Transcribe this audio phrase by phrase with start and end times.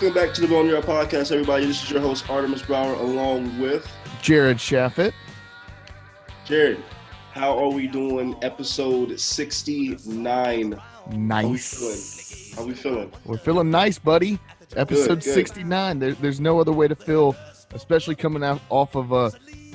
[0.00, 1.66] Welcome back to the Boneyard Podcast, everybody.
[1.66, 3.84] This is your host, Artemis Brower, along with
[4.22, 5.12] Jared Shafit.
[6.44, 6.80] Jared.
[7.32, 8.36] How are we doing?
[8.42, 10.70] Episode 69.
[10.72, 11.74] How we Nice.
[12.54, 12.56] feeling?
[12.56, 13.12] How we feeling?
[13.24, 14.38] We're feeling nice, buddy.
[14.76, 15.34] Episode Good, good.
[15.34, 15.98] 69.
[15.98, 17.34] There, there's no other way to feel,
[17.74, 19.32] especially coming out off of a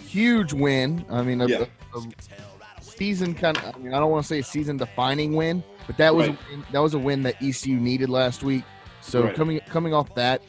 [0.07, 1.03] huge win.
[1.09, 1.65] I mean, a, Yeah.
[1.95, 3.75] a- a season kind of.
[3.75, 6.37] I mean, I don't want to say a season defining win, but that was Right.
[6.37, 8.63] a win, that was a win that ECU needed last week.
[9.03, 9.35] So Right.
[9.35, 10.41] coming coming off that,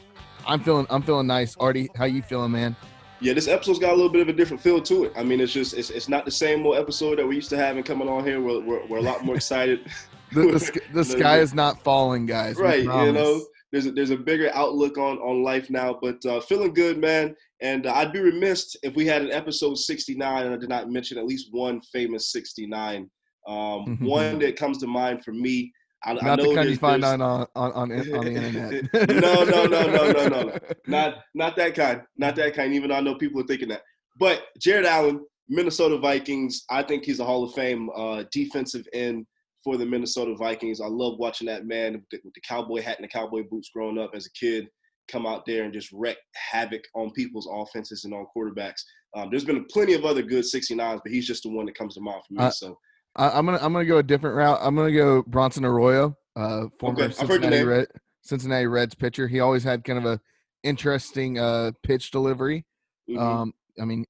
[0.47, 1.55] I'm feeling I'm feeling nice.
[1.57, 2.75] Artie, how you feeling, man?
[3.21, 5.13] Yeah, this episode's got a little bit of a different feel to it.
[5.15, 7.57] I mean, it's just it's, it's not the same old episode that we used to
[7.57, 8.41] have and coming on here.
[8.41, 9.89] We're, we're, we're a lot more excited.
[10.33, 12.57] The, the, the sky is not falling, guys.
[12.57, 13.41] right, you know,
[13.71, 15.97] there's a, there's a bigger outlook on on life now.
[16.01, 17.35] But uh, feeling good, man.
[17.61, 20.89] And uh, I'd be remiss if we had an episode 69 and I did not
[20.89, 23.09] mention at least one famous 69.
[23.47, 25.71] Um, one that comes to mind for me.
[26.05, 28.93] I, I Not know the kind you find on on, on, on the internet.
[29.09, 30.57] no, no, no, no, no, no, no.
[30.87, 32.01] Not not that kind.
[32.17, 32.73] Not that kind.
[32.73, 33.81] Even though I know people are thinking that.
[34.19, 36.63] But Jared Allen, Minnesota Vikings.
[36.69, 39.25] I think he's a Hall of Fame uh, defensive end
[39.63, 40.79] for the Minnesota Vikings.
[40.79, 43.71] I love watching that man with the, with the cowboy hat and the cowboy boots
[43.73, 44.67] growing up as a kid
[45.07, 46.17] come out there and just wreak
[46.51, 48.81] havoc on people's offenses and on quarterbacks.
[49.15, 51.95] Um, there's been plenty of other good 69s, but he's just the one that comes
[51.95, 52.43] to mind for me.
[52.43, 52.77] Uh, so
[53.15, 54.59] I, I'm gonna I'm gonna go a different route.
[54.61, 57.63] I'm gonna go Bronson Arroyo, uh, former Okay, I've heard the Cincinnati.
[57.63, 57.87] Red,
[58.21, 59.27] Cincinnati Reds pitcher.
[59.27, 60.19] He always had kind of a
[60.63, 62.65] interesting uh, pitch delivery.
[63.09, 63.19] mhm.
[63.19, 64.05] Um, I mean,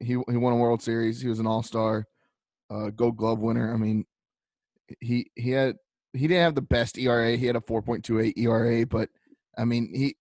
[0.00, 1.20] he he won a World Series.
[1.20, 2.06] He was an All Star,
[2.70, 3.72] uh, Gold Glove winner.
[3.72, 4.04] I mean,
[5.00, 5.76] he he had
[6.12, 7.36] he didn't have the best ERA.
[7.36, 9.08] He had a 4.28 ERA, but
[9.56, 10.16] I mean he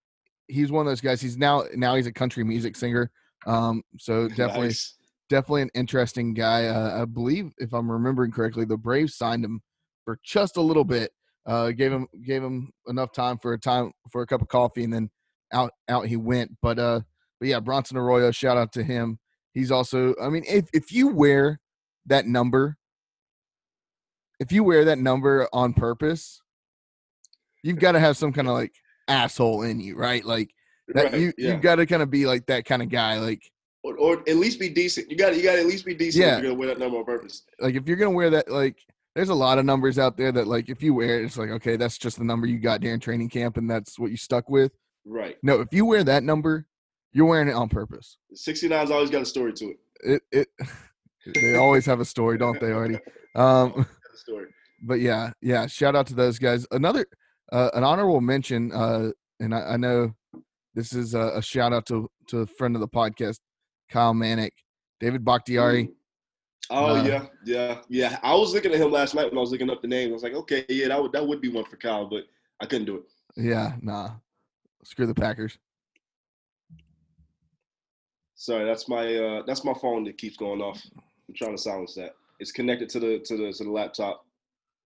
[0.47, 1.21] he's one of those guys.
[1.21, 3.11] He's now now he's a country music singer.
[3.45, 4.96] Um, so definitely Nice.
[5.29, 6.65] Definitely an interesting guy.
[6.65, 9.61] Uh, I believe, if I'm remembering correctly, the Braves signed him
[10.05, 11.11] for just a little bit.
[11.45, 14.83] Uh, gave him gave him enough time for a time for a cup of coffee,
[14.83, 15.09] and then
[15.53, 16.51] out out he went.
[16.61, 17.01] But uh,
[17.39, 19.19] but yeah, Bronson Arroyo, shout out to him.
[19.53, 21.59] He's also, I mean, if if you wear
[22.05, 22.77] that number,
[24.39, 26.41] if you wear that number on purpose,
[27.63, 28.73] you've got to have some kind of like
[29.07, 30.23] asshole in you, right?
[30.25, 30.51] Like
[30.89, 31.53] that Right, you yeah.
[31.53, 33.41] you've got to kind of be like that kind of guy, like.
[33.87, 35.09] Or, or at least be decent.
[35.09, 36.37] You got you got to at least be decent Yeah.
[36.37, 37.43] if you're gonna wear that number on purpose.
[37.59, 38.77] like if you're gonna wear that like
[39.15, 41.49] there's a lot of numbers out there that like if you wear it it's like
[41.49, 44.47] okay that's just the number you got during training camp and that's what you stuck
[44.49, 44.71] with
[45.05, 45.37] Right.
[45.41, 46.67] no if you wear that number
[47.13, 49.77] you're wearing it on purpose 69's always got a story to it.
[50.03, 50.47] it it
[51.33, 52.99] they always have a story don't they already
[53.35, 54.45] um story.
[54.87, 57.05] but yeah yeah shout out to those guys another
[57.51, 59.09] uh, an honorable mention uh
[59.39, 60.13] and i, I know
[60.75, 63.39] this is a, a shout out to to a friend of the podcast
[63.89, 64.51] kyle manick
[64.99, 65.89] david bakhtiari
[66.69, 68.19] Oh Uh, yeah, yeah, yeah.
[68.21, 70.09] I was looking at him last night when I was looking up the name.
[70.09, 72.23] I was like, okay, yeah, that would that would be one for Kyle, but
[72.59, 73.03] I couldn't do it.
[73.37, 74.09] yeah nah
[74.83, 75.57] screw the packers
[78.35, 80.79] Sorry, that's my uh that's my phone that keeps going off.
[81.27, 82.11] I'm trying to silence that.
[82.39, 84.25] It's connected to the to the to the laptop.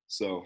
[0.08, 0.46] So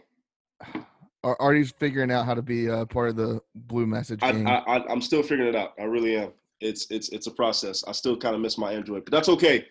[1.23, 4.19] Ar- Artie's figuring out how to be uh, part of the blue message.
[4.23, 5.73] I, I I'm still figuring it out.
[5.79, 6.31] I really am.
[6.61, 7.83] It's it's it's a process.
[7.87, 9.65] I still kind of miss my Android, but that's okay.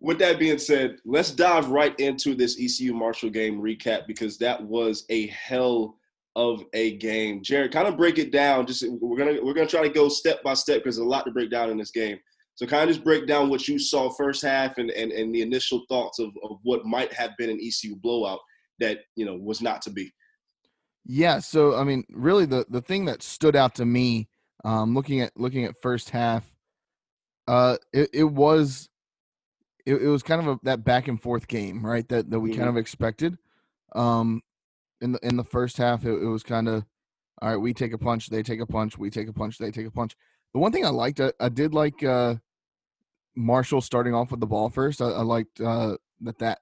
[0.00, 4.62] With that being said, let's dive right into this ECU Marshall game recap because that
[4.62, 5.96] was a hell
[6.36, 7.42] of a game.
[7.42, 8.66] Jared, kind of break it down.
[8.66, 11.24] Just we're gonna we're gonna try to go step by step because there's a lot
[11.24, 12.18] to break down in this game.
[12.54, 15.42] So kind of just break down what you saw first half and and, and the
[15.42, 18.40] initial thoughts of, of what might have been an ECU blowout
[18.78, 20.12] that you know was not to be.
[21.04, 24.28] yeah, so I mean, really, the the thing that stood out to me,
[24.64, 26.44] um, looking at looking at first half,
[27.46, 28.88] uh, it, it was
[29.86, 32.06] it, it was kind of a, that back and forth game, right?
[32.08, 32.70] That that we kind Mhm.
[32.70, 33.38] of expected.
[33.94, 34.42] Um,
[35.00, 36.84] in the in the first half, it, it was kind of
[37.40, 37.56] all right.
[37.56, 38.98] We take a punch, they take a punch.
[38.98, 40.16] We take a punch, they take a punch.
[40.54, 42.34] The one thing I liked, I, I did like uh,
[43.36, 45.00] Marshall starting off with the ball first.
[45.00, 46.58] I, I liked uh, that that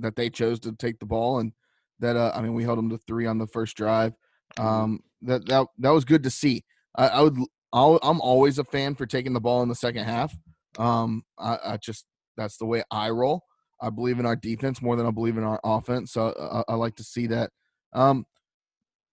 [0.00, 1.52] that they chose to take the ball and
[2.00, 4.14] that uh, I mean we held them to three on the first drive.
[4.56, 6.64] Um, that that that was good to see.
[6.98, 7.38] I, I would
[7.72, 10.36] I'll, I'm always a fan for taking the ball in the second half.
[10.78, 12.04] Um, I, I just
[12.36, 13.44] that's the way I roll.
[13.80, 16.12] I believe in our defense more than I believe in our offense.
[16.12, 16.34] So
[16.68, 17.50] I, I like to see that.
[17.92, 18.26] Um,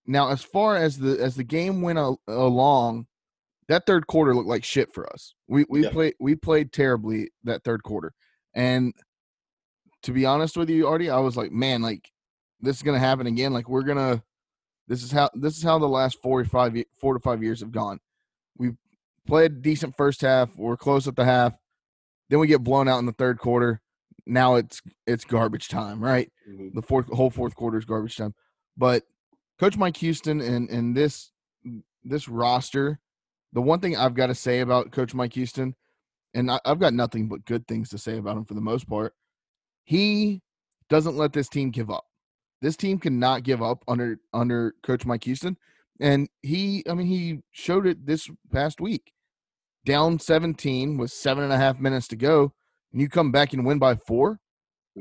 [0.06, 3.08] now as far as the as the game went a, along,
[3.68, 5.34] that third quarter looked like shit for us.
[5.48, 5.92] We we Yeah.
[5.92, 8.14] played we played terribly that third quarter,
[8.54, 8.94] and
[10.04, 12.10] to be honest with you, Artie, I was like, man, like
[12.62, 13.54] this is gonna happen again.
[13.54, 14.24] Like we're gonna,
[14.88, 17.60] this is how this is how the last four or five four to five years
[17.62, 18.00] have gone.
[18.58, 18.72] We
[19.28, 20.56] played decent first half.
[20.56, 21.54] We're close at the half.
[22.30, 23.82] Then we get blown out in the third quarter.
[24.26, 26.32] Now it's it's garbage time, right?
[26.50, 26.74] Mhm.
[26.74, 28.34] the fourth whole fourth quarter is garbage time.
[28.78, 29.04] But
[29.60, 31.32] Coach Mike Houston and and this
[32.04, 33.00] this roster,
[33.54, 35.76] the one thing I've got to say about Coach Mike Houston,
[36.34, 38.88] and I, I've got nothing but good things to say about him for the most
[38.88, 39.14] part.
[39.84, 40.42] He
[40.90, 42.06] doesn't let this team give up.
[42.62, 45.58] This team cannot give up under under Coach Mike Houston,
[46.00, 49.12] and he, I mean, he showed it this past week.
[49.86, 52.54] Down 17 with seven and a half minutes to go,
[52.92, 54.40] and you come back and win by four.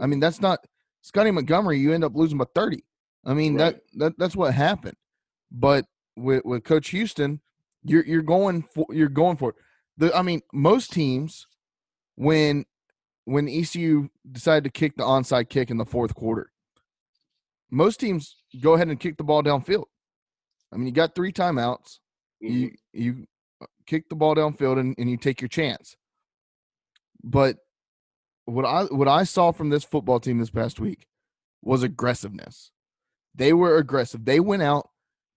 [0.00, 0.60] I mean, that's not
[1.02, 1.78] Scotty Montgomery.
[1.78, 2.84] You end up losing by 30.
[3.24, 3.74] I mean, right.
[3.74, 4.96] that, that that's what happened.
[5.50, 5.86] But
[6.16, 7.40] with with Coach Houston,
[7.82, 9.56] you're you're going for you're going for it.
[9.96, 11.46] The I mean, most teams
[12.16, 12.64] when
[13.24, 16.50] when ECU decided to kick the onside kick in the fourth quarter,
[17.70, 19.84] most teams go ahead and kick the ball downfield.
[20.72, 21.98] I mean, you got three timeouts.
[22.42, 22.52] Mm-hmm.
[22.52, 23.26] You you
[23.62, 25.96] uh, kick the ball downfield and, and you take your chance.
[27.22, 27.56] But
[28.44, 31.06] what I what I saw from this football team this past week
[31.62, 32.70] was aggressiveness.
[33.34, 34.24] They were aggressive.
[34.24, 34.88] They went out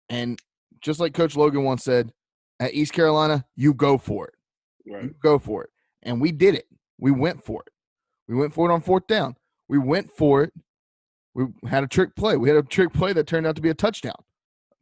[0.09, 0.39] and
[0.81, 2.11] just like Coach Logan once said,
[2.59, 4.33] at East Carolina, you go for it.
[4.91, 5.03] Right.
[5.03, 5.69] You go for it.
[6.03, 6.65] And we did it.
[6.97, 7.73] We went for it.
[8.27, 9.35] We went for it on fourth down.
[9.67, 10.53] We went for it.
[11.37, 12.35] We had a trick play.
[12.35, 14.15] We had a trick play that turned out to be a touchdown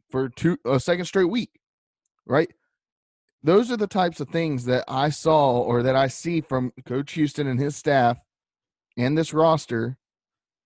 [0.09, 1.59] for two a second straight week.
[2.25, 2.49] Right?
[3.43, 7.11] Those are the types of things that I saw or that I see from Coach
[7.11, 8.17] Houston and his staff
[8.97, 9.97] and this roster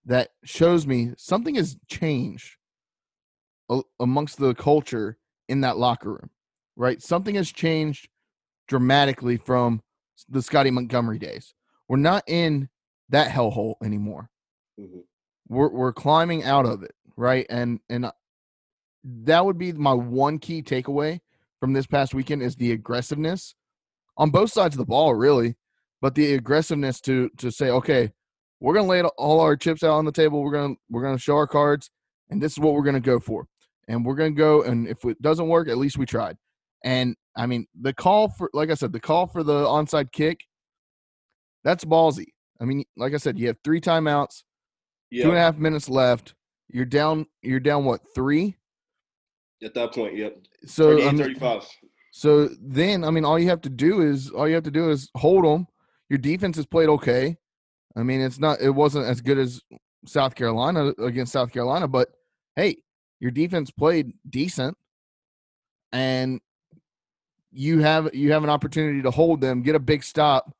[0.05, 2.55] that shows me something has changed
[3.99, 5.17] amongst the culture
[5.49, 6.29] in that locker room,
[6.75, 7.01] right?
[7.01, 8.07] Something has changed
[8.67, 9.81] dramatically from
[10.29, 11.53] the Scotty Montgomery days.
[11.87, 12.69] We're not in
[13.09, 14.29] that hellhole anymore.
[14.79, 14.99] Mm-hmm.
[15.49, 17.45] We're we're climbing out of it, right?
[17.49, 18.11] And and
[19.03, 21.19] that would be my one key takeaway
[21.59, 23.55] from this past weekend is the aggressiveness
[24.17, 25.55] on both sides of the ball, really,
[26.01, 28.11] but the aggressiveness to to say, okay,
[28.59, 30.43] we're gonna lay all our chips out on the table.
[30.43, 31.89] We're gonna we're gonna show our cards,
[32.29, 33.47] and this is what we're gonna go for
[33.89, 34.61] and we're to go.
[34.61, 36.37] And if it doesn't work, at least we tried.
[36.85, 40.45] And I mean, the call for, like I said, the call for the onside kick,
[41.63, 42.27] that's ballsy.
[42.61, 44.43] I mean, like I said, you have three timeouts,
[45.11, 45.23] yep.
[45.23, 46.33] two and a half minutes left.
[46.69, 47.25] You're down.
[47.41, 47.85] You're down.
[47.85, 48.55] What three?
[49.63, 50.37] At that point, yep.
[50.65, 51.67] So I mean, 35.
[52.11, 54.89] So then, I mean, all you have to do is all you have to do
[54.89, 55.67] is hold them.
[56.09, 57.37] Your defense has played okay.
[57.95, 58.61] I mean, it's not.
[58.61, 59.61] It wasn't as good as
[60.05, 62.09] South Carolina against South Carolina, but
[62.55, 62.77] hey,
[63.19, 64.77] your defense played decent
[65.91, 66.39] and
[67.51, 70.53] you have you have an opportunity to hold them, get a big stop,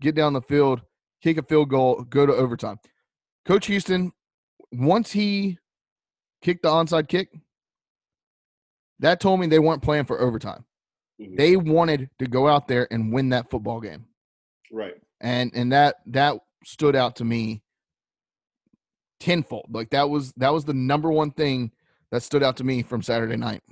[0.00, 0.82] get down the field,
[1.22, 2.78] kick a field goal, go to overtime.
[3.44, 4.12] Coach Houston,
[4.72, 5.58] once he
[6.42, 7.28] kicked the onside kick,
[9.00, 10.64] that told me they weren't playing for overtime.
[11.20, 11.36] Mm-hmm.
[11.36, 14.06] They wanted to go out there and win that football game.
[14.70, 14.94] Right.
[15.20, 17.62] And and that that stood out to me
[19.20, 19.66] tenfold.
[19.70, 21.72] Like that was that was the number one thing
[22.10, 23.62] that stood out to me from Saturday night.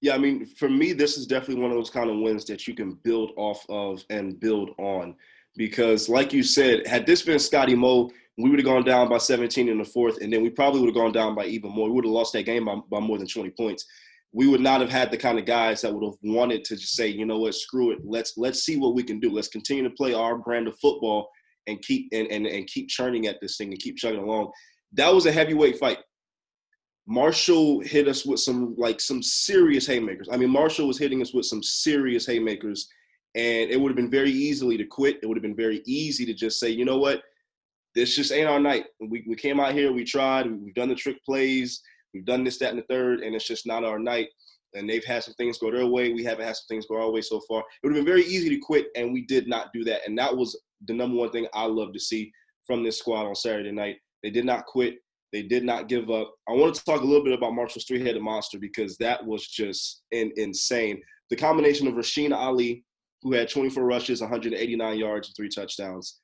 [0.00, 2.68] Yeah, I mean, for me, this is definitely one of those kind of wins that
[2.68, 5.16] you can build off of and build on.
[5.56, 9.18] Because, like you said, had this been Scotty Mo, we would have gone down by
[9.18, 11.88] 17 in the fourth, and then we probably would have gone down by even more.
[11.88, 13.86] We would have lost that game by, by more than 20 points.
[14.32, 16.96] We would not have had the kind of guys that would have wanted to just
[16.96, 18.00] say, you know what, screw it.
[18.04, 19.30] Let's let's see what we can do.
[19.30, 21.30] Let's continue to play our brand of football
[21.68, 24.50] and keep and, and, and keep churning at this thing and keep chugging along.
[24.94, 25.98] That was a heavyweight fight.
[27.06, 30.28] Marshall hit us with some like some serious haymakers.
[30.32, 32.88] I mean, Marshall was hitting us with some serious haymakers,
[33.36, 35.20] and it would have been very easily to quit.
[35.22, 37.22] It would have been very easy to just say, you know what,
[37.94, 38.86] this just ain't our night.
[39.00, 41.80] We we came out here, we tried, we've done the trick plays,
[42.12, 44.28] we've done this, that, and the third, and it's just not our night.
[44.74, 46.12] And they've had some things go their way.
[46.12, 47.60] We haven't had some things go our way so far.
[47.60, 50.00] It would have been very easy to quit, and we did not do that.
[50.06, 52.32] And that was the number one thing I love to see
[52.66, 53.98] from this squad on Saturday night.
[54.22, 54.96] They did not quit.
[55.32, 56.32] They did not give up.
[56.48, 60.02] I wanted to talk a little bit about Marshall's three-headed monster because that was just
[60.12, 61.00] in, insane.
[61.30, 62.84] The combination of Rasheen Ali,
[63.22, 66.20] who had 24 rushes, 189 yards, and three touchdowns.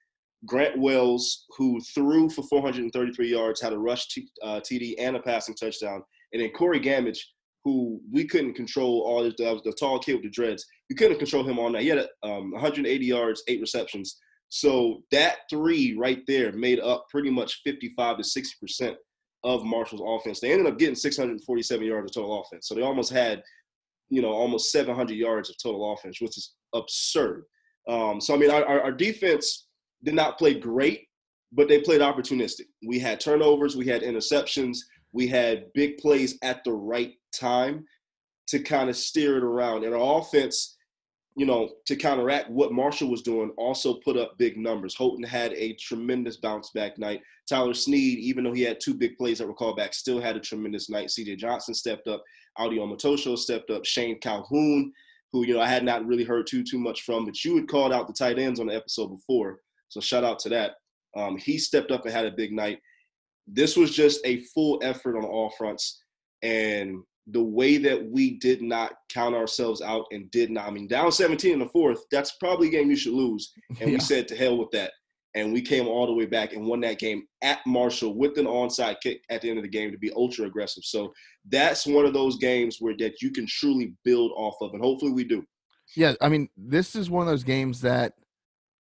[0.46, 5.20] Grant Wells, who threw for 433 yards, had a rush t- uh, TD and a
[5.20, 6.02] passing touchdown.
[6.32, 7.18] And then Corey Gammage,
[7.64, 10.64] who we couldn't control all this, was the tall kid with the dreads.
[10.88, 11.82] We couldn't control him all night.
[11.82, 14.18] He had um, 180 yards, eight receptions.
[14.48, 18.96] So that three right there made up pretty much 55 to 60 percent
[19.44, 20.40] of Marshall's offense.
[20.40, 22.66] They ended up getting 647 yards of total offense.
[22.66, 23.42] So they almost had,
[24.08, 27.44] you know, almost 700 yards of total offense, which is absurd.
[27.88, 29.68] Um, so I mean, our, our defense
[30.04, 31.08] did not play great,
[31.52, 32.66] but they played opportunistic.
[32.86, 34.78] We had turnovers, we had interceptions,
[35.12, 37.84] we had big plays at the right time
[38.48, 39.84] to kind of steer it around.
[39.84, 40.76] And our offense
[41.36, 44.94] you know, to counteract what Marshall was doing, also put up big numbers.
[44.94, 47.22] Holton had a tremendous bounce back night.
[47.48, 50.36] Tyler Snead, even though he had two big plays that were called back, still had
[50.36, 51.08] a tremendous night.
[51.08, 52.22] CJ Johnson stepped up.
[52.58, 53.84] Audie Omotosho stepped up.
[53.84, 54.92] Shane Calhoun,
[55.32, 57.68] who you know I had not really heard too too much from, but you had
[57.68, 60.72] called out the tight ends on the episode before, so shout out to that.
[61.16, 62.78] Um, he stepped up and had a big night.
[63.46, 66.02] This was just a full effort on all fronts,
[66.42, 70.88] and the way that we did not count ourselves out and did not, I mean,
[70.88, 73.52] down 17 in the fourth, that's probably a game you should lose.
[73.80, 73.94] And yeah.
[73.94, 74.92] we said to hell with that.
[75.36, 78.46] And we came all the way back and won that game at Marshall with an
[78.46, 80.82] onside kick at the end of the game to be ultra aggressive.
[80.84, 81.12] So
[81.48, 85.12] that's one of those games where that you can truly build off of, and hopefully
[85.12, 85.44] we do.
[85.94, 88.14] Yeah, I mean, this is one of those games that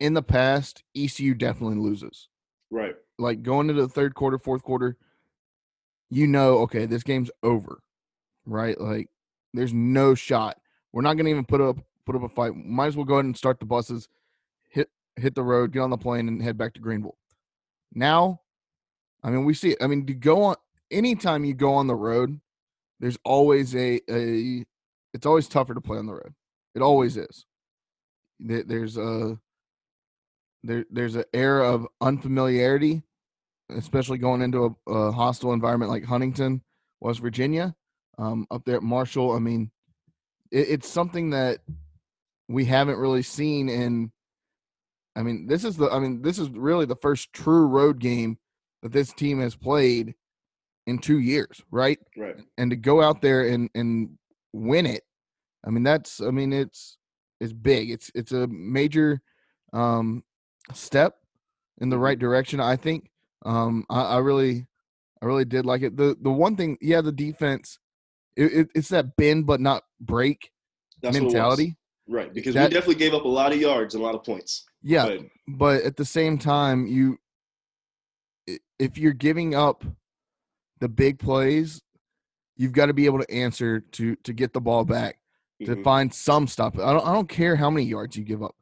[0.00, 2.28] in the past ECU definitely loses.
[2.70, 2.94] Right.
[3.18, 4.96] Like going into the third quarter, fourth quarter,
[6.10, 7.82] you know, okay, this game's over
[8.48, 8.80] right?
[8.80, 9.08] Like
[9.54, 10.58] there's no shot.
[10.92, 11.76] We're not gonna even put up
[12.06, 12.54] put up a fight.
[12.56, 14.08] Might as well go ahead and start the buses,
[14.70, 17.18] hit hit the road, get on the plane, and head back to Greenville.
[17.92, 18.40] Now,
[19.22, 19.78] I mean, we see it.
[19.80, 20.56] I mean, to go on
[20.90, 22.40] anytime you go on the road,
[22.98, 24.64] there's always a a
[25.14, 26.34] it's always tougher to play on the road.
[26.74, 27.44] It always is.
[28.40, 29.38] There's a
[30.68, 33.02] there there's an air of unfamiliarity,
[33.70, 36.62] especially going into a, a hostile environment like Huntington,
[37.00, 37.74] West Virginia
[38.18, 39.32] um, up there at Marshall.
[39.32, 39.70] I mean,
[40.52, 41.60] it, it's something that
[42.48, 44.12] we haven't really seen in.
[45.16, 45.90] I mean, this is the.
[45.90, 48.38] I mean, this is really the first true road game
[48.82, 50.14] that this team has played
[50.86, 51.98] in two years, right?
[52.16, 52.36] Right.
[52.58, 54.10] And to go out there and and
[54.52, 55.02] win it,
[55.66, 56.20] I mean, that's.
[56.20, 56.98] I mean, it's
[57.40, 57.90] it's big.
[57.90, 59.22] It's it's a major
[59.72, 60.22] um,
[60.74, 61.16] step
[61.80, 62.04] in the mm-hmm.
[62.04, 62.60] right direction.
[62.60, 63.10] I think.
[63.46, 64.66] Um, I, I really,
[65.22, 65.96] I really did like it.
[65.96, 67.78] The the one thing, yeah, the defense
[68.38, 70.52] it, it, it's that bend but not break
[71.02, 71.76] That's mentality.
[72.06, 74.24] Right, because that, we definitely gave up a lot of yards and a lot of
[74.24, 74.64] points.
[74.82, 77.18] Yeah, but, but at the same time, you
[78.78, 79.84] if you're giving up
[80.80, 81.82] the big plays,
[82.56, 85.18] you've got to be able to answer to to get the ball back
[85.60, 85.82] to mm-hmm.
[85.82, 86.78] find some stop.
[86.78, 88.54] I don't I don't care how many yards you give up.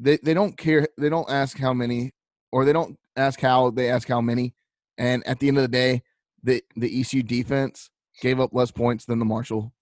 [0.00, 0.88] They they don't care.
[0.98, 2.12] They don't ask how many,
[2.50, 3.70] or they don't ask how.
[3.70, 4.54] They ask how many.
[4.98, 6.02] And at the end of the day,
[6.42, 7.90] the the ECU defense
[8.20, 9.72] gave up less points than the Marshall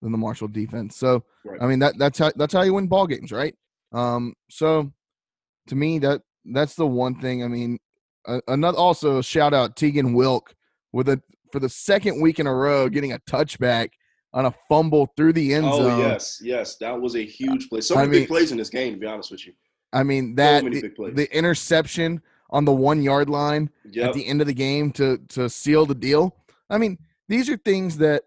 [0.00, 0.96] than the Marshall defense.
[0.96, 1.60] So right.
[1.60, 3.54] I mean that that's how that's how you win ball games, right?
[3.92, 4.92] Um, so
[5.68, 7.42] to me that that's the one thing.
[7.42, 7.78] I mean,
[8.26, 10.54] uh, another also shout out Tegan Wilk
[10.92, 11.20] with a
[11.52, 13.90] for the second week in a row getting a touchback
[14.32, 15.92] on a fumble through the end oh, zone.
[15.92, 17.80] Oh yes, yes, that was a huge play.
[17.80, 18.94] So many I mean, big plays in this game.
[18.94, 19.52] To be honest with you,
[19.94, 22.20] I mean that so the, the, interception
[22.50, 24.08] on the one yard line yep.
[24.08, 26.36] at the end of the game to to seal the deal.
[26.68, 26.98] I mean,
[27.28, 28.24] these are things that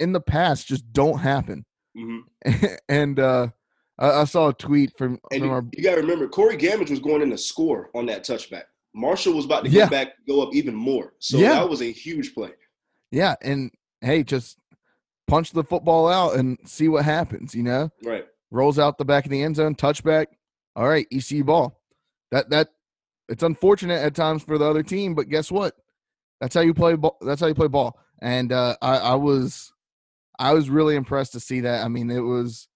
[0.00, 1.64] in the past just don't happen.
[1.96, 2.64] Mm-hmm.
[2.88, 3.48] and uh,
[3.98, 5.64] I, I, saw a tweet from, and from you, our.
[5.76, 8.64] You got to remember, Corey Gammage was going in to score on that touchback.
[8.94, 11.14] Marshall was about to go back, go up even more.
[11.18, 11.54] So yeah.
[11.54, 12.50] that was a huge play.
[13.10, 14.58] Yeah, and hey, just
[15.26, 17.54] punch the football out and see what happens.
[17.54, 18.26] You know, right?
[18.50, 20.26] Rolls out the back of the end zone, touchback.
[20.78, 21.82] All right, ECU ball.
[22.30, 22.68] That that
[23.28, 25.74] it's unfortunate at times for the other team, but guess what?
[26.40, 27.18] That's how you play ball.
[27.20, 27.98] That's how you play ball.
[28.22, 29.72] And uh, I, I was,
[30.38, 31.84] I was really impressed to see that.
[31.84, 32.68] I mean, it was,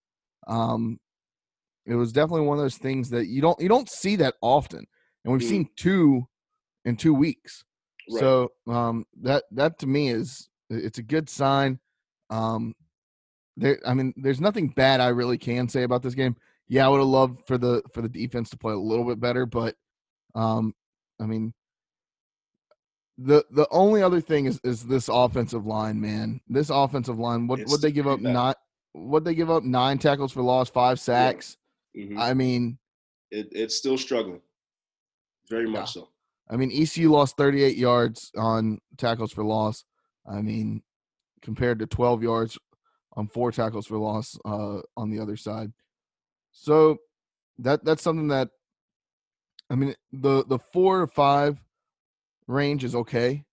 [0.48, 0.98] um,
[1.86, 4.84] it was definitely one of those things that you don't you don't see that often,
[5.24, 5.48] and we've mm.
[5.48, 6.26] seen two
[6.84, 7.62] in two weeks.
[8.10, 8.18] Right.
[8.18, 11.78] So um, that that to me is it's a good sign.
[12.30, 12.74] Um,
[13.56, 16.34] there, I mean, there's nothing bad I really can say about this game.
[16.72, 19.20] Yeah, I would have loved for the for the defense to play a little bit
[19.20, 19.74] better, but
[20.34, 20.74] um,
[21.20, 21.52] I mean,
[23.18, 26.40] the the only other thing is is this offensive line, man.
[26.48, 28.56] This offensive line, what what they give up not
[28.92, 31.58] what they give up nine tackles for loss, five sacks.
[31.92, 32.04] Yeah.
[32.06, 32.18] Mm-hmm.
[32.18, 32.78] I mean,
[33.30, 34.40] it, it's still struggling,
[35.50, 36.02] very much yeah.
[36.02, 36.08] so.
[36.48, 39.84] I mean, ECU lost 38 yards on tackles for loss.
[40.26, 40.82] I mean,
[41.42, 42.58] compared to 12 yards
[43.12, 45.70] on four tackles for loss uh, on the other side.
[46.52, 46.98] So
[47.58, 48.48] that that's something that
[49.68, 51.58] I mean the the four or five
[52.46, 53.44] range is okay.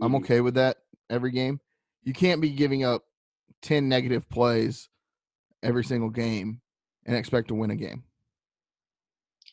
[0.00, 0.24] I'm mm-hmm.
[0.24, 0.78] okay with that
[1.10, 1.60] every game.
[2.02, 3.02] You can't be giving up
[3.62, 4.88] 10 negative plays
[5.62, 6.60] every single game
[7.06, 8.04] and expect to win a game.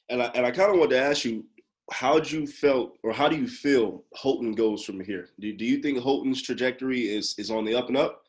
[0.09, 1.45] And I, and I kind of want to ask you,
[1.91, 5.29] how do you felt or how do you feel Holton goes from here?
[5.39, 8.23] Do, do you think Holton's trajectory is, is on the up and up?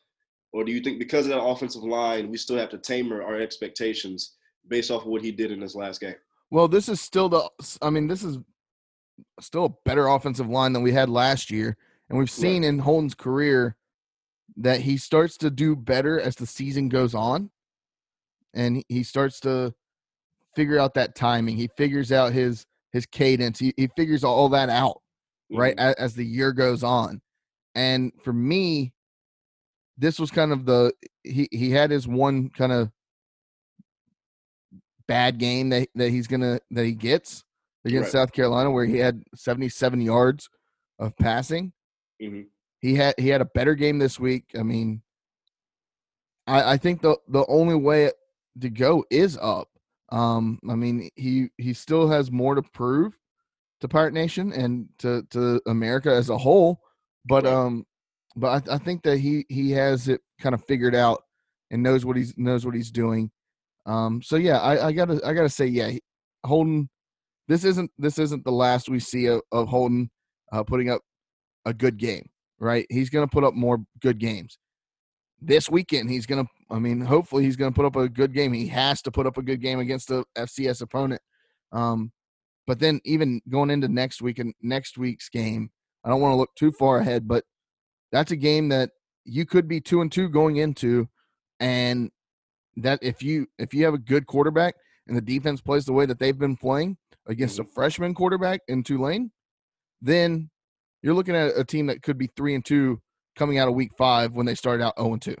[0.53, 3.39] Or do you think because of that offensive line, we still have to tamer our
[3.39, 4.35] expectations
[4.67, 6.15] based off of what he did in his last game?
[6.51, 7.49] Well, this is still the,
[7.81, 8.37] I mean, this is
[9.39, 11.77] still a better offensive line than we had last year.
[12.09, 12.69] And we've seen right.
[12.69, 13.75] in Holton's career
[14.57, 17.49] that he starts to do better as the season goes on.
[18.53, 19.73] And he starts to
[20.55, 21.57] figure out that timing.
[21.57, 23.57] He figures out his his cadence.
[23.57, 25.01] He, he figures all that out,
[25.51, 25.59] mm-hmm.
[25.59, 27.21] right, as, as the year goes on.
[27.73, 28.93] And for me,
[29.97, 30.93] this was kind of the
[31.23, 32.91] he he had his one kind of
[35.07, 37.43] bad game that that he's gonna that he gets
[37.85, 38.21] against right.
[38.21, 40.49] South Carolina where he had 77 yards
[40.99, 41.73] of passing.
[42.21, 42.43] Mm-hmm.
[42.79, 44.45] He had he had a better game this week.
[44.57, 45.01] I mean,
[46.47, 48.11] I I think the the only way
[48.59, 49.69] to go is up.
[50.11, 53.17] Um, I mean, he he still has more to prove
[53.81, 56.81] to Pirate Nation and to to America as a whole,
[57.25, 57.53] but right.
[57.53, 57.85] um,
[58.35, 61.23] but I, I think that he he has it kind of figured out
[61.71, 63.31] and knows what he's knows what he's doing.
[63.85, 65.91] Um, so yeah, I, I gotta I gotta say yeah,
[66.45, 66.89] Holton.
[67.47, 70.09] This isn't this isn't the last we see of, of Holton
[70.51, 71.01] uh, putting up
[71.65, 72.85] a good game, right?
[72.89, 74.57] He's gonna put up more good games
[75.41, 76.09] this weekend.
[76.09, 76.45] He's gonna.
[76.69, 78.53] I mean, hopefully he's gonna put up a good game.
[78.53, 81.21] He has to put up a good game against the FCS opponent.
[81.71, 82.11] Um,
[82.65, 85.69] but then even going into next week and next week's game,
[86.03, 87.43] I don't want to look too far ahead, but
[88.11, 88.91] that's a game that
[89.25, 91.07] you could be two and two going into,
[91.59, 92.09] and
[92.77, 94.75] that if you if you have a good quarterback
[95.07, 97.71] and the defense plays the way that they've been playing against a mm-hmm.
[97.73, 99.31] freshman quarterback in Tulane,
[100.01, 100.49] then
[101.01, 102.99] you're looking at a team that could be three and two
[103.35, 105.35] coming out of week five when they started out 0 and 2.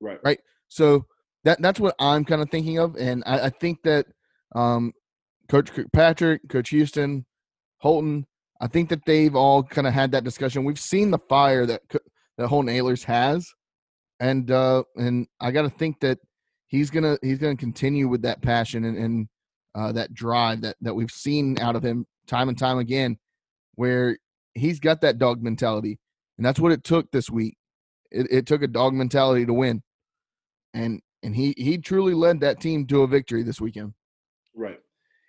[0.00, 0.18] Right.
[0.24, 0.40] Right.
[0.68, 1.06] So
[1.44, 2.96] that that's what I'm kind of thinking of.
[2.96, 4.06] And I, I think that
[4.54, 4.92] um,
[5.48, 7.26] Coach Patrick, Coach Houston,
[7.78, 8.26] Holton,
[8.60, 10.64] I think that they've all kind of had that discussion.
[10.64, 11.82] We've seen the fire that
[12.36, 13.48] that Holton Ahlers has,
[14.20, 16.18] and uh, and I got to think that
[16.68, 19.28] he's gonna he's gonna continue with that passion and, and
[19.74, 23.18] uh, that drive that that we've seen out of him time and time again,
[23.74, 24.16] where
[24.54, 25.98] he's got that dog mentality,
[26.36, 27.56] and that's what it took this week.
[28.10, 29.82] It, it took a dog mentality to win,
[30.72, 33.94] and and he he truly led that team to a victory this weekend.
[34.54, 34.78] Right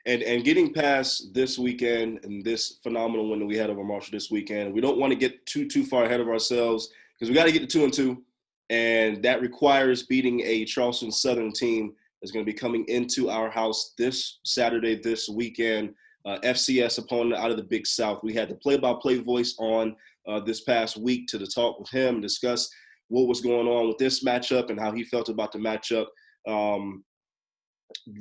[0.10, 4.12] and and getting past this weekend and this phenomenal win that we had over Marshall
[4.12, 7.36] this weekend, we don't want to get too too far ahead of ourselves because we
[7.36, 8.24] got to get to two and two,
[8.70, 13.50] and that requires beating a Charleston Southern team that's going to be coming into our
[13.50, 15.94] house this Saturday, this weekend.
[16.26, 18.24] Uh, FCS opponent out of the Big South.
[18.24, 19.96] We had the play-by-play voice on
[20.28, 22.70] uh, this past week to the talk with him, discuss
[23.08, 26.08] what was going on with this matchup and how he felt about the matchup.
[26.48, 27.04] Um,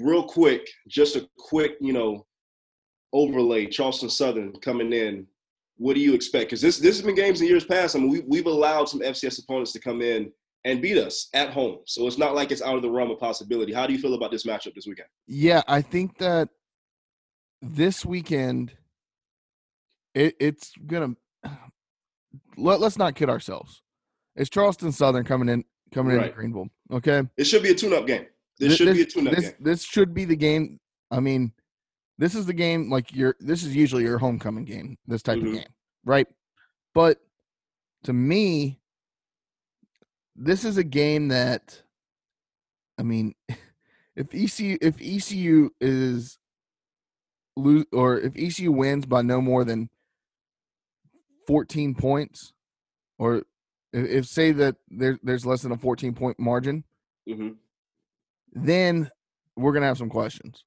[0.01, 2.25] real quick, just a quick, you know,
[3.13, 3.67] overlay.
[3.67, 5.27] Charleston Southern coming in.
[5.79, 6.47] What do you expect?
[6.47, 7.97] Because this this has been games in years past.
[7.97, 10.31] I mean, we, we've allowed some FCS opponents to come in
[10.65, 13.19] and beat us at home, so it's not like it's out of the realm of
[13.19, 13.73] possibility.
[13.73, 15.09] How do you feel about this matchup this weekend?
[15.27, 16.49] Yeah, I think that
[17.63, 18.73] this weekend,
[20.15, 21.15] it, it's gonna.
[22.57, 23.83] Let, let's not kid ourselves.
[24.35, 25.65] It's Charleston Southern coming in
[25.95, 26.31] coming right.
[26.31, 26.69] in Greenville.
[26.93, 28.27] Okay, it should be a tune-up game.
[28.59, 29.53] This, should be a tune-up game.
[29.61, 30.81] This should be the game.
[31.13, 31.53] I mean,
[32.19, 33.37] this is the game like your.
[33.41, 34.99] This is usually your homecoming game.
[35.07, 35.49] This type mm-hmm.
[35.49, 35.73] of game,
[36.05, 36.27] right?
[36.95, 37.19] But
[38.05, 38.81] to me,
[40.37, 41.83] this is a game that,
[42.99, 43.35] I mean,
[44.17, 46.39] if ECU if ECU is
[47.57, 49.89] lose or if ECU wins by no more than
[51.47, 52.53] fourteen points,
[53.19, 53.43] or
[53.93, 56.85] if, say that there, there's less than a fourteen point margin.
[57.29, 57.51] Mm-hmm
[58.53, 59.11] then
[59.57, 60.65] we're gonna have some questions.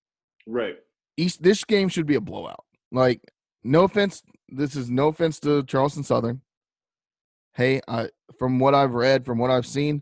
[0.48, 0.76] Right.
[1.22, 2.66] East this game should be a blowout.
[2.92, 3.22] Like,
[3.64, 6.42] no offense, this is no offense to Charleston Southern.
[7.54, 10.02] Hey, I from what I've read, from what I've seen,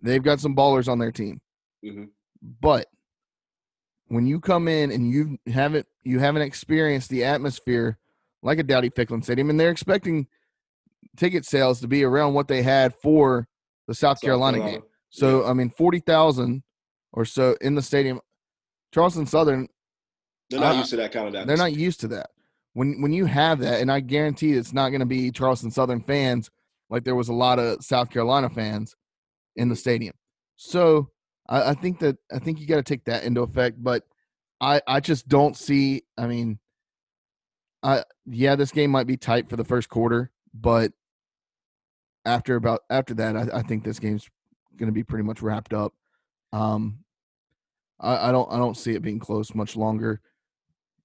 [0.00, 1.40] they've got some ballers on their team.
[1.84, 2.04] Mm-hmm.
[2.60, 2.86] But
[4.08, 7.98] when you come in and you haven't you haven't experienced the atmosphere
[8.42, 10.26] like a Dowdy Ficklen Stadium, and they're expecting
[11.16, 13.48] ticket sales to be around what they had for
[13.88, 14.88] the South, South Carolina, Carolina, game.
[15.10, 15.50] So yeah.
[15.50, 16.62] I mean, forty thousand
[17.12, 18.20] or so in the stadium.
[18.92, 19.68] Charleston Southern,
[20.50, 21.46] they're not uh, used to that kind of.
[21.46, 22.30] They're not used to that.
[22.74, 26.02] When when you have that, and I guarantee it's not going to be Charleston Southern
[26.02, 26.50] fans
[26.90, 28.96] like there was a lot of South Carolina fans
[29.56, 30.14] in the stadium.
[30.56, 31.10] So
[31.48, 33.82] I, I think that I think you got to take that into effect.
[33.82, 34.02] But
[34.60, 36.02] I I just don't see.
[36.18, 36.58] I mean,
[37.82, 40.92] I yeah, this game might be tight for the first quarter, but
[42.24, 44.28] after about after that, I, I think this game's
[44.76, 45.94] going to be pretty much wrapped up.
[46.52, 47.04] Um,
[48.00, 50.20] I, I don't I don't see it being close much longer.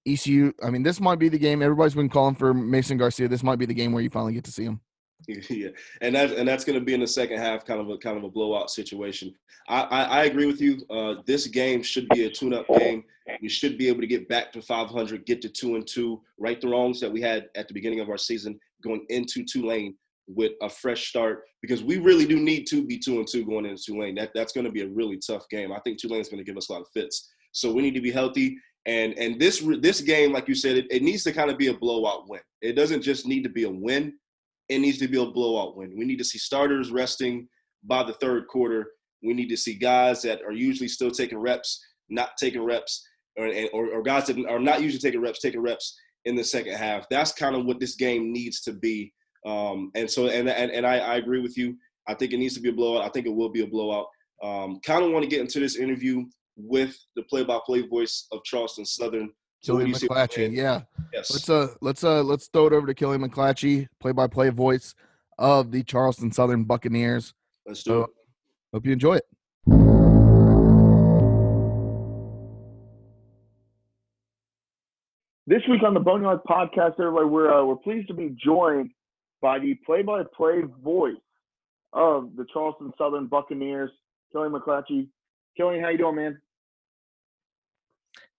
[0.06, 1.62] ECU, I mean, this might be the game.
[1.62, 3.28] Everybody's been calling for Mason Garcia.
[3.28, 4.80] This might be the game where you finally get to see him.
[5.50, 5.70] Yeah,
[6.02, 8.18] and that and that's going to be in the second half, kind of a kind
[8.18, 9.34] of a blowout situation.
[9.68, 10.86] I I, I agree with you.
[10.90, 13.04] Uh, this game should be a tune-up game.
[13.42, 16.62] We should be able to get back to 500, get to two and two, right
[16.62, 19.96] the wrongs that we had at the beginning of our season going into Tulane
[20.28, 23.66] with a fresh start because we really do need to be two and two going
[23.66, 24.16] into Tulane.
[24.16, 25.72] That that's going to be a really tough game.
[25.72, 27.32] I think Tulane is going to give us a lot of fits.
[27.52, 28.58] So we need to be healthy.
[28.86, 31.68] And and this this game, like you said, it, it needs to kind of be
[31.68, 32.42] a blowout win.
[32.62, 34.14] It doesn't just need to be a win.
[34.70, 35.98] It needs to be a blowout win.
[35.98, 37.48] We need to see starters resting,
[37.88, 38.92] by the third quarter.
[39.24, 43.52] We need to see guys that are usually still taking reps, not taking reps, or,
[43.74, 47.08] or, or guys that are not usually taking reps, taking reps in the second half.
[47.10, 49.14] That's kind of what this game needs to be.
[49.46, 51.78] Um, and so, and and, and I, I, agree with you.
[52.08, 53.06] I think it needs to be a blowout.
[53.06, 54.08] I think it will be a blowout.
[54.44, 56.26] Um, kind of want to get into this interview
[56.58, 59.30] with the play-by-play voice of Charleston Southern.
[59.62, 60.82] So Killian McClatchey, yeah.
[61.12, 61.32] Yes.
[61.32, 64.94] Let's uh let's uh let's throw it over to Killian McClatchey, play-by-play voice
[65.40, 67.34] of the Charleston Southern Buccaneers.
[67.66, 68.10] Let's do so, it.
[68.74, 69.26] Hope you enjoy it.
[75.48, 78.92] This week on the Boneyard Podcast, everybody, we're uh, we're pleased to be joined
[79.42, 81.14] by the play-by-play voice
[81.94, 83.92] of the Charleston Southern Buccaneers,
[84.32, 85.08] Kelly McClatchey.
[85.58, 86.42] Kelly, how you doing, man?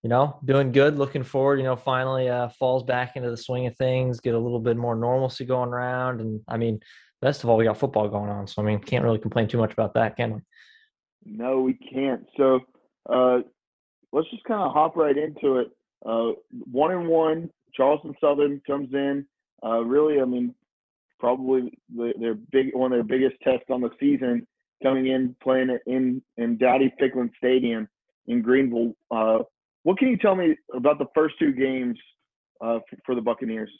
[0.06, 0.98] You know, doing good.
[0.98, 1.58] Looking forward.
[1.58, 4.20] You know, finally uh, falls back into the swing of things.
[4.20, 6.78] Get a little bit more normalcy going around, and I mean,
[7.20, 8.46] best of all, we got football going on.
[8.46, 10.40] So I mean, can't really complain too much about that, can we?
[11.24, 12.24] No, we can't.
[12.36, 12.60] So
[13.10, 13.38] uh,
[14.12, 15.72] let's just kind of hop right into it.
[16.08, 16.34] Uh,
[16.70, 19.26] one and one, Charleston Southern comes in.
[19.60, 20.54] Uh, really, I mean,
[21.18, 24.46] probably their big one of their biggest tests on the season,
[24.84, 27.88] coming in playing it in in Dowdy-Ficklen Stadium
[28.28, 28.94] in Greenville.
[29.10, 29.38] Uh,
[29.86, 31.96] what can you tell me about the first two games
[32.60, 33.70] uh, for, the Buccaneers?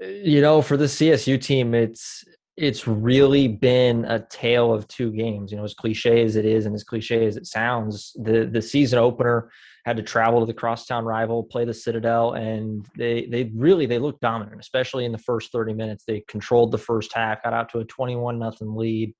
[0.00, 2.24] You know, for the CSU team, it's
[2.56, 5.52] it's really been a tale of two games.
[5.52, 8.62] You know, as cliche as it is and as cliche as it sounds, the the
[8.62, 9.50] season opener
[9.84, 13.98] had to travel to the crosstown rival, play the Citadel, and they they really they
[13.98, 16.04] looked dominant, especially in the first 30 minutes.
[16.06, 19.14] They controlled the first half, got out to a 21 nothing lead,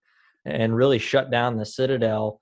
[0.47, 2.41] and really shut down the Citadel.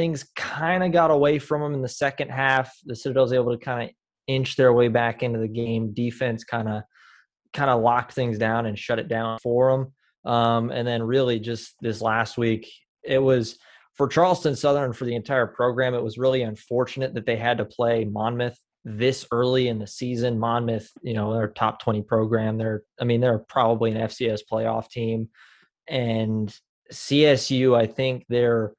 [0.00, 2.74] Things kind of got away from them in the second half.
[2.86, 3.94] The Citadel was able to kind of
[4.26, 5.92] inch their way back into the game.
[5.92, 6.84] Defense kind of
[7.52, 9.70] kind of locked things down and shut it down for
[10.24, 10.32] them.
[10.32, 12.66] Um, and then really just this last week,
[13.04, 13.58] it was
[13.92, 15.92] for Charleston Southern for the entire program.
[15.92, 20.38] It was really unfortunate that they had to play Monmouth this early in the season.
[20.38, 22.56] Monmouth, you know, they're top 20 program.
[22.56, 25.28] They're, I mean, they're probably an FCS playoff team.
[25.86, 26.50] And
[26.90, 28.72] CSU, I think they're,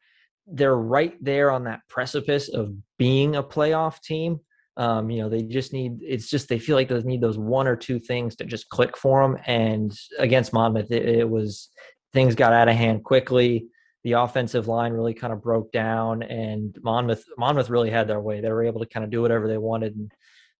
[0.48, 4.40] they're right there on that precipice of being a playoff team.
[4.78, 7.68] Um, you know, they just need it's just they feel like they need those one
[7.68, 9.38] or two things to just click for them.
[9.46, 11.70] And against Monmouth, it, it was
[12.14, 13.68] things got out of hand quickly.
[14.04, 18.42] The offensive line really kind of broke down, and Monmouth Monmouth really had their way.
[18.42, 19.96] They were able to kind of do whatever they wanted.
[19.96, 20.12] And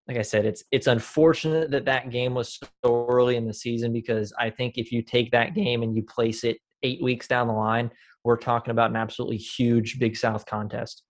[0.08, 3.94] like I said, it's it's unfortunate that that game was so early in the season
[3.94, 7.48] because I think if you take that game and you place it eight weeks down
[7.48, 7.89] the line,
[8.23, 11.03] we're talking about an absolutely huge Big South contest.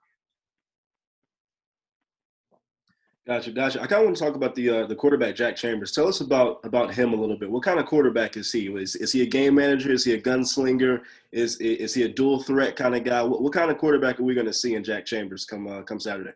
[3.28, 3.80] Gotcha, gotcha.
[3.80, 5.92] I kind of want to talk about the uh, the quarterback Jack Chambers.
[5.92, 7.52] Tell us about about him a little bit.
[7.52, 8.66] What kind of quarterback is he?
[8.68, 9.92] Is is he a game manager?
[9.92, 11.02] Is he a gunslinger?
[11.32, 13.22] Is is he a dual threat kind of guy?
[13.22, 15.84] What, what kind of quarterback are we going to see in Jack Chambers come uh,
[15.84, 16.32] come Saturday?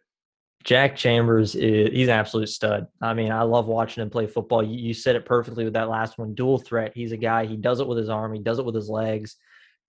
[0.63, 2.88] Jack Chambers is he's an absolute stud.
[3.01, 4.63] I mean, I love watching him play football.
[4.63, 6.35] You, you said it perfectly with that last one.
[6.35, 6.91] Dual threat.
[6.93, 7.45] He's a guy.
[7.45, 8.31] He does it with his arm.
[8.31, 9.38] He does it with his legs.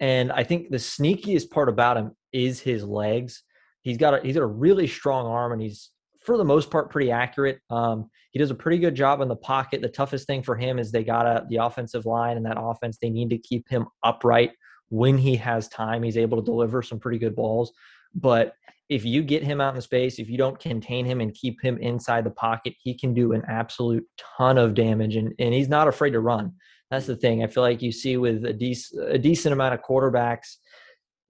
[0.01, 3.43] And I think the sneakiest part about him is his legs.
[3.83, 6.91] He's got a he's got a really strong arm, and he's for the most part
[6.91, 7.61] pretty accurate.
[7.71, 9.81] Um, he does a pretty good job in the pocket.
[9.81, 12.99] The toughest thing for him is they got a, the offensive line and that offense.
[13.01, 14.51] They need to keep him upright
[14.89, 16.03] when he has time.
[16.03, 17.73] He's able to deliver some pretty good balls.
[18.15, 18.55] But
[18.89, 21.79] if you get him out in space, if you don't contain him and keep him
[21.79, 24.05] inside the pocket, he can do an absolute
[24.37, 25.17] ton of damage.
[25.17, 26.53] And, and he's not afraid to run.
[26.91, 27.43] That's the thing.
[27.43, 30.57] I feel like you see with a, dec- a decent amount of quarterbacks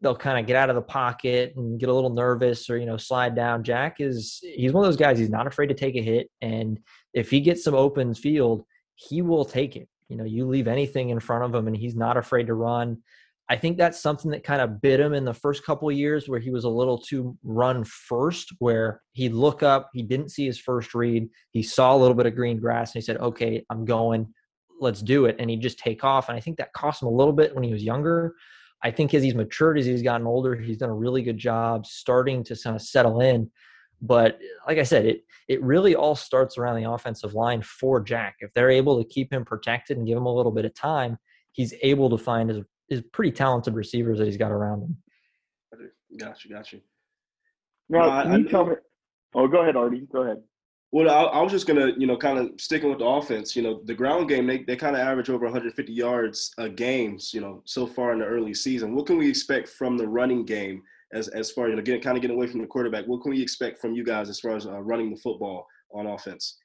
[0.01, 2.87] they'll kind of get out of the pocket and get a little nervous or you
[2.87, 3.65] know slide down.
[3.65, 5.19] Jack is he's one of those guys.
[5.19, 6.79] He's not afraid to take a hit, and
[7.15, 8.65] if he gets some open field,
[8.95, 9.89] he will take it.
[10.09, 12.99] You know, you leave anything in front of him, and he's not afraid to run.
[13.49, 16.41] I think that's something that kind of bit him in the first couple years where
[16.41, 20.59] he was a little too run first, where he'd look up, he didn't see his
[20.59, 23.85] first read, he saw a little bit of green grass, and he said, Okay, I'm
[23.85, 24.35] going,
[24.81, 25.37] let's do it.
[25.39, 26.29] And he'd just take off.
[26.29, 28.35] And I think that cost him a little bit when he was younger.
[28.83, 31.87] I think as he's matured, as he's gotten older, he's done a really good job
[31.87, 33.51] starting to kind of settle in.
[34.03, 38.37] But like I said, it it really all starts around the offensive line for Jack.
[38.41, 41.19] If they're able to keep him protected and give him a little bit of time,
[41.53, 44.97] he's able to find his, his pretty talented receivers that he's got around him.
[46.19, 46.79] Gotcha, gotcha.
[47.89, 48.75] Now, can you tell me?
[49.35, 50.07] Oh, go ahead, Artie.
[50.13, 50.43] Go ahead.
[50.93, 53.57] Well, I, I, was just gonna, you know, kind of sticking with the offense.
[53.57, 57.19] You know, the ground game they, they kind of average over 150 yards a game.
[57.33, 58.95] You know, so far in the early season.
[58.95, 62.01] What can we expect from the running game as as far as you know, getting
[62.01, 63.07] kind of getting away from the quarterback?
[63.07, 66.07] What can we expect from you guys as far as uh, running the football on
[66.07, 66.59] offense?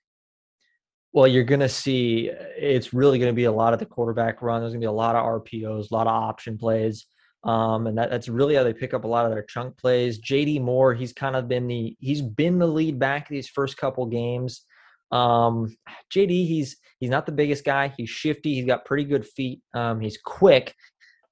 [1.13, 4.61] Well, you're to see it's really to be a lot of the quarterback run.
[4.61, 7.05] There's to be a lot of RPOs, a lot of option plays.
[7.43, 10.21] Um, and that, that's really how they pick up a lot of their chunk plays.
[10.21, 14.05] JD Moore, he's kind of been the he's been the lead back these first couple
[14.05, 14.65] games.
[15.11, 15.75] Um,
[16.13, 17.93] JD, he's he's not the biggest guy.
[17.97, 18.53] He's shifty.
[18.53, 19.61] He's got pretty good feet.
[19.73, 20.75] Um, he's quick,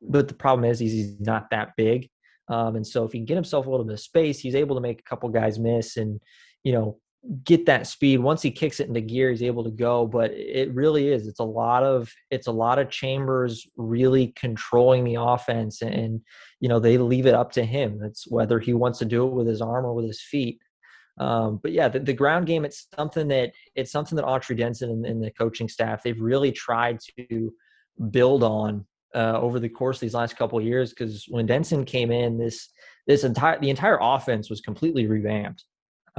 [0.01, 2.09] but the problem is he's, he's not that big.
[2.47, 4.75] Um, and so if he can get himself a little bit of space, he's able
[4.75, 6.19] to make a couple guys miss and
[6.63, 6.99] you know
[7.43, 8.19] get that speed.
[8.19, 11.27] Once he kicks it into gear he's able to go but it really is.
[11.27, 16.21] It's a lot of it's a lot of chambers really controlling the offense and
[16.59, 18.01] you know they leave it up to him.
[18.03, 20.59] It's whether he wants to do it with his arm or with his feet.
[21.17, 24.89] Um, but yeah the, the, ground game it's something that it's something that autry denson
[24.89, 27.53] and, and the coaching staff they've really tried to
[28.09, 32.09] build on uh, over the course of these last couple years because when denson came
[32.09, 32.69] in this
[33.05, 35.65] this entire the entire offense was completely revamped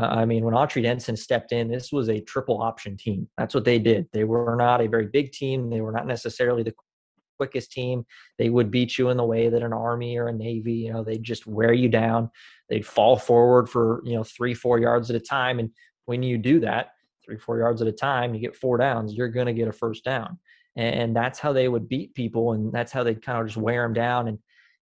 [0.01, 3.29] uh, I mean, when Autry Denson stepped in, this was a triple option team.
[3.37, 4.07] That's what they did.
[4.13, 5.69] They were not a very big team.
[5.69, 6.75] They were not necessarily the
[7.37, 8.07] quickest team.
[8.39, 11.05] They would beat you in the way that an Army or a Navy, you know,
[11.05, 12.31] they'd just wear you down.
[12.69, 15.59] They'd fall forward for, you know, three, four yards at a time.
[15.59, 15.71] And
[16.07, 16.93] when you do that,
[17.25, 19.73] three, four yards at a time, you get four downs, you're going to get a
[19.73, 20.39] first down.
[20.77, 22.53] And that's how they would beat people.
[22.53, 24.29] And that's how they'd kind of just wear them down.
[24.29, 24.39] And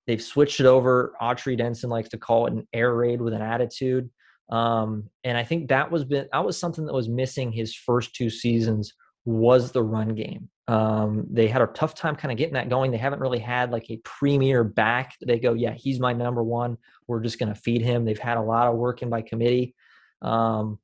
[0.07, 1.15] they've switched it over.
[1.21, 4.11] Autry Denson likes to call it an air raid with an attitude.
[4.51, 8.15] Um, and I think that was been that was something that was missing his first
[8.15, 10.49] two seasons was the run game.
[10.69, 12.91] Um, they had a tough time kind of getting that going.
[12.91, 15.17] They haven't really had like a premier back.
[15.27, 16.79] They go, yeah, he's my number one.
[17.07, 18.05] We're just going to feed him.
[18.05, 19.75] They've had a lot of working by committee.
[20.23, 20.79] Um,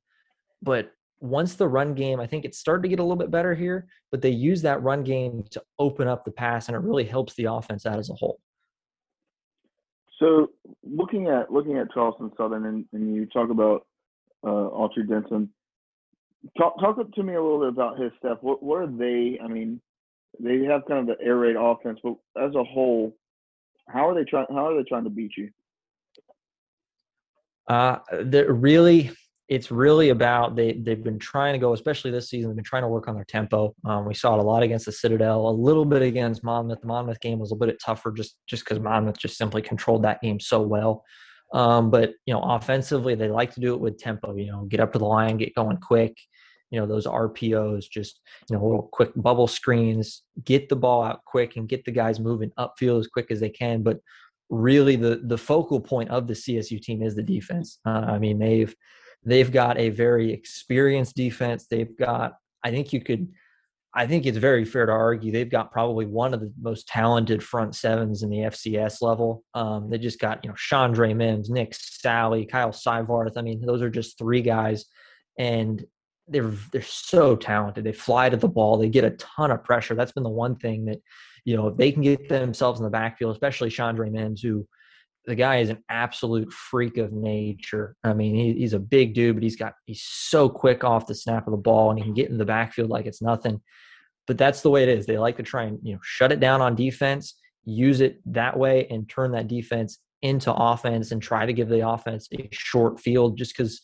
[0.62, 3.54] but once the run game, I think it started to get a little bit better
[3.54, 7.04] here, but they use that run game to open up the pass and it really
[7.04, 8.40] helps the offense out as a whole.
[10.18, 10.50] So
[10.82, 13.86] looking at looking at Charleston Southern, and, and you talk about
[14.44, 15.50] uh, Autry Denson.
[16.58, 18.38] Talk talk to me a little bit about his staff.
[18.40, 19.38] What what are they?
[19.42, 19.80] I mean,
[20.38, 23.16] they have kind of the air raid offense, but as a whole,
[23.88, 24.46] how are they trying?
[24.50, 25.50] How are they trying to beat you?
[27.68, 29.10] Uh, they're really
[29.48, 32.50] it's really about they they've been trying to go, especially this season.
[32.50, 33.74] They've been trying to work on their tempo.
[33.84, 36.80] Um, we saw it a lot against the Citadel, a little bit against Monmouth.
[36.80, 40.04] The Monmouth game was a little bit tougher, just just because Monmouth just simply controlled
[40.04, 41.04] that game so well.
[41.52, 44.34] Um, but you know, offensively, they like to do it with tempo.
[44.34, 46.16] You know, get up to the line, get going quick.
[46.70, 51.24] You know, those RPOs, just you know, little quick bubble screens, get the ball out
[51.26, 53.82] quick, and get the guys moving upfield as quick as they can.
[53.82, 53.98] But
[54.48, 57.78] really, the the focal point of the CSU team is the defense.
[57.84, 58.74] Uh, I mean, they've
[59.24, 61.66] They've got a very experienced defense.
[61.66, 63.28] They've got, I think you could,
[63.96, 67.42] I think it's very fair to argue they've got probably one of the most talented
[67.42, 69.44] front sevens in the FCS level.
[69.54, 73.36] Um, they just got, you know, Chandre Mims, Nick Sally, Kyle Syvarth.
[73.36, 74.86] I mean, those are just three guys,
[75.38, 75.84] and
[76.26, 77.84] they're they're so talented.
[77.84, 78.78] They fly to the ball.
[78.78, 79.94] They get a ton of pressure.
[79.94, 80.98] That's been the one thing that,
[81.44, 84.66] you know, if they can get themselves in the backfield, especially Chandre Mims, who
[85.26, 87.96] the guy is an absolute freak of nature.
[88.04, 91.14] I mean, he, he's a big dude, but he's got he's so quick off the
[91.14, 93.60] snap of the ball, and he can get in the backfield like it's nothing.
[94.26, 95.06] But that's the way it is.
[95.06, 97.34] They like to try and you know shut it down on defense,
[97.64, 101.88] use it that way, and turn that defense into offense, and try to give the
[101.88, 103.38] offense a short field.
[103.38, 103.80] Just because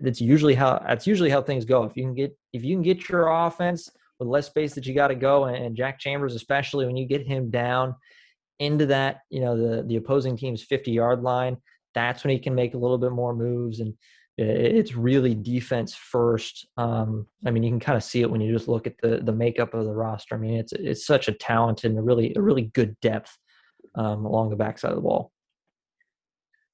[0.00, 1.84] that's usually how that's usually how things go.
[1.84, 4.94] If you can get if you can get your offense with less space that you
[4.94, 7.96] got to go, and Jack Chambers especially when you get him down
[8.58, 11.56] into that, you know, the the opposing team's 50 yard line,
[11.94, 13.80] that's when he can make a little bit more moves.
[13.80, 13.94] And
[14.36, 16.68] it's really defense first.
[16.76, 19.18] Um, I mean, you can kind of see it when you just look at the
[19.18, 20.36] the makeup of the roster.
[20.36, 23.36] I mean, it's it's such a talented and a really a really good depth
[23.96, 25.32] um, along the backside of the ball.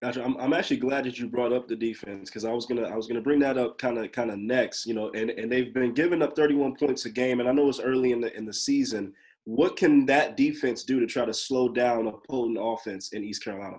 [0.02, 0.22] Gotcha.
[0.22, 2.94] I'm, I'm actually glad that you brought up the defense because I was gonna I
[2.94, 4.84] was gonna bring that up kind of kind of next.
[4.84, 7.70] You know, and, and they've been giving up 31 points a game, and I know
[7.70, 9.14] it's early in the in the season,
[9.44, 13.44] what can that defense do to try to slow down a potent offense in East
[13.44, 13.76] Carolina?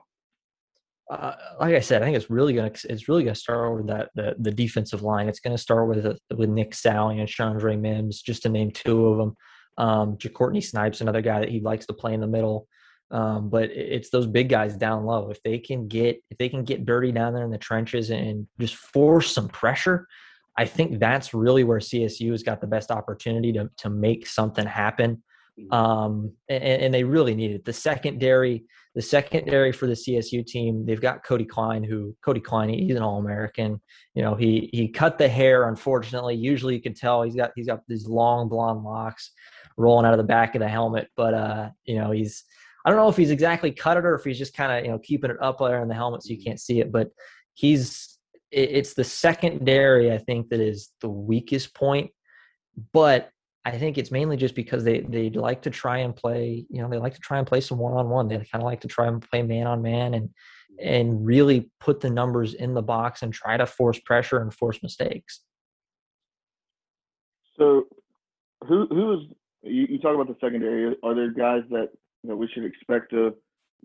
[1.09, 4.09] Uh, like I said, I think it's really gonna it's really gonna start with that
[4.15, 5.27] the, the defensive line.
[5.27, 9.17] It's gonna start with with Nick Sally and Chandre Mims, just to name two of
[9.17, 9.35] them.
[9.77, 12.67] Um, Courtney Snipes, another guy that he likes to play in the middle.
[13.11, 15.29] Um, but it's those big guys down low.
[15.29, 18.47] If they can get if they can get dirty down there in the trenches and
[18.59, 20.07] just force some pressure,
[20.57, 24.65] I think that's really where CSU has got the best opportunity to to make something
[24.65, 25.21] happen.
[25.59, 25.73] Mm-hmm.
[25.73, 27.63] um, and, and, they really need it.
[27.63, 32.67] The secondary, the secondary for the CSU team, they've got Cody Klein, who Cody Klein,
[32.67, 33.79] he's an All American.
[34.15, 35.69] You know, he he cut the hair.
[35.69, 39.31] Unfortunately, usually you can tell he's got he's got these long blonde locks
[39.77, 41.07] rolling out of the back of the helmet.
[41.15, 42.43] But uh, you know, he's
[42.83, 44.91] I don't know if he's exactly cut it or if he's just kind of you
[44.91, 46.91] know keeping it up there in the helmet so you can't see it.
[46.91, 47.11] But
[47.53, 48.17] he's
[48.51, 52.11] it's the secondary I think that is the weakest point
[52.93, 53.29] but
[53.65, 56.87] I think it's mainly just because they they like to try and play, you know,
[56.87, 58.27] they like to try and play some one on one.
[58.27, 60.29] They kind of like to try and play man on man and
[60.79, 64.83] and really put the numbers in the box and try to force pressure and force
[64.83, 65.41] mistakes.
[67.57, 67.87] So,
[68.67, 69.19] who who is
[69.63, 70.95] you, you talk about the secondary?
[71.01, 71.89] Are there guys that
[72.23, 73.35] that we should expect to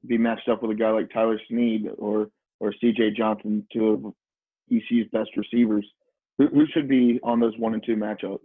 [0.07, 3.13] be matched up with a guy like Tyler Snead or or C.J.
[3.17, 4.05] Johnson, two of
[4.71, 5.87] ECU's best receivers?
[6.37, 8.41] Who who should be on those one and two matchups?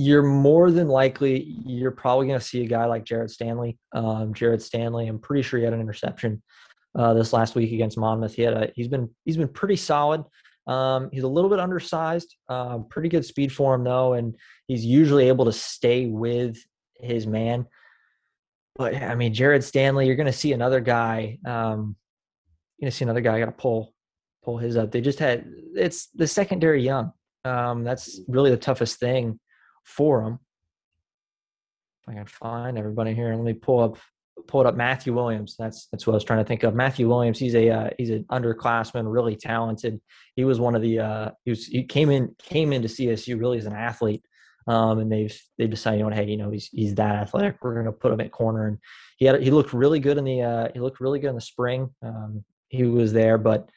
[0.00, 3.78] You're more than likely you're probably going to see a guy like Jared Stanley.
[3.92, 6.40] Um, Jared Stanley, I'm pretty sure he had an interception
[6.96, 8.34] uh, this last week against Monmouth.
[8.34, 10.22] He had a, he's been he's been pretty solid.
[10.68, 14.36] Um, he's a little bit undersized, uh, pretty good speed for him though, and
[14.68, 16.58] he's usually able to stay with
[17.00, 17.66] his man.
[18.76, 21.38] But I mean, Jared Stanley, you're going to see another guy.
[21.44, 21.96] Um,
[22.78, 23.94] you're going to see another guy got to pull
[24.44, 24.92] pull his up.
[24.92, 27.12] They just had it's the secondary young.
[27.44, 29.40] Um, that's really the toughest thing
[29.88, 30.38] for them.
[32.02, 33.98] If I can find everybody here, let me pull up
[34.46, 35.56] pulled up Matthew Williams.
[35.58, 36.74] That's that's what I was trying to think of.
[36.74, 37.38] Matthew Williams.
[37.38, 40.00] He's a uh, he's an underclassman, really talented.
[40.36, 43.58] He was one of the uh, he was he came in came into CSU really
[43.58, 44.24] as an athlete,
[44.66, 47.56] um, and they've they decided, you know, hey, you know, he's he's that athletic.
[47.62, 48.78] We're going to put him at corner, and
[49.16, 51.40] he had he looked really good in the uh, he looked really good in the
[51.40, 51.90] spring.
[52.02, 53.68] Um, he was there, but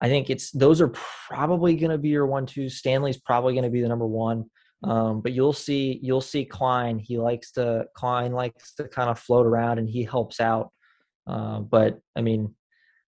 [0.00, 0.92] I think it's those are
[1.28, 2.68] probably going to be your one two.
[2.68, 4.50] Stanley's probably going to be the number one.
[4.84, 6.98] Um, but you'll see you'll see Klein.
[6.98, 10.70] He likes to Klein likes to kind of float around and he helps out.
[11.26, 12.54] Uh, but I mean,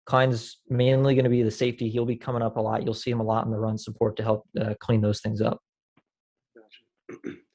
[0.06, 1.90] Klein's mainly going to be the safety.
[1.90, 2.84] He'll be coming up a lot.
[2.84, 5.42] You'll see him a lot in the run support to help uh, clean those things
[5.42, 5.60] up.
[6.56, 7.36] Gotcha.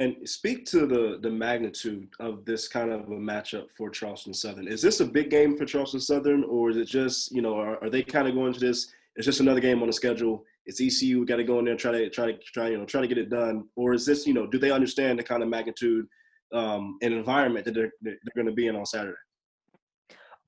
[0.00, 4.68] And speak to the the magnitude of this kind of a matchup for Charleston Southern.
[4.68, 7.82] Is this a big game for Charleston Southern, or is it just you know are,
[7.82, 8.92] are they kind of going to this?
[9.16, 11.24] It's just another game on the schedule it's ECU.
[11.24, 13.08] Got to go in there and try to try to try you know try to
[13.08, 13.64] get it done.
[13.74, 16.06] Or is this you know do they understand the kind of magnitude
[16.54, 19.16] um, and environment that they're they're going to be in on Saturday?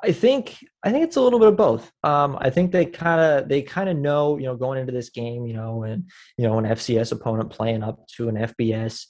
[0.02, 1.90] I think I think it's a little bit of both.
[2.04, 5.10] Um, I think they kind of they kind of know you know going into this
[5.10, 9.06] game you know and you know an FCS opponent playing up to an FBS,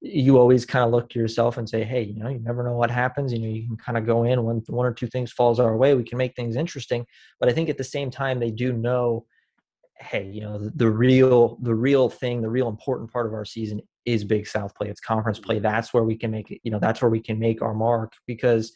[0.00, 2.76] you always kind of look to yourself and say, hey, you know, you never know
[2.76, 3.32] what happens.
[3.32, 5.76] You know, you can kind of go in when one or two things falls our
[5.76, 7.06] way, we can make things interesting.
[7.40, 9.24] But I think at the same time, they do know
[9.98, 13.44] hey, you know, the, the, real the real thing, the real important part of our
[13.44, 14.88] season is Big South play.
[14.88, 15.56] It's conference play.
[15.56, 15.62] Mm-hmm.
[15.62, 16.60] That's where we can make it.
[16.62, 18.74] You know, that's where we can make our mark because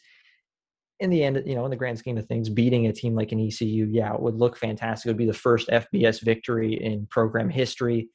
[0.99, 3.31] in the end, you know, in the grand scheme of things, beating a team like
[3.31, 5.05] an ECU, yeah, it would look fantastic.
[5.05, 8.09] It would be the first FBS victory in program history.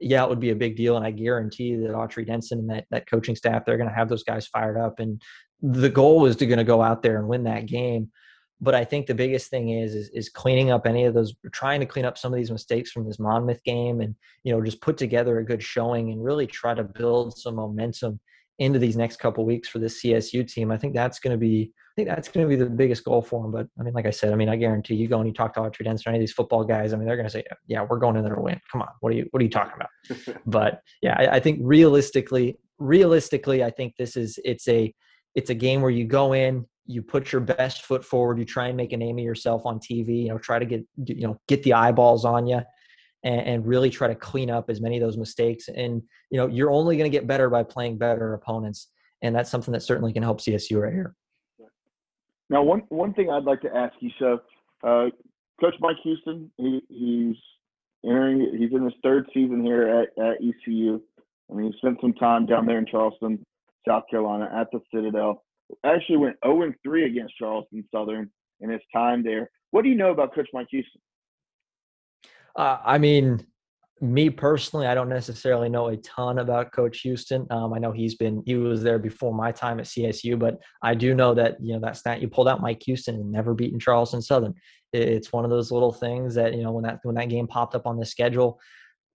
[0.00, 2.84] Yeah, it would be a big deal, and I guarantee that Autry Denson and that
[2.92, 5.00] that coaching staff, they're going to have those guys fired up.
[5.00, 5.20] And
[5.60, 8.12] the goal is to going to go out there and win that game.
[8.60, 11.80] But I think the biggest thing is, is, is cleaning up any of those, trying
[11.80, 14.80] to clean up some of these mistakes from this Monmouth game, and you know just
[14.80, 18.20] put together a good showing and really try to build some momentum
[18.58, 20.70] into these next couple weeks for this CSU team.
[20.72, 23.22] I think that's going to be, I think that's going to be the biggest goal
[23.22, 23.52] for them.
[23.52, 25.54] But I mean, like I said, I mean, I guarantee you go and you talk
[25.54, 26.92] to Autry Denson or any of these football guys.
[26.92, 28.60] I mean, they're going to say, yeah, we're going in there to win.
[28.72, 30.40] Come on, what are you, what are you talking about?
[30.46, 34.92] but yeah, I, I think realistically, realistically, I think this is it's a
[35.34, 38.66] it's a game where you go in, you put your best foot forward you try
[38.68, 41.38] and make a name of yourself on tv you know try to get you know
[41.46, 42.60] get the eyeballs on you
[43.24, 45.68] and, and really try to clean up as many of those mistakes.
[45.68, 48.88] And you know you're only going to get better by playing better opponents
[49.22, 51.14] and that's something that certainly can help csu right here.
[52.50, 54.40] Now one one thing i'd like to ask you so
[54.82, 55.06] uh,
[55.60, 57.36] coach mike houston he, he's
[58.04, 61.00] entering he's in his third season here at, at ecu
[61.50, 63.44] i mean he spent some time down there in charleston
[63.86, 65.42] south carolina at the citadel
[65.84, 69.50] actually went 0 and 3 against Charleston Southern in his time there.
[69.70, 71.00] What do you know about Coach Mike Houston?
[72.56, 73.46] Uh, I mean,
[74.00, 77.46] me personally, I don't necessarily know a ton about Coach Houston.
[77.50, 80.94] Um, I know he's been he was there before my time at CSU, but I
[80.94, 83.78] do know that you know that stat you pulled out, Mike Houston and never beaten
[83.78, 84.54] Charleston Southern.
[84.92, 87.74] It's one of those little things that you know when that when that game popped
[87.74, 88.60] up on the schedule,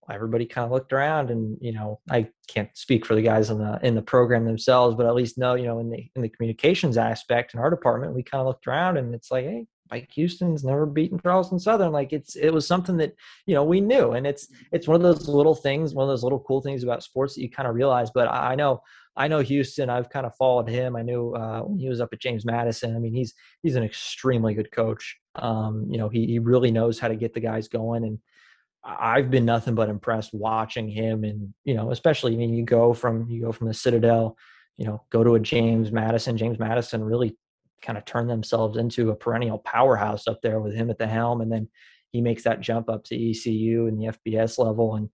[0.09, 3.57] everybody kind of looked around and you know i can't speak for the guys in
[3.57, 6.29] the in the program themselves but at least know you know in the in the
[6.29, 10.09] communications aspect in our department we kind of looked around and it's like hey mike
[10.13, 13.13] houston's never beaten charleston southern like it's it was something that
[13.45, 16.23] you know we knew and it's it's one of those little things one of those
[16.23, 18.81] little cool things about sports that you kind of realize but i, I know
[19.15, 19.89] I know Houston.
[19.89, 20.95] I've kind of followed him.
[20.95, 22.95] I knew uh, when he was up at James Madison.
[22.95, 25.17] I mean, he's he's an extremely good coach.
[25.35, 28.17] Um, you know, he he really knows how to get the guys going, and
[28.85, 32.93] I've been nothing but impressed watching him, and you know, especially I mean, you go
[32.93, 34.37] from you go from the Citadel,
[34.77, 36.37] you know, go to a James Madison.
[36.37, 37.37] James Madison really
[37.81, 41.41] kind of turned themselves into a perennial powerhouse up there with him at the helm,
[41.41, 41.69] and then
[42.11, 45.09] he makes that jump up to ECU and the FBS level, and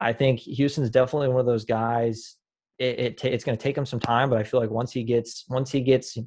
[0.00, 2.36] I think Houston's definitely one of those guys.
[2.78, 5.04] It, it it's going to take him some time, but I feel like once he
[5.04, 6.18] gets once he gets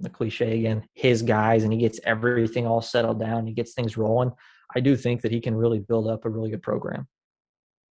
[0.00, 3.96] the cliche again, his guys, and he gets everything all settled down, he gets things
[3.96, 4.32] rolling.
[4.74, 7.06] I do think that he can really build up a really good program.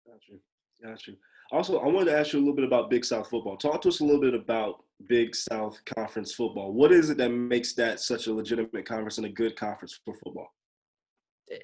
[0.07, 0.41] Got you.
[0.83, 1.17] Got you.
[1.53, 3.57] Also, I wanted to ask you a little bit about Big South football.
[3.57, 6.73] Talk to us a little bit about Big South Conference football.
[6.73, 10.15] What is it that makes that such a legitimate conference and a good conference for
[10.15, 10.49] football?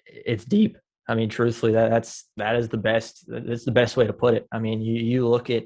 [0.06, 0.78] It's deep.
[1.08, 3.24] I mean, truthfully, that that's that is the best.
[3.26, 4.46] That's the best way to put it.
[4.52, 5.64] I mean, you you look at,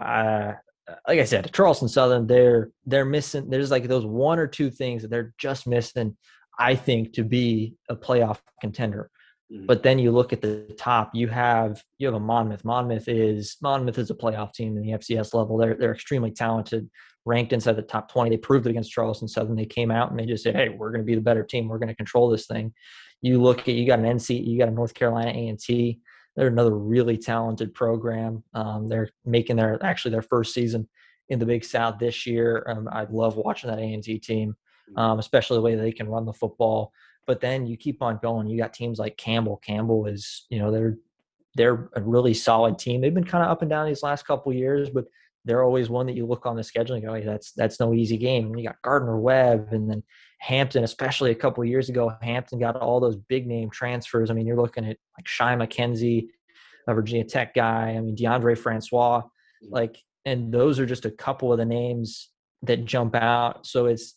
[0.00, 0.52] uh,
[1.06, 2.26] like I said, Charleston Southern.
[2.26, 3.50] They're they're missing.
[3.50, 6.16] There's like those one or two things that they're just missing.
[6.60, 9.10] I think to be a playoff contender.
[9.50, 9.66] Mm-hmm.
[9.66, 12.64] But then you look at the top, you have you have a Monmouth.
[12.64, 15.56] Monmouth is Monmouth is a playoff team in the FCS level.
[15.56, 16.88] They're they're extremely talented,
[17.24, 18.30] ranked inside the top 20.
[18.30, 19.56] They proved it against Charleston Southern.
[19.56, 21.66] They came out and they just said, Hey, we're gonna be the better team.
[21.66, 22.72] We're gonna control this thing.
[23.22, 25.98] You look at you got an NC, you got a North Carolina A and T.
[26.36, 28.44] They're another really talented program.
[28.54, 30.88] Um, they're making their actually their first season
[31.28, 32.64] in the Big South this year.
[32.68, 34.56] Um, I love watching that A and T team.
[34.96, 36.92] Um, especially the way they can run the football.
[37.26, 38.48] But then you keep on going.
[38.48, 39.58] You got teams like Campbell.
[39.58, 40.96] Campbell is, you know, they're
[41.54, 43.00] they're a really solid team.
[43.00, 45.06] They've been kind of up and down these last couple years, but
[45.44, 47.94] they're always one that you look on the schedule and go, hey, that's that's no
[47.94, 48.46] easy game.
[48.46, 50.02] And you got Gardner Webb and then
[50.38, 54.30] Hampton, especially a couple years ago, Hampton got all those big name transfers.
[54.30, 56.28] I mean, you're looking at like Shy McKenzie,
[56.88, 57.94] a Virginia Tech guy.
[57.96, 59.22] I mean, Deondre Francois,
[59.68, 62.30] like, and those are just a couple of the names
[62.62, 63.66] that jump out.
[63.66, 64.14] So it's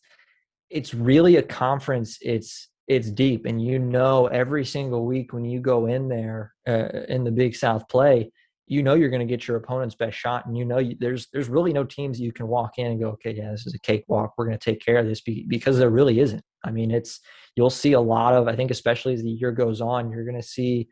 [0.74, 2.18] it's really a conference.
[2.22, 6.90] It's it's deep and you know every single week when you go in there uh,
[7.08, 8.30] in the big south play
[8.68, 11.28] you know you're going to get your opponent's best shot and you know you, there's
[11.32, 13.80] there's really no teams you can walk in and go okay yeah this is a
[13.80, 17.22] cakewalk we're going to take care of this because there really isn't i mean it's
[17.56, 20.36] you'll see a lot of i think especially as the year goes on you're going
[20.36, 20.88] to see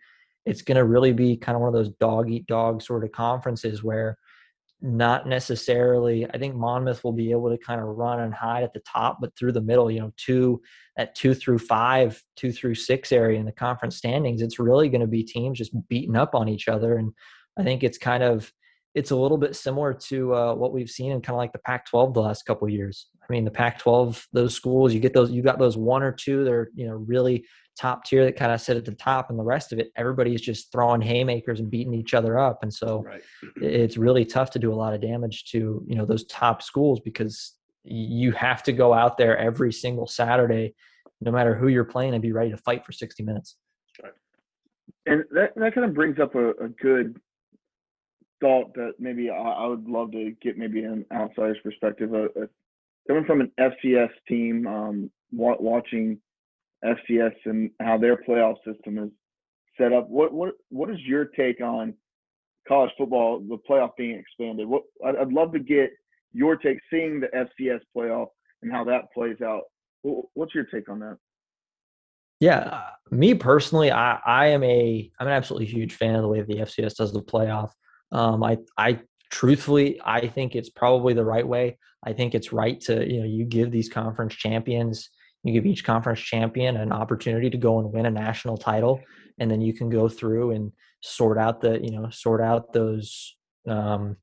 [0.45, 3.11] it's going to really be kind of one of those dog eat dog sort of
[3.11, 4.17] conferences where
[4.81, 8.73] not necessarily i think monmouth will be able to kind of run and hide at
[8.73, 10.59] the top but through the middle you know two
[10.97, 15.01] at two through five two through six area in the conference standings it's really going
[15.01, 17.11] to be teams just beating up on each other and
[17.59, 18.51] i think it's kind of
[18.93, 21.59] it's a little bit similar to uh, what we've seen in kind of like the
[21.59, 25.13] pac 12 the last couple years i mean the pac 12 those schools you get
[25.13, 27.45] those you got those one or two that are you know really
[27.77, 30.41] top tier that kind of sit at the top and the rest of it everybody's
[30.41, 33.21] just throwing haymakers and beating each other up and so right.
[33.57, 36.99] it's really tough to do a lot of damage to you know those top schools
[36.99, 40.73] because you have to go out there every single saturday
[41.21, 43.55] no matter who you're playing and be ready to fight for 60 minutes
[44.03, 44.11] right.
[45.05, 47.19] and that, that kind of brings up a, a good
[48.41, 52.47] thought that maybe I, I, would love to get maybe an outsider's perspective uh, uh,
[53.07, 56.19] coming from an fcs team um, watching
[56.83, 59.09] FCS and how their playoff system is
[59.77, 60.09] set up.
[60.09, 61.93] What what what is your take on
[62.67, 64.67] college football, the playoff being expanded?
[64.67, 65.91] What I'd love to get
[66.33, 68.27] your take, seeing the FCS playoff
[68.61, 69.63] and how that plays out.
[70.03, 71.17] What's your take on that?
[72.39, 76.27] Yeah, uh, me personally, I I am a I'm an absolutely huge fan of the
[76.27, 77.71] way the FCS does the playoff.
[78.11, 78.99] Um, I I
[79.31, 81.77] truthfully I think it's probably the right way.
[82.03, 85.09] I think it's right to you know you give these conference champions
[85.43, 89.01] you give each conference champion an opportunity to go and win a national title,
[89.39, 93.35] and then you can go through and sort out the you know sort out those
[93.67, 94.17] um,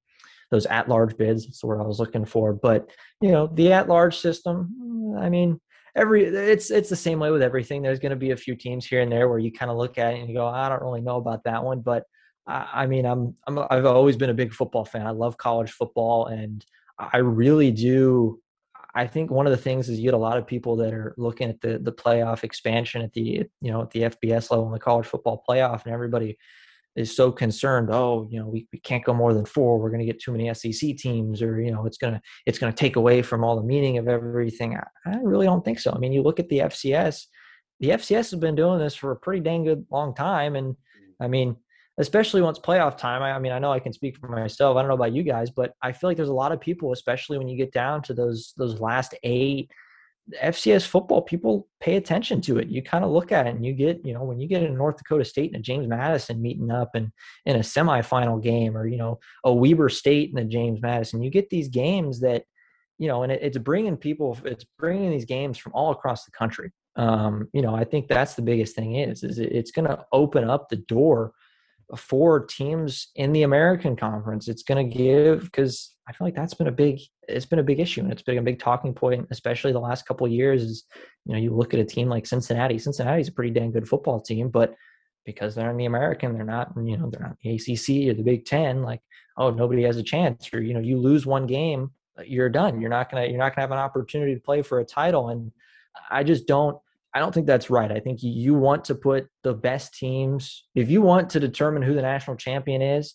[0.51, 1.47] those at large bids.
[1.47, 2.53] That's word I was looking for.
[2.53, 5.17] But you know the at large system.
[5.19, 5.61] I mean,
[5.97, 7.83] every it's it's the same way with everything.
[7.83, 9.99] There's going to be a few teams here and there where you kind of look
[9.99, 12.05] at it and you go, I don't really know about that one, but
[12.49, 15.07] I, I mean, I'm, I'm I've always been a big football fan.
[15.07, 16.65] I love college football, and
[16.99, 18.41] I really do
[18.95, 21.15] I think one of the things is you get a lot of people that are
[21.17, 24.73] looking at the the playoff expansion at the you know at the FBS level in
[24.73, 26.37] the college football playoff, and everybody
[26.97, 27.91] is so concerned.
[27.93, 29.79] Oh, you know, we, we can't go more than four.
[29.79, 32.73] We're going to get too many SEC teams, or you know, it's gonna it's gonna
[32.73, 34.77] take away from all the meaning of everything.
[34.77, 35.93] I, I really don't think so.
[35.93, 37.27] I mean, you look at the FCS.
[37.81, 40.77] The FCS has been doing this for a pretty dang good long time, and mm.
[41.21, 41.55] I mean,
[41.99, 43.23] especially once playoff time.
[43.23, 44.77] I, I, mean, I know I can speak for myself.
[44.77, 46.93] I don't know about you guys, but I feel like there's a lot of people,
[46.93, 49.71] especially when you get down to those those last eight
[50.43, 52.69] FCS football, people pay attention to it.
[52.69, 54.77] You kind of look at it and you get, you know, when you get in
[54.77, 57.11] North Dakota State and a James Madison meeting up and
[57.47, 61.31] in a semifinal game or, you know, a Weber State and a James Madison, you
[61.31, 62.45] get these games that,
[62.99, 66.33] you know, and it, it's bringing people, it's bringing these games from all across the
[66.33, 66.73] country.
[66.97, 70.49] Um, you know, I think that's the biggest thing is, is it's going to open
[70.49, 71.33] up the door
[71.97, 74.49] for teams in the American Conference.
[74.49, 77.65] It's going to give because I feel like that's been a big it's been a
[77.65, 80.63] big issue and it's been a big talking point, especially the last couple of years.
[80.63, 80.85] Is
[81.25, 82.79] you know you look at a team like Cincinnati.
[82.79, 84.75] Cincinnati's a pretty dang good football team, but
[85.29, 88.23] because they're in the American, they're not, you know, they're not the ACC or the
[88.25, 88.83] Big Ten.
[88.83, 89.03] Like,
[89.37, 91.91] oh, nobody has a chance, or you know, you lose one game,
[92.25, 92.81] you're done.
[92.81, 95.29] You're not gonna, you're not gonna have an opportunity to play for a title.
[95.29, 95.53] And
[96.11, 96.79] I just don't,
[97.19, 97.91] I don't think that's right.
[97.91, 100.67] I think you want to put the best teams.
[100.77, 103.15] If you want to determine who the national champion is,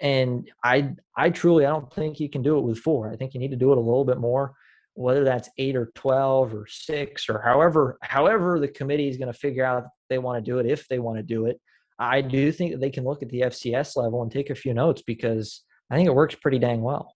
[0.00, 3.12] and I, I truly, I don't think you can do it with four.
[3.12, 4.54] I think you need to do it a little bit more
[4.96, 9.38] whether that's eight or 12 or six or however however the committee is going to
[9.38, 11.60] figure out they want to do it if they want to do it
[11.98, 14.72] i do think that they can look at the fcs level and take a few
[14.72, 17.14] notes because i think it works pretty dang well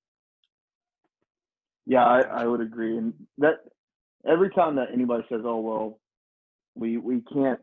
[1.87, 3.61] yeah i, I would agree and that
[4.29, 6.00] every time that anybody says oh well
[6.75, 7.61] we we can't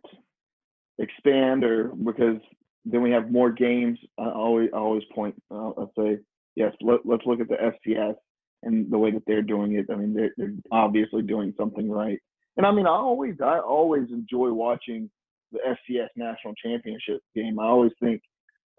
[0.99, 2.39] expand or because
[2.85, 6.17] then we have more games i always I always point uh, i'll say
[6.55, 8.15] yes let, let's look at the fcs
[8.63, 9.85] and the way that they're doing it.
[9.91, 12.19] I mean, they're, they're obviously doing something right.
[12.57, 15.09] And I mean, I always, I always enjoy watching
[15.51, 17.59] the FCS national championship game.
[17.59, 18.21] I always think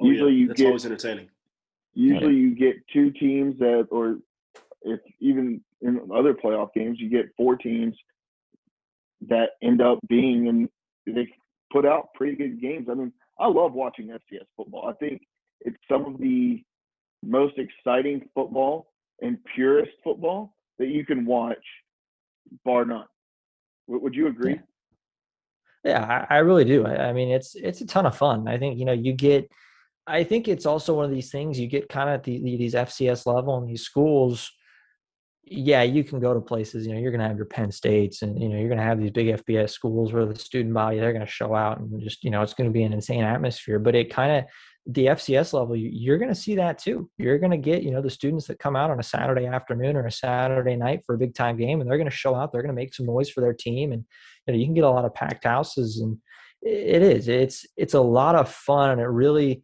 [0.01, 0.39] oh, usually yeah.
[0.39, 1.29] you That's get always entertaining.
[1.95, 4.19] Usually you get two teams that, or
[4.83, 7.97] if even in other playoff games, you get four teams
[9.27, 10.69] that end up being and
[11.07, 11.29] they
[11.73, 12.89] put out pretty good games.
[12.91, 14.89] I mean, I love watching FCS football.
[14.89, 15.23] I think
[15.61, 16.63] it's some of the
[17.25, 21.65] most exciting football and purest football that you can watch,
[22.65, 23.07] bar none.
[23.89, 24.53] Would you agree?
[24.53, 24.61] Yeah.
[25.85, 26.87] Yeah, I, really do.
[26.87, 28.49] I, mean, it's it's a ton of fun.
[28.49, 29.51] I think you know you get.
[30.07, 33.27] I think it's also one of these things you get kind of the, these FCS
[33.27, 34.51] level and these schools.
[35.51, 36.87] Yeah, you can go to places.
[36.87, 38.85] You know, you're going to have your Penn States, and you know you're going to
[38.85, 42.01] have these big FBS schools where the student body they're going to show out, and
[42.03, 43.79] just you know it's going to be an insane atmosphere.
[43.79, 44.45] But it kind of
[44.91, 47.11] the FCS level, you're going to see that too.
[47.19, 49.97] You're going to get, you know, the students that come out on a Saturday afternoon
[49.97, 52.53] or a Saturday night for a big time game, and they're going to show out.
[52.53, 54.05] They're going to make some noise for their team, and
[54.47, 56.17] you know, you can get a lot of packed houses, and
[56.63, 57.29] it is.
[57.29, 59.63] It's it's a lot of fun, and it really,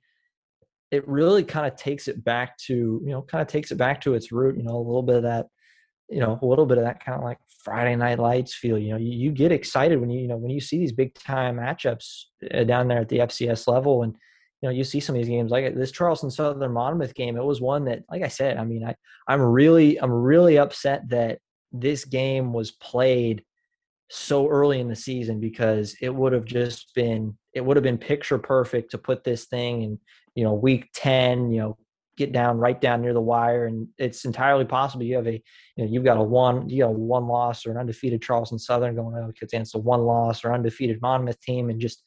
[0.91, 4.03] it really kind of takes it back to, you know, kind of takes it back
[4.03, 4.59] to its root.
[4.59, 5.47] You know, a little bit of that,
[6.09, 8.79] you know, a little bit of that kind of like Friday Night Lights feel.
[8.79, 11.15] You know, you, you get excited when you, you know, when you see these big
[11.15, 14.15] time matchups uh, down there at the FCS level, and
[14.61, 17.37] you know, you see some of these games like this Charleston Southern Monmouth game.
[17.37, 18.95] It was one that, like I said, I mean, I
[19.29, 21.39] I'm really I'm really upset that
[21.73, 23.45] this game was played
[24.11, 27.99] so early in the season because it would have just been it would have been
[27.99, 29.99] picture perfect to put this thing in
[30.35, 31.77] you know week 10 you know
[32.17, 35.43] get down right down near the wire and it's entirely possible you have a
[35.77, 38.59] you know you've got a one you got a one loss or an undefeated charleston
[38.59, 42.03] southern going up against a one loss or undefeated monmouth team and just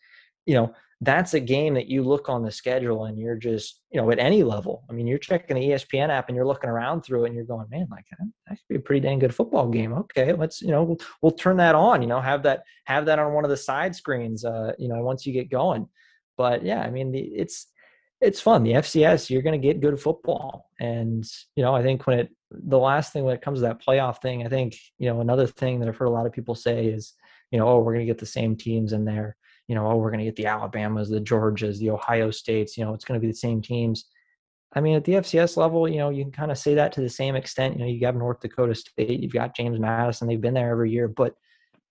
[0.46, 4.02] you know that's a game that you look on the schedule and you're just, you
[4.02, 4.84] know, at any level.
[4.90, 7.46] I mean, you're checking the ESPN app and you're looking around through it and you're
[7.46, 9.94] going, man, like that could be a pretty dang good football game.
[9.94, 12.02] Okay, let's, you know, we'll, we'll turn that on.
[12.02, 14.44] You know, have that have that on one of the side screens.
[14.44, 15.88] Uh, you know, once you get going.
[16.36, 17.68] But yeah, I mean, the, it's
[18.22, 18.64] it's fun.
[18.64, 22.30] The FCS, you're going to get good football, and you know, I think when it
[22.50, 25.48] the last thing when it comes to that playoff thing, I think you know another
[25.48, 27.14] thing that I've heard a lot of people say is,
[27.52, 29.38] you know, oh, we're going to get the same teams in there
[29.68, 32.86] you know, oh, we're going to get the Alabamas, the Georgias, the Ohio States, you
[32.86, 34.06] know, it's going to be the same teams.
[34.74, 37.02] I mean, at the FCS level, you know, you can kind of say that to
[37.02, 37.76] the same extent.
[37.76, 40.92] You know, you have North Dakota State, you've got James Madison, they've been there every
[40.92, 41.36] year, but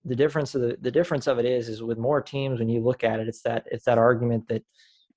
[0.05, 2.81] the difference of the, the difference of it is is with more teams when you
[2.81, 4.63] look at it, it's that it's that argument that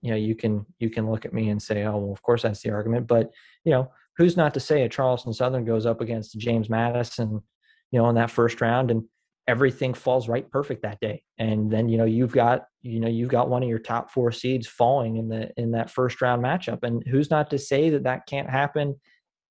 [0.02, 2.42] you know you can you can look at me and say, oh well, of course
[2.42, 3.30] that's the argument, but
[3.64, 7.40] you know who's not to say a Charleston Southern goes up against James Madison,
[7.90, 9.02] you know, in that first round and
[9.48, 11.22] everything falls right perfect that day?
[11.38, 14.32] And then you know you've got you know you've got one of your top four
[14.32, 16.82] seeds falling in the in that first round matchup.
[16.82, 19.00] And who's not to say that that can't happen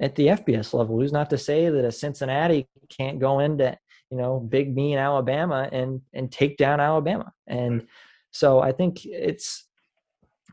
[0.02, 1.00] at the FBS level?
[1.00, 3.78] Who's not to say that a Cincinnati can't go into
[4.12, 7.32] you know big mean Alabama and and take down Alabama?
[7.48, 7.88] And
[8.32, 9.66] so I think it's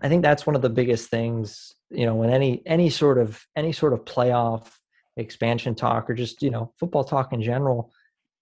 [0.02, 3.44] I think that's one of the biggest things you know when any any sort of
[3.54, 4.68] any sort of playoff
[5.16, 7.92] expansion talk or just you know football talk in general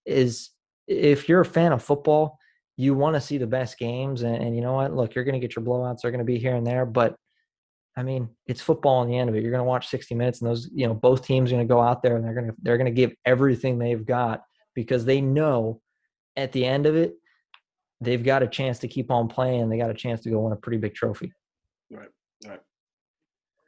[0.06, 0.50] is
[0.86, 2.38] if you're a fan of football,
[2.76, 4.22] you want to see the best games.
[4.22, 4.94] And, and you know what?
[4.94, 6.00] Look, you're going to get your blowouts.
[6.02, 7.16] They're going to be here and there, but
[7.96, 9.42] I mean, it's football in the end of it.
[9.42, 11.72] You're going to watch 60 minutes, and those, you know, both teams are going to
[11.72, 14.42] go out there and they're going to they're going to give everything they've got
[14.74, 15.80] because they know
[16.36, 17.14] at the end of it,
[18.00, 19.68] they've got a chance to keep on playing.
[19.68, 21.32] They got a chance to go win a pretty big trophy.
[21.94, 22.08] Right,
[22.46, 22.60] right.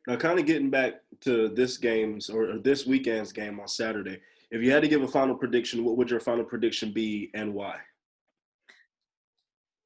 [0.06, 4.20] Now, kind of getting back to this game's or this weekend's game on Saturday.
[4.50, 7.52] If you had to give a final prediction, what would your final prediction be and
[7.52, 7.76] why?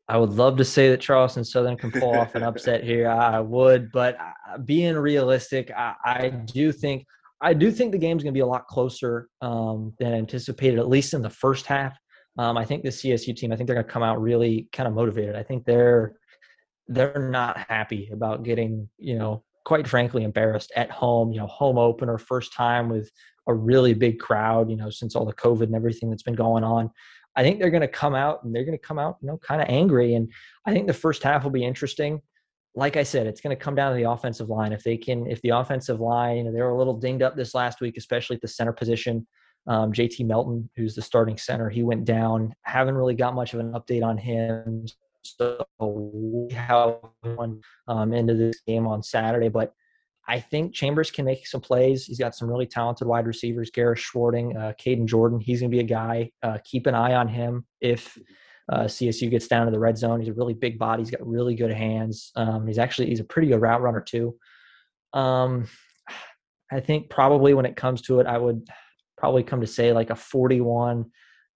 [0.09, 3.09] I would love to say that Charleston Southern can pull off an upset here.
[3.09, 7.07] I would, but uh, being realistic, I, I do think
[7.41, 10.89] I do think the game's going to be a lot closer um, than anticipated, at
[10.89, 11.97] least in the first half.
[12.39, 14.87] Um, I think the CSU team, I think they're going to come out really kind
[14.87, 15.37] of motivated.
[15.37, 16.17] I think they're
[16.91, 21.79] they're not happy about getting, you know, quite frankly embarrassed at home, you know, home
[21.79, 23.11] opener, first time with
[23.47, 26.65] a really big crowd, you know, since all the COVID and everything that's been going
[26.65, 26.91] on.
[27.37, 29.39] I think they're going to come out and they're going to come out, you know,
[29.39, 30.15] kind of angry.
[30.15, 30.33] And
[30.67, 32.21] I think the first half will be interesting.
[32.75, 34.73] Like I said, it's going to come down to the offensive line.
[34.73, 37.37] If they can, if the offensive line, you know, they were a little dinged up
[37.37, 39.27] this last week, especially at the center position.
[39.69, 42.53] Um, JT Melton, who's the starting center, he went down.
[42.63, 44.87] Haven't really got much of an update on him.
[45.23, 49.73] So we have one um, into this game on Saturday, but
[50.27, 52.05] I think Chambers can make some plays.
[52.05, 53.71] He's got some really talented wide receivers.
[53.71, 55.41] Garrett Schwarting, uh, Caden Jordan.
[55.41, 56.31] He's going to be a guy.
[56.43, 58.17] Uh, keep an eye on him if
[58.71, 60.21] uh, CSU gets down to the red zone.
[60.21, 61.03] He's a really big body.
[61.03, 62.31] He's got really good hands.
[62.37, 64.37] Um, he's actually he's a pretty good route runner too.
[65.13, 65.67] Um,
[66.71, 68.69] I think probably when it comes to it, I would
[69.19, 71.11] probably come to say like a 41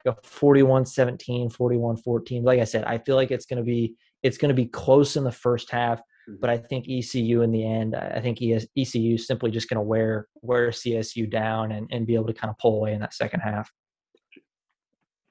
[0.07, 3.95] a 41 17 41 14 like i said i feel like it's going to be
[4.23, 6.35] it's going to be close in the first half mm-hmm.
[6.41, 9.83] but i think ecu in the end i think ecu is simply just going to
[9.83, 13.15] wear wear csu down and, and be able to kind of pull away in that
[13.15, 13.71] second half.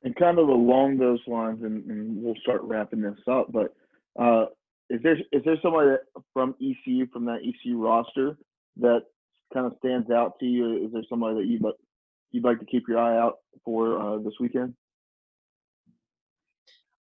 [0.06, 3.74] And kind of along those lines and, and we'll start wrapping this up but
[4.20, 4.46] uh,
[4.90, 5.96] is there is there somebody
[6.34, 8.38] from ecu from that ecu roster
[8.78, 9.04] that
[9.54, 10.86] kind of stands out to you?
[10.86, 11.60] Is there somebody that you
[12.34, 14.74] you'd like to keep your eye out for uh, this weekend?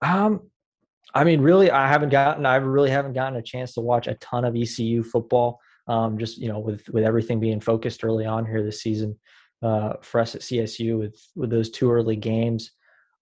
[0.04, 0.42] Um,
[1.14, 4.14] I mean, really, I haven't gotten, I really haven't gotten a chance to watch a
[4.16, 5.60] ton of ECU football.
[5.88, 9.20] Um, just you know, with with everything being focused early on here this season
[9.64, 12.72] uh, for us at CSU with with those two early games.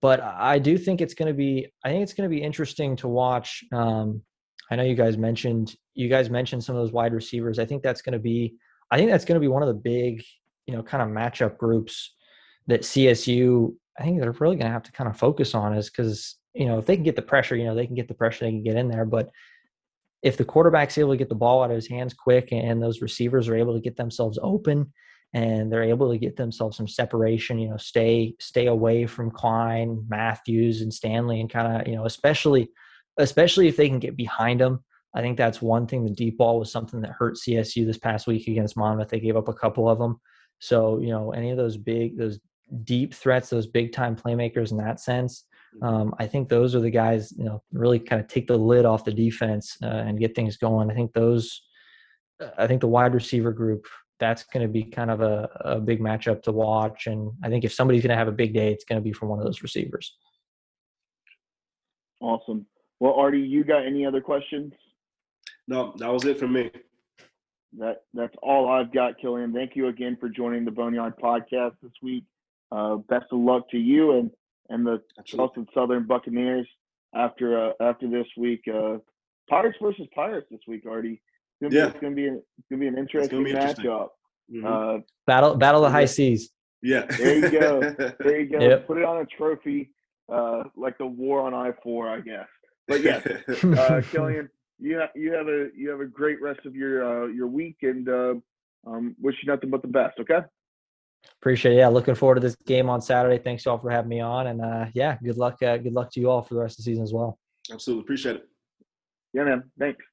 [0.02, 2.96] But I do think it's going to be, I think it's going to be interesting
[2.98, 3.64] to watch.
[3.74, 4.22] Um,
[4.72, 7.60] I know you guys mentioned you guys mentioned some of those wide receivers.
[7.60, 8.56] I think that's going to be,
[8.92, 10.24] I think that's going to be one of the big
[10.70, 12.14] you know kind of matchup groups
[12.68, 15.90] that CSU I think they're really going to have to kind of focus on is
[15.90, 18.14] because you know if they can get the pressure, you know they can get the
[18.14, 19.06] pressure, they can get in there.
[19.06, 19.32] But
[20.22, 23.02] if the quarterback's able to get the ball out of his hands quick and those
[23.02, 24.94] receivers are able to get themselves open
[25.34, 30.06] and they're able to get themselves some separation, you know, stay stay away from Klein,
[30.08, 32.70] Matthews, and Stanley, and kind of you know especially
[33.18, 34.84] especially if they can get behind them.
[35.16, 36.06] I think that's one thing.
[36.06, 39.10] The deep ball was something that hurt CSU this past week against Monmouth.
[39.10, 40.22] They gave up a couple of them.
[40.60, 42.40] So, you know, any of those big, those
[42.84, 45.46] deep threats, those big time playmakers in that sense,
[45.76, 45.86] mm-hmm.
[45.86, 48.86] um, I think those are the guys, you know, really kind of take the lid
[48.86, 50.92] off the defense uh, and get things going.
[50.92, 51.62] I think those,
[52.58, 53.86] I think the wide receiver group,
[54.20, 57.08] that's going to be kind of a, a big matchup to watch.
[57.08, 59.14] And I think if somebody's going to have a big day, it's going to be
[59.14, 60.18] from one of those receivers.
[62.20, 62.66] Awesome.
[63.00, 64.74] Well, Artie, you got any other questions?
[65.70, 66.70] No, that was it for me
[67.78, 69.54] that that's all I've got, Killian.
[69.54, 72.24] Thank you again for joining the Boneyard podcast this week.
[72.72, 74.32] Uh, best of luck to you and
[74.70, 76.68] and the Charleston Southern Buccaneers
[77.14, 78.62] after uh, after this week.
[78.68, 78.98] Uh,
[79.50, 81.22] Pirates versus Pirates this week, Artie.
[81.62, 81.86] It's gonna, yeah.
[81.86, 83.86] be, it's gonna be an, it's gonna be an interesting be interesting.
[83.86, 84.08] matchup.
[84.54, 84.66] Mm-hmm.
[84.66, 86.52] Uh, battle battle of the high seas.
[86.82, 87.06] Yeah.
[87.06, 87.80] There you go.
[88.20, 88.60] There you go.
[88.60, 88.88] Yep.
[88.88, 89.92] Put it on a trophy,
[90.32, 92.48] uh, like the war on I four, I guess.
[92.88, 93.22] But yeah,
[93.78, 94.50] uh, Killian,
[94.80, 97.78] you have you have a you have a great rest of your uh, your week,
[97.82, 98.36] and uh,
[98.88, 100.20] um, wish you nothing but the best.
[100.20, 100.40] Okay.
[101.42, 101.78] Appreciate it.
[101.78, 103.38] Yeah, looking forward to this game on Saturday.
[103.38, 105.62] Thanks y'all for having me on, and uh, yeah, good luck.
[105.62, 107.38] Uh, good luck to you all for the rest of the season as well.
[107.72, 108.48] Absolutely, appreciate it.
[109.34, 109.64] Yeah, man.
[109.78, 110.04] Thanks.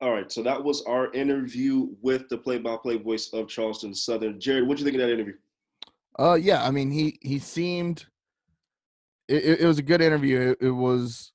[0.00, 4.38] All right, so that was our interview with the play-by-play voice of Charleston Southern.
[4.38, 5.34] Jared, what do you think of that interview?
[6.18, 6.64] Uh, yeah.
[6.64, 8.06] I mean, he he seemed.
[9.28, 10.50] It, it was a good interview.
[10.50, 11.32] It, it was,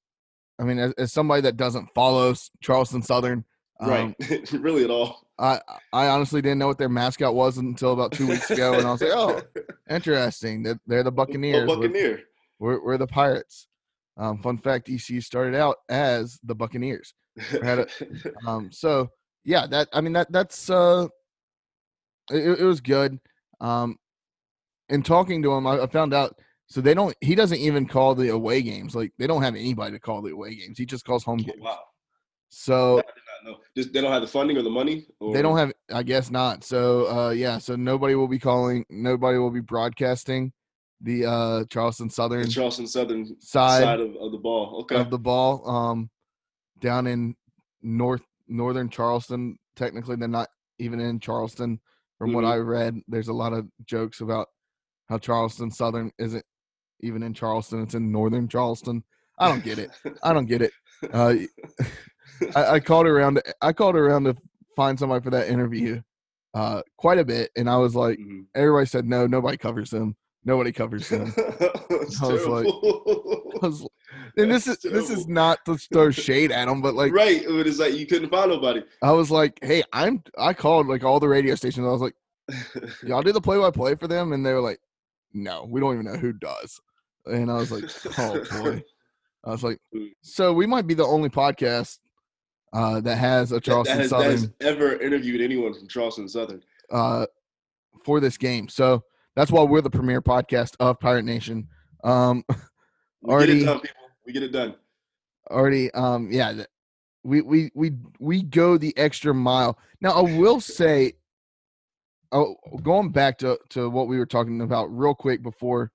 [0.60, 3.44] I mean, as, as, somebody that doesn't follow Charleston Southern,
[3.80, 5.22] um, right, really at all.
[5.40, 5.60] I
[5.92, 8.92] I honestly didn't know what their mascot was until about two weeks ago, and I
[8.92, 9.42] was like, oh,
[9.90, 10.64] interesting.
[10.64, 11.68] They're, they're the Buccaneers.
[11.70, 12.22] Oh, Buccaneer.
[12.60, 13.68] We're, we're, we're the Pirates.
[14.18, 17.14] Um, fun fact: ECU started out as the Buccaneers.
[17.54, 17.88] A,
[18.48, 19.10] um, so
[19.46, 21.08] yeah, that I mean that that's uh,
[22.30, 23.20] it, it was good.
[23.62, 23.98] Um,
[24.90, 26.36] in talking to him, I, I found out
[26.68, 27.16] so they don't.
[27.22, 28.96] He doesn't even call the away games.
[28.96, 30.78] Like they don't have anybody to call the away games.
[30.78, 31.62] He just calls home oh, games.
[31.62, 31.80] wow.
[32.50, 33.02] So
[33.76, 35.08] Just, they don't have the funding or the money.
[35.20, 35.34] Or?
[35.34, 35.72] They don't have.
[35.92, 36.64] I guess not.
[36.64, 37.58] So uh, yeah.
[37.58, 38.86] So nobody will be calling.
[38.90, 40.52] Nobody will be broadcasting
[41.02, 42.44] the uh, Charleston Southern.
[42.44, 44.82] The Charleston Southern side, side of, of, the ball.
[44.82, 44.96] Okay.
[44.96, 45.68] Of the ball.
[45.68, 46.10] Um,
[46.80, 47.36] down in
[47.82, 49.58] north northern Charleston.
[49.76, 51.80] Technically, they're not even in Charleston.
[52.18, 52.36] From mm-hmm.
[52.36, 54.50] what I read, there's a lot of jokes about
[55.10, 56.46] how Charleston Southern isn't
[57.02, 59.04] even in Charleston; it's in Northern Charleston.
[59.40, 59.92] I don't get it.
[60.24, 60.72] I don't get it.
[61.14, 61.36] Uh,
[62.56, 63.42] I, I, called around.
[63.62, 64.36] I called around to
[64.76, 66.02] find somebody for that interview
[66.54, 68.42] uh, quite a bit, and I was like, mm-hmm.
[68.56, 70.16] everybody said no, nobody covers them.
[70.46, 71.34] Nobody covers them.
[71.38, 72.66] I was like-
[73.62, 73.88] I was-
[74.38, 77.44] and this is That's this is not to throw shade at them, but like right,
[77.46, 78.84] but it's like you couldn't find nobody.
[79.04, 81.86] I was like, hey, I'm I called like all the radio stations.
[81.86, 82.16] I was like,
[83.04, 84.80] y'all do the play by play for them, and they were like,
[85.34, 86.80] no, we don't even know who does.
[87.26, 87.86] And I was like,
[88.18, 88.84] oh boy.
[89.46, 90.10] I was like, Mm.
[90.22, 92.00] so we might be the only podcast
[92.74, 96.28] uh, that has a Charleston that has, that Southern has ever interviewed anyone from Charleston
[96.28, 96.62] Southern.
[96.92, 97.26] uh,
[98.04, 98.68] for this game.
[98.70, 99.04] So
[99.36, 101.68] that's why we're the premier podcast of Pirate Nation.
[102.04, 102.44] Um,
[103.22, 103.96] We Already- get it done, people.
[104.26, 104.76] We get it done.
[105.52, 106.64] already, um, yeah,
[107.24, 109.78] we we we we go the extra mile.
[110.00, 111.14] Now I will say,
[112.32, 115.92] oh, going back to to what we were talking about real quick before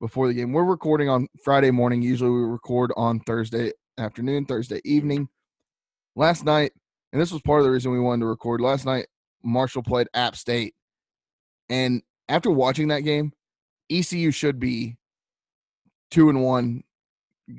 [0.00, 0.52] before the game.
[0.52, 2.02] We're recording on Friday morning.
[2.02, 5.28] Usually we record on Thursday afternoon, Thursday evening.
[6.16, 6.72] Last night,
[7.12, 8.60] and this was part of the reason we wanted to record.
[8.60, 9.06] Last night,
[9.42, 10.74] Marshall played App State,
[11.70, 13.32] and after watching that game,
[13.90, 14.96] ECU should be
[16.10, 16.82] two and one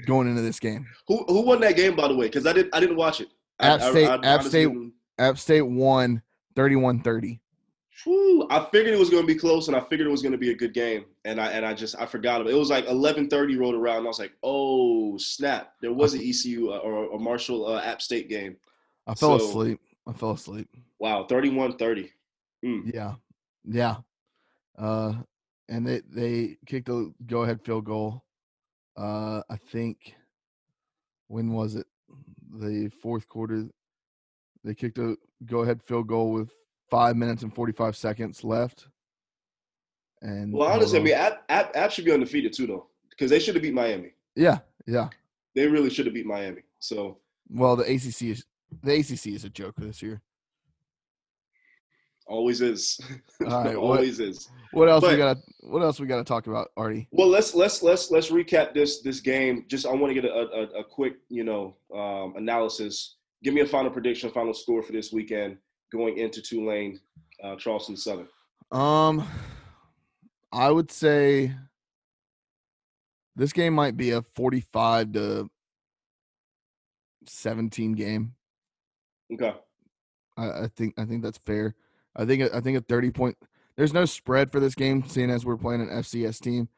[0.06, 0.86] going into this game.
[1.08, 2.28] Who who won that game, by the way?
[2.28, 3.30] Because I didn't I didn't watch it.
[3.60, 6.22] I- App I- State- I App State- didn't- App State won
[6.56, 7.40] 31-30.
[8.04, 10.32] Whew, I figured it was going to be close, and I figured it was going
[10.32, 12.56] to be a good game, and I and I just I forgot about it.
[12.56, 15.74] It was like eleven thirty rolled around, and I was like, oh snap!
[15.82, 18.58] There was an ECU uh, or a Marshall uh, App State game.
[19.08, 19.80] I fell So- asleep.
[20.08, 20.68] I fell asleep.
[21.00, 22.10] Wow, 31-30.
[22.62, 23.14] Yeah,
[23.64, 23.96] yeah.
[24.78, 25.14] Uh,
[25.70, 28.24] and they they kicked a go ahead field goal.
[28.98, 30.14] Uh, I think
[31.28, 31.88] when was it?
[32.60, 33.68] The fourth quarter.
[34.64, 35.16] They kicked a
[35.46, 36.52] go ahead field goal with
[36.94, 38.88] five minutes and forty five seconds left.
[40.22, 43.40] And Well, honestly, I mean, App, App, App should be undefeated too, though, because they
[43.40, 44.12] should have beat Miami.
[44.36, 45.10] yeah, yeah.
[45.56, 46.62] They really should have beat Miami.
[46.80, 47.18] So
[47.50, 48.46] Well, the ACC is
[48.84, 50.22] the ACC is a joke this year.
[52.28, 53.00] always is.
[53.42, 54.50] Right, what- always is.
[54.72, 55.38] What else we got?
[55.62, 57.08] What else we got to talk about, Artie?
[57.12, 59.66] Well, let's let's let's let's recap this this game.
[59.68, 63.18] Just I want to get a, a, a quick you know um, analysis.
[63.44, 65.58] Give me a final prediction, final score for this weekend
[65.94, 67.00] going into Tulane,
[67.44, 68.28] uh, Charleston Southern.
[68.72, 69.26] Um,
[70.52, 71.54] I would say
[73.36, 75.50] this game might be a forty-five to
[77.28, 78.34] seventeen game.
[79.32, 79.54] Okay.
[80.38, 81.76] I, I think I think that's fair.
[82.16, 83.38] I think I think a thirty point.
[83.76, 86.70] There's no spread for this game, seeing as we're playing an FCS team,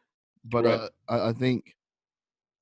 [0.46, 0.80] but Right.
[0.80, 1.76] uh, I, I think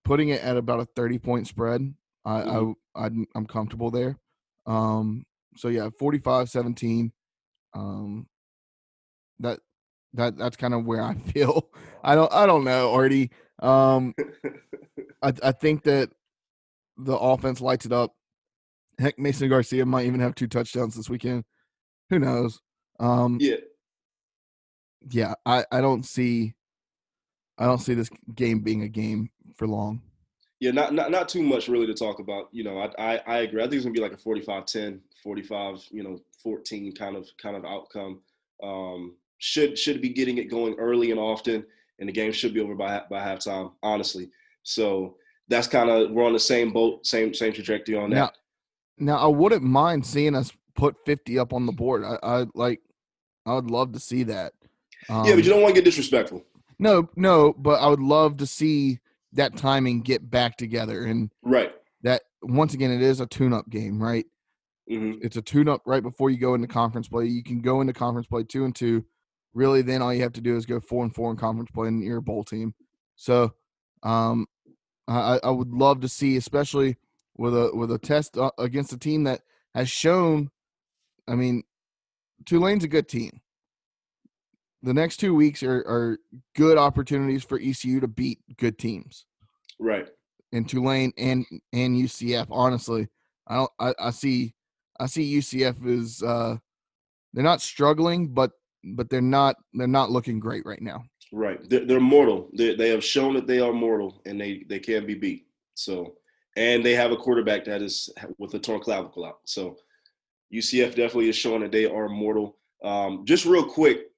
[0.03, 1.93] putting it at about a thirty point spread,
[2.25, 2.75] I, Mhm.
[2.95, 4.17] I I'm, I'm comfortable there.
[4.65, 5.25] Um,
[5.55, 7.11] so yeah, 45-17.
[7.73, 8.27] Um,
[9.39, 9.59] that
[10.13, 11.69] that that's kind of where I feel.
[12.03, 13.31] I don't I don't know, Artie.
[13.59, 14.13] Um,
[15.21, 16.11] I I think that
[16.97, 18.13] the offense lights it up.
[18.99, 21.43] Heck, Mason Garcia might even have two touchdowns this weekend.
[22.09, 22.59] Who knows?
[22.99, 23.55] Um, yeah.
[25.09, 26.53] yeah, I I don't see
[27.57, 30.01] I don't see this game being a game for long.
[30.63, 32.47] Yeah, not, not not too much really to talk about.
[32.53, 33.61] You know, I I, I agree.
[33.61, 37.57] I think it's gonna be like a 45-10, 45, you know, 14 kind of kind
[37.57, 38.21] of outcome.
[38.63, 41.65] Um, should should be getting it going early and often,
[41.99, 43.73] and the game should be over by by halftime.
[43.83, 44.29] Honestly,
[44.63, 45.17] so
[45.49, 48.15] that's kind of we're on the same boat, same same trajectory on that.
[48.15, 48.31] Now,
[49.15, 52.05] now I wouldn't mind seeing us put 50 up on the board.
[52.05, 52.79] I, I like
[53.45, 54.53] I would love to see that.
[55.09, 56.45] Um, yeah, but you don't want to get disrespectful.
[56.79, 58.99] no, no, but I would love to see
[59.33, 61.73] that timing get back together and Right.
[62.03, 64.25] that once again it is a tune-up game, right?
[64.87, 67.25] hmm It's a tune-up right before you go into conference play.
[67.25, 69.05] You can go into conference play two and two.
[69.53, 71.87] Really, then all you have to do is go four and four in conference play,
[71.87, 72.73] and you're a bowl team.
[73.15, 73.53] So,
[74.01, 74.47] um,
[75.07, 76.97] I, I would love to see, especially
[77.37, 79.41] with a with a test uh, against a team that
[79.75, 80.49] has shown.
[81.27, 81.63] I mean,
[82.45, 83.41] Tulane's a good team.
[84.83, 86.17] The next two weeks are, are
[86.55, 89.25] good opportunities for ECU to beat good teams
[89.79, 90.07] Right.
[90.51, 92.47] And Tulane and and UCF.
[92.51, 93.07] Honestly,
[93.47, 93.71] I don't.
[93.79, 94.53] I, I see.
[94.99, 96.21] I see UCF is.
[96.21, 96.57] Uh,
[97.33, 98.51] they're not struggling, but
[98.83, 99.55] but they're not.
[99.73, 101.03] They're not looking great right now.
[101.33, 101.67] Right.
[101.67, 102.49] They're, they're mortal.
[102.53, 105.47] They, they have shown that they are mortal and they, they can be beat.
[105.73, 106.13] So,
[106.55, 109.39] and they have a quarterback that is with a torn clavicle out.
[109.45, 109.77] So,
[110.53, 112.57] UCF definitely is showing that they are mortal.
[112.83, 114.11] Um, just real quick,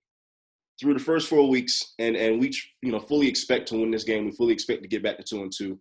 [0.80, 4.04] through the first four weeks, and and we you know fully expect to win this
[4.04, 4.26] game.
[4.26, 5.80] We fully expect to get back to two and two.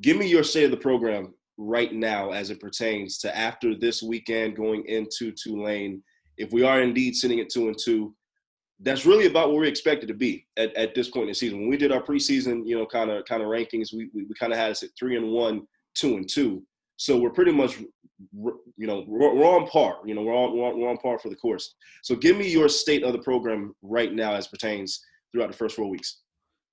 [0.00, 4.02] Give me your state of the program right now as it pertains to after this
[4.02, 6.02] weekend going into Tulane.
[6.36, 8.14] If we are indeed sitting at two and two,
[8.80, 11.60] that's really about where we expected to be at, at this point in the season.
[11.60, 14.34] When we did our preseason, you know, kind of kind of rankings, we we, we
[14.34, 16.62] kind of had us at three and one, two and two.
[16.96, 19.98] So we're pretty much, you know, we're, we're on par.
[20.04, 21.74] You know, we're on, we're on we're on par for the course.
[22.02, 25.76] So give me your state of the program right now as pertains throughout the first
[25.76, 26.20] four weeks.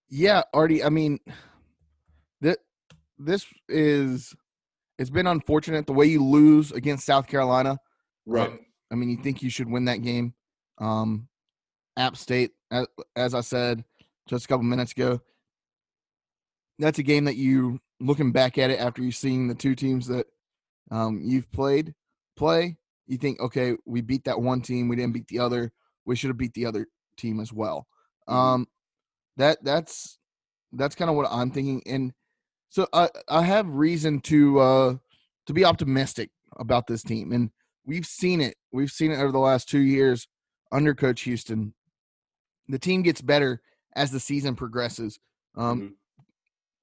[0.10, 0.84] Yeah, Artie.
[0.84, 1.20] I mean,
[2.42, 2.60] that
[3.18, 4.36] this is
[5.00, 7.78] it's been unfortunate the way you lose against South Carolina.
[8.26, 8.50] Right.
[8.50, 8.60] Um,
[8.92, 10.34] I mean, you think you should win that game.
[10.78, 11.28] Um,
[11.98, 13.84] App State, as, as I said
[14.28, 15.20] just a couple minutes ago,
[16.78, 20.08] that's a game that you looking back at it after you've seen the two teams
[20.08, 20.28] that
[20.90, 21.94] um, you've played
[22.36, 22.78] play.
[23.08, 25.72] You think, okay, we beat that one team, we didn't beat the other.
[26.06, 26.88] We should have beat the other
[27.18, 27.88] team as well.
[28.28, 28.34] Mhm.
[28.34, 28.68] Um,
[29.38, 30.18] that that's
[30.74, 32.14] that's kind of what I'm thinking, and
[32.70, 34.96] so I I have reason to uh
[35.46, 37.52] to be optimistic about this team, and
[37.86, 38.56] we've seen it.
[38.72, 40.28] We've seen it over the last two years
[40.72, 41.74] under Coach Houston.
[42.68, 43.62] The team gets better
[43.96, 45.20] as the season progresses.
[45.56, 45.96] Um, Mhm.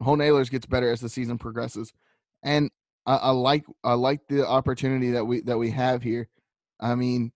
[0.03, 1.93] Holton Ahlers gets better as the season progresses,
[2.43, 2.71] and
[3.07, 6.29] I, I like I like the opportunity that we that we have here.
[6.81, 7.33] I mean,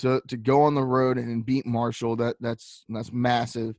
[0.00, 3.76] to to go on the road and beat Marshall that that's that's massive.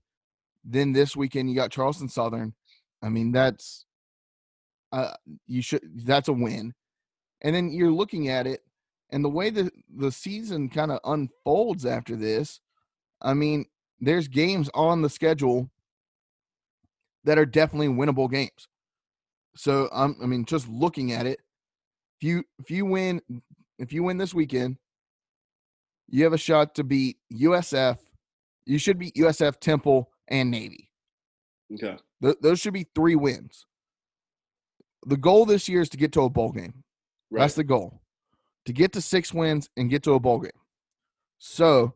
[0.64, 2.54] Then this weekend you got Charleston Southern.
[3.02, 3.86] I mean that's
[4.92, 5.14] uh
[5.48, 6.74] you should that's a win.
[7.42, 8.62] And then you're looking at it
[9.10, 12.62] and the way the the season kind of unfolds after this.
[13.22, 13.66] I mean,
[14.00, 15.70] there's games on the schedule
[17.24, 18.68] that are definitely winnable games.
[19.56, 21.40] So I'm I mean just looking at it,
[22.20, 23.22] if you if you win
[23.80, 24.78] if you win this weekend,
[26.08, 27.98] you have a shot to beat USF.
[28.66, 30.92] You should beat USF, Temple, and Navy.
[31.74, 31.98] Okay.
[32.22, 33.66] Th- those should be three wins.
[35.06, 36.84] The goal this year is to get to a bowl game.
[37.32, 37.42] Right.
[37.42, 38.02] That's the goal.
[38.68, 40.52] To get to six wins and get to a bowl game.
[41.40, 41.96] So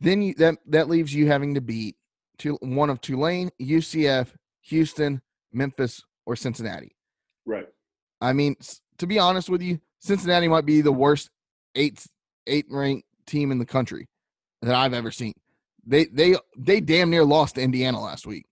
[0.00, 1.96] then you, that that leaves you having to beat
[2.38, 4.28] two, one of Tulane, UCF,
[4.62, 5.20] Houston,
[5.52, 6.96] Memphis, or Cincinnati.
[7.46, 7.66] right.
[8.20, 8.56] I mean,
[8.98, 11.30] to be honest with you, Cincinnati might be the worst
[11.74, 12.04] eight
[12.46, 14.08] eight ranked team in the country
[14.62, 15.34] that I've ever seen.
[15.86, 18.46] They they they damn near lost to Indiana last week.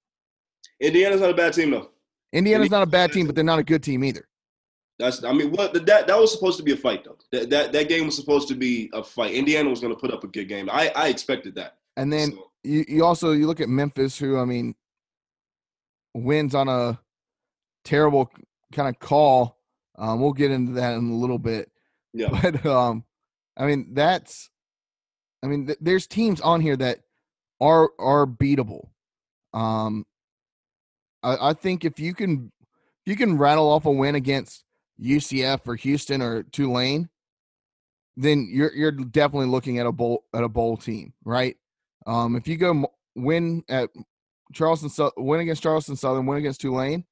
[0.80, 1.90] Indiana's not a bad team though.
[2.32, 4.26] Indiana's not a bad team, but they're not a good team either.
[4.98, 7.16] That's I mean what that that was supposed to be a fight though.
[7.30, 9.32] That that, that game was supposed to be a fight.
[9.32, 10.68] Indiana was going to put up a good game.
[10.70, 11.78] I I expected that.
[11.96, 14.74] And then So, you, you also you look at Memphis, who I mean
[16.14, 17.00] wins on a
[17.84, 18.30] terrible
[18.72, 19.58] kind of call.
[19.96, 21.70] Um, we'll get into that in a little bit,
[22.12, 22.28] yeah.
[22.42, 23.04] but um,
[23.56, 24.50] I mean that's,
[25.42, 27.00] I mean th- there's teams on here that
[27.60, 28.88] are are beatable.
[29.52, 30.06] Um,
[31.22, 32.52] I, I think if you can
[33.04, 34.64] if you can rattle off a win against
[35.00, 37.08] UCF or Houston or Tulane,
[38.16, 41.56] then you're you're definitely looking at a bowl at a bowl team, right?
[42.06, 43.90] Um, if you go win at
[44.52, 47.04] Charleston, win against Charleston Southern, win against Tulane,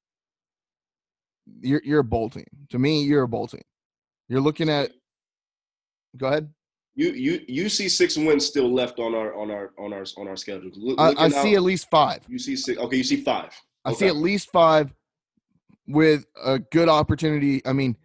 [1.61, 2.45] you're you're a bowl team.
[2.69, 3.61] To me, you're a bowl team.
[4.27, 4.91] You're looking at.
[6.17, 6.49] Go ahead.
[6.95, 10.27] You you you see six wins still left on our on our on our on
[10.27, 10.71] our schedule.
[10.75, 12.21] Look, I, I see out, at least five.
[12.27, 12.79] you see six.
[12.79, 13.53] Okay, you see five.
[13.85, 14.93] I see at least five
[15.87, 17.61] with a good opportunity.
[17.65, 17.95] I mean,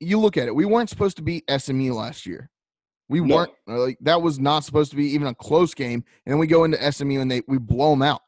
[0.00, 0.54] you look at it.
[0.54, 2.50] We weren't supposed to beat SMU last year.
[3.14, 3.36] We No.
[3.36, 6.38] weren't uh, like that was not supposed to be even a close game, and then
[6.38, 8.22] we go into SMU and they we blow them out.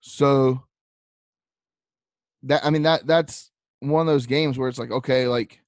[0.00, 0.64] So
[2.42, 5.60] that I mean that that's one of those games where it's like okay, like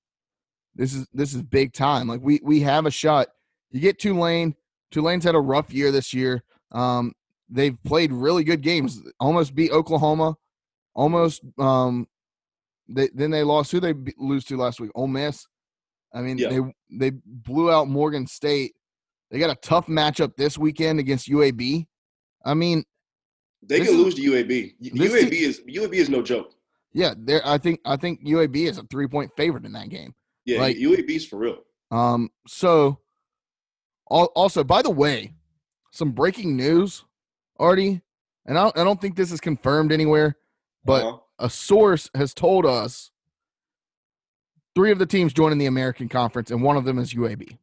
[0.74, 2.08] this is this is big time.
[2.08, 3.28] Like we we have a shot.
[3.70, 4.56] You get Tulane.
[4.90, 6.42] Tulane's had a rough year this year.
[6.72, 7.12] Um,
[7.48, 9.00] they've played really good games.
[9.20, 10.36] Almost beat Oklahoma.
[10.94, 11.42] Almost.
[11.58, 12.08] Um,
[12.88, 13.70] they then they lost.
[13.72, 14.90] Who they lose to last week?
[14.94, 15.46] Ole Miss.
[16.16, 16.48] I mean, Yeah.
[16.48, 18.72] they they blew out Morgan State.
[19.30, 21.86] They got a tough matchup this weekend against UAB.
[22.44, 22.84] I mean,
[23.62, 24.76] They can is- lose to UAB.
[24.80, 26.54] UAB is UAB is no joke.
[26.92, 27.42] yeah, there.
[27.44, 30.14] I think I think UAB is a three point favorite in that game.
[30.46, 31.58] Yeah, Like- UAB's for real.
[31.90, 33.00] Um, so
[34.08, 35.34] also, by the way,
[35.92, 37.04] some breaking news,
[37.58, 38.00] Artie,
[38.46, 40.36] and I don't, I don't think this is confirmed anywhere,
[40.84, 41.18] but Uh-huh.
[41.40, 43.10] a source has told us
[44.76, 47.58] three of the teams joining the American Conference, and one of them is UAB.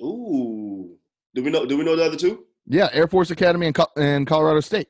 [0.00, 0.96] ooh,
[1.34, 1.66] do we know?
[1.66, 2.46] Do we know the other two?
[2.66, 4.88] Yeah, Air Force Academy and, and Colorado State.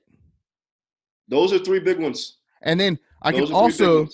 [1.29, 2.39] Those are three big ones.
[2.63, 4.09] And then I Those can are three big also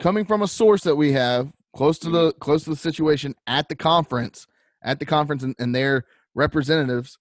[0.00, 2.38] coming from a source that we have close to the mm-hmm.
[2.38, 4.46] close to the situation at the conference,
[4.82, 7.18] at the conference and, and their representatives,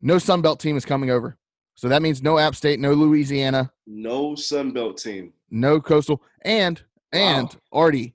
[0.00, 1.36] no Sun Belt team is coming over.
[1.74, 5.32] So that means no App State, no Louisiana, no Sun Belt team.
[5.52, 6.82] No Coastal, and
[7.12, 7.60] and Wow.
[7.84, 8.14] Artie,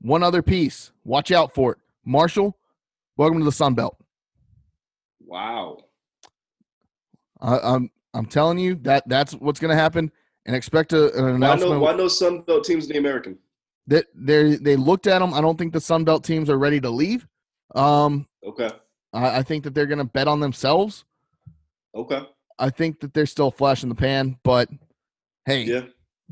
[0.00, 0.92] one other piece.
[1.04, 1.78] Watch out for it.
[2.04, 2.58] Marshall,
[3.16, 3.96] welcome to the Sun Belt.
[5.24, 5.78] Wow.
[7.40, 10.10] I, I'm I'm telling you that that's what's going to happen,
[10.46, 11.72] and expect a, an Why announcement.
[11.74, 11.80] no?
[11.80, 13.38] Why no Sun Belt teams in the American?
[13.88, 15.34] that they they looked at them.
[15.34, 17.26] I don't think the Sun Belt teams are ready to leave.
[17.74, 18.70] Um, Okay.
[19.12, 21.04] I, I think that they're going to bet on themselves.
[21.94, 22.22] Okay.
[22.58, 24.68] I think that they're still a flash in the pan, but
[25.46, 25.82] hey, Yeah.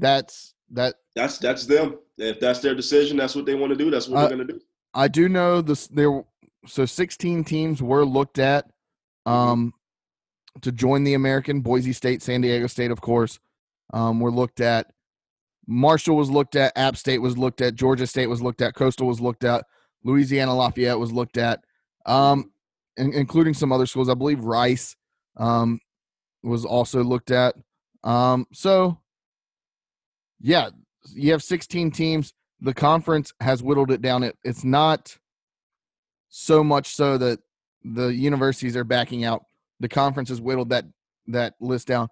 [0.00, 0.96] That's that.
[1.14, 1.98] That's that's them.
[2.18, 3.90] If that's their decision, that's what they want to do.
[3.90, 4.60] That's what Uh, they're gonna do.
[4.94, 5.86] I do know this.
[5.86, 6.24] There,
[6.66, 8.70] so 16 teams were looked at
[9.26, 9.72] um,
[10.62, 11.60] to join the American.
[11.60, 13.38] Boise State, San Diego State, of course,
[13.92, 14.92] um, were looked at.
[15.66, 16.76] Marshall was looked at.
[16.76, 17.76] App State was looked at.
[17.76, 18.74] Georgia State was looked at.
[18.74, 19.64] Coastal was looked at.
[20.02, 21.60] Louisiana Lafayette was looked at,
[22.06, 22.50] um,
[22.96, 24.08] in, including some other schools.
[24.08, 24.96] I believe Rice
[25.36, 25.78] um,
[26.42, 27.54] was also looked at.
[28.02, 28.98] Um, so,
[30.40, 30.70] yeah,
[31.14, 32.34] you have 16 teams.
[32.60, 34.22] The conference has whittled it down.
[34.22, 35.16] It, it's not
[36.28, 37.40] so much so that
[37.82, 39.44] the universities are backing out.
[39.80, 40.84] The conference has whittled that
[41.28, 42.08] that list down.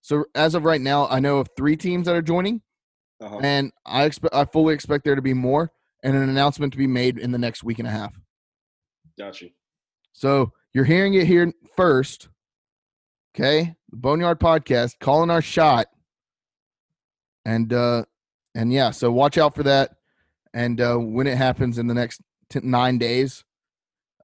[0.00, 2.62] So as of right now, I know of three teams that are joining,
[3.20, 3.40] Uh-huh.
[3.42, 5.72] and I expect I fully expect there to be more
[6.04, 8.14] and an announcement to be made in the next week and a half.
[9.18, 9.46] Gotcha.
[10.12, 12.28] So you're hearing it here first.
[13.34, 15.86] Okay, the Boneyard Podcast calling our shot,
[17.48, 18.04] and uh,
[18.54, 19.96] and yeah, so watch out for that.
[20.52, 22.20] And uh, when it happens in the next
[22.50, 23.42] t- nine days,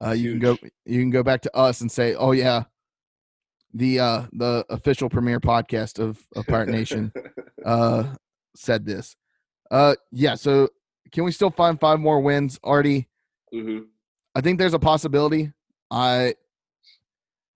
[0.05, 2.63] uh, you can go you can go back to us and say, oh yeah,
[3.73, 7.11] the uh, the official premiere podcast of, of Pirate Nation
[7.65, 8.13] uh,
[8.55, 9.15] said this.
[9.71, 10.69] Uh, yeah, so
[11.11, 13.09] can we still find five more wins, Artie?
[13.51, 13.79] hmm
[14.37, 15.51] I think there's a possibility.
[15.89, 16.35] I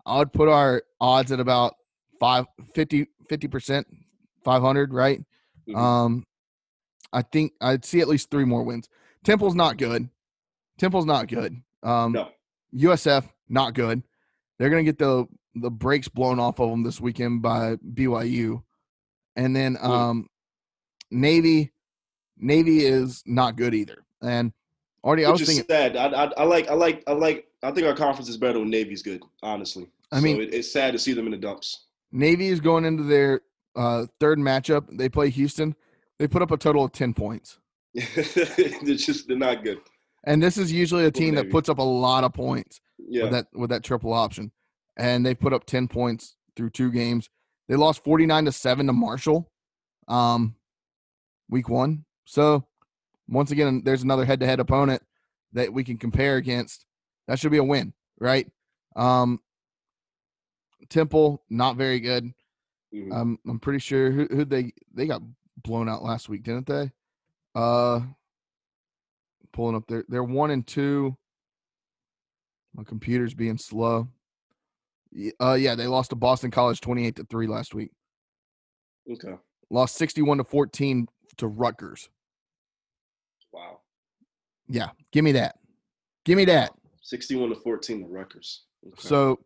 [0.05, 1.75] I would put our odds at about
[2.21, 3.05] five, 50
[3.49, 3.85] percent,
[4.43, 5.21] five hundred, right?
[5.69, 5.77] Mhm.
[5.77, 6.23] Um,
[7.13, 8.89] I think I'd see at least three more wins.
[9.23, 10.09] Temple's not good.
[10.77, 11.61] Temple's not good.
[11.83, 12.29] Um, No.
[12.73, 14.03] USF not good.
[14.57, 18.63] They're gonna get the the brakes blown off of them this weekend by BYU,
[19.35, 19.85] and then Hmm.
[19.91, 20.29] um,
[21.11, 21.71] Navy
[22.37, 24.05] Navy is not good either.
[24.21, 24.53] And
[25.03, 25.65] already I was thinking.
[25.67, 25.97] sad.
[25.97, 28.69] I, I I like I like I like I think our conference is better when
[28.69, 29.21] Navy's good.
[29.43, 31.87] Honestly, I mean- so it, it's sad to see them in the dumps.
[32.11, 33.41] Navy is going into their
[33.75, 34.85] uh, third matchup.
[34.97, 35.75] They play Houston.
[36.17, 37.59] They put up a total of 10 points.
[37.93, 39.79] they're just they're not good.
[40.25, 43.23] And this is usually a team that puts up a lot of points Yeah.
[43.23, 44.51] with that with that triple option.
[44.97, 47.29] And they put up 10 points through two games.
[47.67, 49.49] They lost 49 to 7 to Marshall
[50.07, 50.55] um
[51.49, 52.03] week 1.
[52.25, 52.65] So
[53.27, 55.01] once again there's another head-to-head opponent
[55.53, 56.85] that we can compare against.
[57.27, 58.47] That should be a win, right?
[58.95, 59.39] Um
[60.89, 62.31] Temple not very good.
[62.93, 63.13] Mhm.
[63.13, 65.21] I'm I'm pretty sure who who they they got
[65.63, 66.91] blown out last week, didn't they?
[67.55, 68.01] Uh
[69.51, 71.15] pulling up their they're one and two.
[72.75, 74.07] My computer's being slow.
[75.39, 77.91] Uh yeah, they lost to Boston College 28 to 3 last week.
[79.11, 79.35] okay.
[79.71, 82.09] Lost 61 to 14 to Rutgers.
[83.51, 83.79] Wow.
[84.67, 85.57] Yeah, give me that.
[86.25, 86.71] Give me that.
[87.01, 88.65] Sixty-one to fourteen to Rutgers.
[88.85, 88.95] Okay.
[88.99, 89.39] So,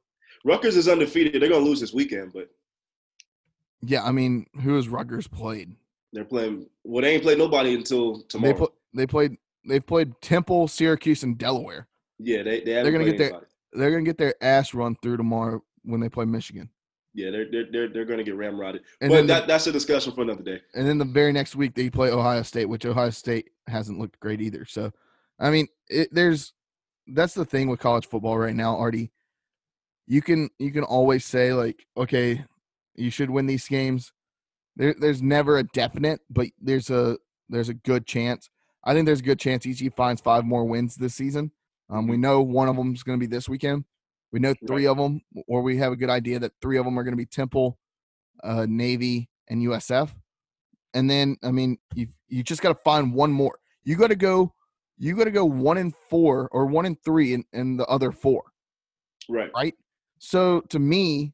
[0.43, 1.41] Rutgers is undefeated.
[1.41, 2.49] They're gonna lose this weekend, but
[3.85, 5.75] yeah, I mean, who has Rutgers played?
[6.13, 6.67] they're playing.
[6.83, 8.53] Well, they ain't played nobody until tomorrow.
[8.53, 11.87] They put they played they've played Temple, Syracuse and Delaware.
[12.19, 13.45] yeah, they they haven't gonna get their- anybody.
[13.75, 16.69] They're going to get their ass run through tomorrow when they play Michigan.
[17.15, 18.81] Yeah, they're they're they're, they're gonna get ramrodded.
[19.01, 20.61] And but then the- that's a discussion for another day.
[20.75, 24.19] And then the very next week they play Ohio State, which Ohio State hasn't looked
[24.19, 24.65] great either.
[24.65, 24.91] So,
[25.39, 26.53] I mean, it, there's
[27.07, 29.11] that's the thing with college football right now, Artie.
[30.05, 32.45] You can you can always say like, okay,
[32.95, 34.11] you should win these games.
[34.75, 37.17] There, there's never a definite, but there's a
[37.49, 38.49] there's a good chance.
[38.83, 41.51] I think there's a good chance ECU finds five more wins this season.
[41.89, 43.85] Um, we know one of them is going to be this weekend.
[44.31, 46.97] We know three of them, or we have a good idea that three of them
[46.97, 47.77] are going to be Temple,
[48.43, 50.09] uh, Navy, and USF.
[50.95, 53.59] And then, I mean, you you just got to find one more.
[53.83, 54.53] You got to go,
[54.97, 58.11] you got to go one in four or one in three in, in the other
[58.11, 58.43] four,
[59.29, 59.51] Right.
[59.55, 59.75] right?
[60.17, 61.33] So to me,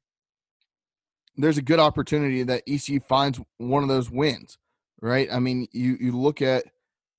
[1.41, 4.57] there's a good opportunity that ECU finds one of those wins,
[5.01, 5.27] right?
[5.31, 6.65] I mean, you you look at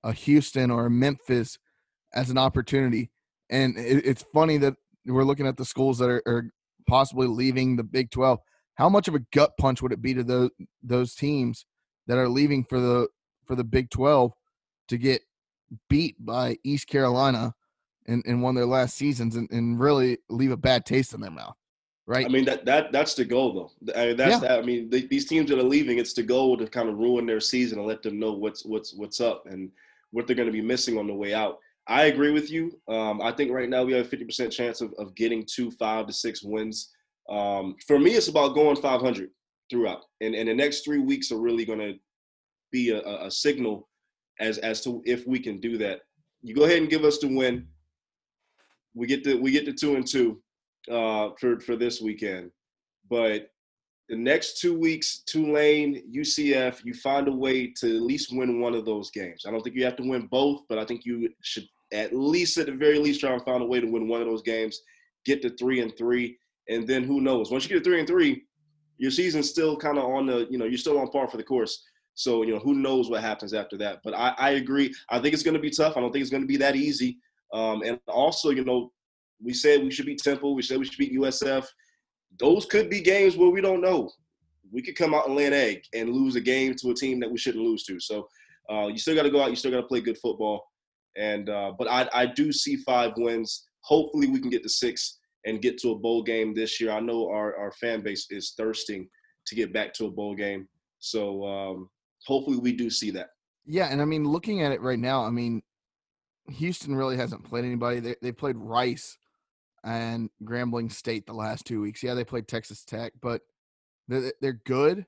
[0.03, 1.57] a Houston or a Memphis
[2.13, 3.09] as an opportunity,
[3.49, 6.51] and it, it's funny that we're looking at the schools that are, are
[6.87, 8.39] possibly leaving the Big Twelve.
[8.75, 10.49] How much of a gut punch would it be to those
[10.83, 11.65] those teams
[12.07, 13.07] that are leaving for the
[13.45, 14.33] for the Big Twelve
[14.87, 15.21] to get
[15.89, 17.53] beat by East Carolina
[18.05, 21.21] in, in one of their last seasons and, and really leave a bad taste in
[21.21, 21.55] their mouth,
[22.07, 22.25] right?
[22.25, 23.93] I mean that that that's the goal though.
[23.95, 24.39] I mean, that's Yeah.
[24.39, 26.97] that, I mean the, these teams that are leaving, it's the goal to kind of
[26.97, 29.71] ruin their season and let them know what's what's what's up and
[30.11, 31.59] what they're going to be missing on the way out.
[31.87, 32.79] I agree with you.
[32.87, 35.71] Um, I think right now we have a fifty percent chance of, of getting two
[35.71, 36.91] five to six wins.
[37.29, 39.29] Um, for me, it's about going five hundred
[39.69, 41.93] throughout, and and the next three weeks are really going to
[42.71, 43.87] be a, a, a signal
[44.39, 46.01] as as to if we can do that.
[46.43, 47.67] You go ahead and give us the win.
[48.93, 50.41] we get the we get the two and two
[50.89, 52.51] uh, for for this weekend,
[53.09, 53.49] but
[54.09, 58.75] the next two weeks, Tulane, UCF, you find a way to at least win one
[58.75, 59.45] of those games.
[59.47, 62.57] I don't think you have to win both, but I think you should at least,
[62.57, 64.81] at the very least, try and find a way to win one of those games,
[65.25, 66.37] get to three and three,
[66.69, 67.51] and then who knows?
[67.51, 68.43] Once you get to three and three,
[68.97, 71.43] your season's still kind of on the, you know, you're still on par for the
[71.43, 71.83] course.
[72.13, 74.01] So, you know, who knows what happens after that.
[74.03, 74.93] But I, I agree.
[75.09, 75.97] I think it's going to be tough.
[75.97, 77.17] I don't think it's going to be that easy.
[77.53, 78.91] Um, and also, you know,
[79.43, 80.55] we said we should beat Temple.
[80.55, 81.65] We said we should beat USF.
[82.39, 84.09] Those could be games where we don't know.
[84.71, 87.19] We could come out and lay an egg and lose a game to a team
[87.19, 87.99] that we shouldn't lose to.
[87.99, 88.27] So
[88.71, 89.49] uh, you still got to go out.
[89.49, 90.63] You still got to play good football.
[91.17, 93.67] And uh, but I, I do see five wins.
[93.83, 96.91] Hopefully, we can get to six and get to a bowl game this year.
[96.91, 99.09] I know our, our fan base is thirsting
[99.47, 100.67] to get back to a bowl game.
[100.99, 101.89] So um,
[102.25, 103.29] hopefully, we do see that.
[103.65, 105.61] Yeah, and I mean, looking at it right now, I mean,
[106.49, 107.99] Houston really hasn't played anybody.
[107.99, 109.17] They they played Rice
[109.83, 112.03] and Grambling State the last two weeks.
[112.03, 113.41] Yeah, they played Texas Tech, but
[114.07, 115.05] they're, they're good.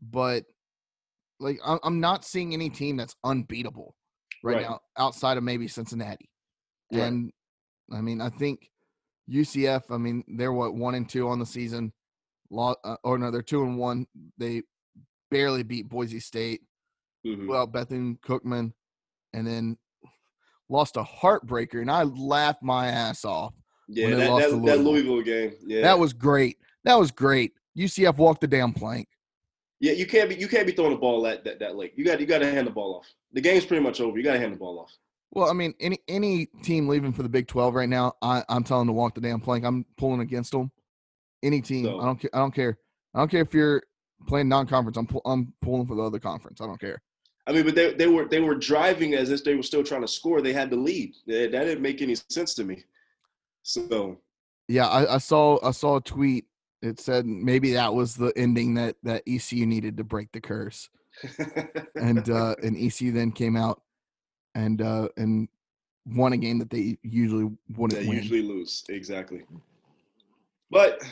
[0.00, 0.44] But
[1.38, 3.94] like, I'm not seeing any team that's unbeatable
[4.42, 4.62] right, right.
[4.62, 6.30] now outside of maybe Cincinnati.
[6.92, 7.02] Right.
[7.02, 7.32] And
[7.92, 8.68] I mean, I think
[9.30, 9.82] UCF.
[9.90, 11.92] I mean, they're what one and two on the season.
[12.50, 14.06] Law, uh, or no, they're two and one.
[14.38, 14.62] They
[15.30, 16.60] barely beat Boise State.
[17.26, 17.48] Mm-hmm.
[17.48, 18.72] Well, Bethune Cookman,
[19.32, 19.78] and then
[20.68, 23.54] lost a heartbreaker, and I laughed my ass off.
[23.94, 24.60] Yeah, that, that, Louisville.
[24.60, 25.52] that, Louisville game.
[25.66, 26.58] Yeah, that was great.
[26.84, 27.52] That was great.
[27.76, 29.08] UCF walked the damn plank.
[29.80, 31.92] Yeah, you can't be you can't be throwing the ball that that, that late.
[31.96, 33.12] You got you got to hand the ball off.
[33.32, 34.16] The game's pretty much over.
[34.16, 34.96] You got to hand the ball off.
[35.32, 38.64] Well, I mean, any any team leaving for the Big Twelve right now, I, I'm
[38.64, 39.64] telling them to walk the damn plank.
[39.64, 40.70] I'm pulling against them.
[41.42, 42.30] Any team, so, I don't care.
[42.32, 42.78] I don't care.
[43.14, 43.82] I don't care if you're
[44.28, 44.96] playing non-conference.
[44.96, 46.60] I'm pu- I'm pulling for the other conference.
[46.60, 47.02] I don't care.
[47.46, 50.02] I mean, but they they were they were driving as if they were still trying
[50.02, 50.40] to score.
[50.40, 51.14] They had the lead.
[51.26, 52.84] That didn't make any sense to me.
[53.62, 54.18] So,
[54.68, 56.46] yeah, I, I saw I saw a tweet.
[56.82, 60.88] It said maybe that was the ending that that ECU needed to break the curse,
[61.94, 63.82] and uh, and ECU then came out
[64.54, 65.48] and uh, and
[66.06, 68.18] won a game that they usually wouldn't they win.
[68.18, 69.42] usually lose exactly.
[70.70, 71.02] But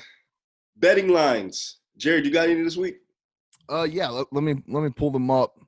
[0.76, 2.98] betting lines, Jared, you got any this week?
[3.68, 4.08] Uh, yeah.
[4.08, 5.58] Let, let me let me pull them up.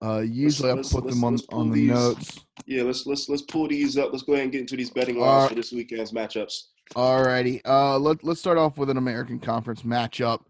[0.00, 2.40] Uh, usually let's, I put them on on the notes.
[2.66, 4.12] Yeah, let's let's let's pull these up.
[4.12, 6.68] Let's go ahead and get into these betting lines uh, for this weekend's matchups.
[6.94, 7.60] All righty.
[7.64, 10.42] Uh, let let's start off with an American Conference matchup.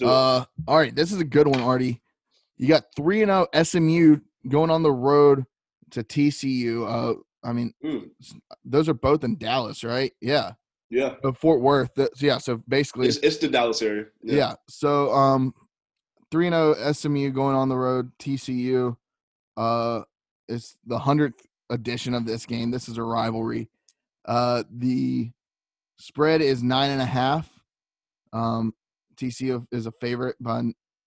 [0.00, 2.00] Uh, all right, this is a good one, Artie.
[2.56, 4.16] You got three and zero oh SMU
[4.48, 5.44] going on the road
[5.90, 6.88] to TCU.
[6.88, 8.10] Uh, I mean, mm.
[8.64, 10.12] those are both in Dallas, right?
[10.20, 10.52] Yeah.
[10.90, 11.14] Yeah.
[11.22, 11.90] But Fort Worth.
[11.96, 12.38] so yeah.
[12.38, 14.06] So basically, it's, it's the Dallas area.
[14.22, 14.36] Yeah.
[14.36, 14.54] yeah.
[14.68, 15.54] So um,
[16.34, 18.10] three and zero oh SMU going on the road.
[18.18, 18.96] TCU.
[19.56, 20.02] Uh,
[20.48, 22.72] it's the hundredth edition of this game.
[22.72, 23.70] This is a rivalry.
[24.24, 25.30] Uh, the
[25.96, 27.48] spread is nine and a half.
[28.32, 28.74] Um,
[29.14, 30.62] TCU is a favorite by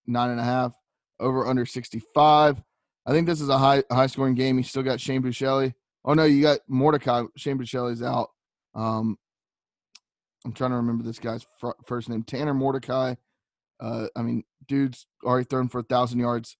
[0.05, 0.71] nine and a half.
[1.19, 2.63] Over under sixty five.
[3.05, 4.57] I think this is a high high scoring game.
[4.57, 5.73] You still got Shane Buechele.
[6.05, 7.23] Oh no, you got Mordecai.
[7.35, 8.29] Shane Buechele's out.
[8.75, 9.17] Um,
[10.45, 12.23] I'm trying to remember this guy's fr- first name.
[12.23, 13.15] Tanner Mordecai.
[13.79, 16.57] Uh, I mean, dude's already thrown for a thousand yards,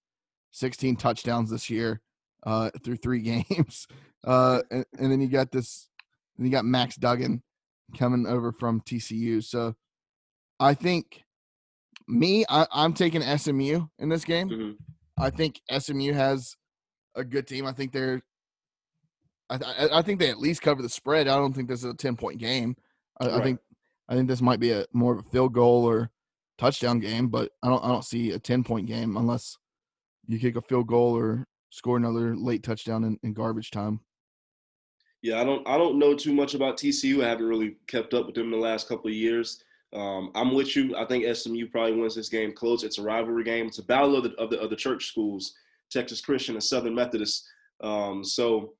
[0.52, 2.00] 16 touchdowns this year
[2.44, 3.86] uh, through three games.
[4.24, 5.88] Uh, and, and, then you got this.
[6.38, 7.42] You got Max Duggan
[7.96, 9.42] coming over from TCU.
[9.42, 9.74] So
[10.60, 11.24] I think
[12.06, 14.48] me, I, am taking SMU in this game.
[14.48, 15.22] Mm-hmm.
[15.22, 16.56] I think SMU has
[17.14, 17.66] a good team.
[17.66, 18.22] I think they're.
[19.50, 21.26] I, I think they at least cover the spread.
[21.26, 22.76] I don't think this is a ten point game.
[23.20, 23.34] I, right.
[23.34, 23.60] I think
[24.08, 26.10] I think this might be a more of a field goal or
[26.58, 29.56] touchdown game, but I don't I don't see a ten point game unless
[30.26, 34.00] you kick a field goal or score another late touchdown in, in garbage time.
[35.22, 37.24] Yeah, I don't I don't know too much about TCU.
[37.24, 39.62] I haven't really kept up with them in the last couple of years.
[39.94, 40.94] Um, I'm with you.
[40.96, 42.84] I think SMU probably wins this game close.
[42.84, 43.66] It's a rivalry game.
[43.66, 45.54] It's a battle of the of the, of the church schools,
[45.90, 47.48] Texas Christian and Southern Methodist.
[47.80, 48.74] Um, so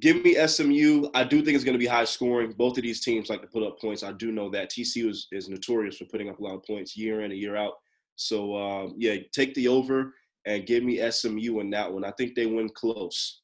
[0.00, 1.08] give me SMU.
[1.14, 2.52] I do think it's going to be high scoring.
[2.52, 4.02] Both of these teams like to put up points.
[4.02, 6.96] I do know that TCU is, is notorious for putting up a lot of points
[6.96, 7.74] year in and year out.
[8.16, 10.14] So um, yeah, take the over
[10.46, 12.04] and give me SMU in that one.
[12.04, 13.40] I think they win close.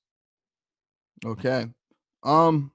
[1.25, 1.67] Okay.
[2.23, 2.73] Um,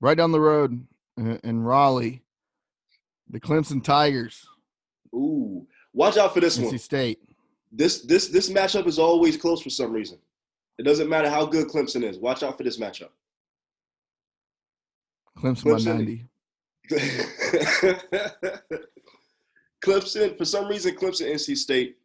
[0.00, 0.86] right down the road
[1.16, 2.22] in Raleigh,
[3.30, 4.46] the Clemson Tigers.
[5.14, 6.78] Ooh, watch out for this NC one.
[6.78, 7.18] State.
[7.72, 10.18] This this this matchup is always close for some reason.
[10.78, 12.18] It doesn't matter how good Clemson is.
[12.18, 13.10] Watch out for this matchup.
[15.38, 16.26] Clemson, Clemson by ninety.
[19.84, 21.96] Clemson, for some reason, Clemson, NC State,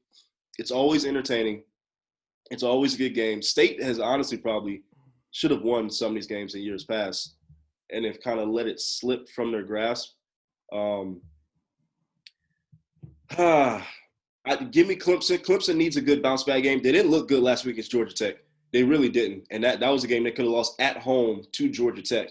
[0.58, 1.64] it's always entertaining.
[2.52, 3.42] It's always a good game.
[3.42, 4.84] State has honestly probably
[5.32, 7.36] should have won some of these games in years past.
[7.92, 10.14] and have kind of let it slip from their grasp.
[10.72, 11.22] Um,
[13.38, 13.86] ah,
[14.46, 15.40] I, give me Clemson.
[15.40, 16.82] Clemson needs a good bounce back game.
[16.82, 18.36] They didn't look good last week against Georgia Tech.
[18.72, 21.44] They really didn't, and that that was a game they could have lost at home
[21.54, 22.30] to Georgia Tech.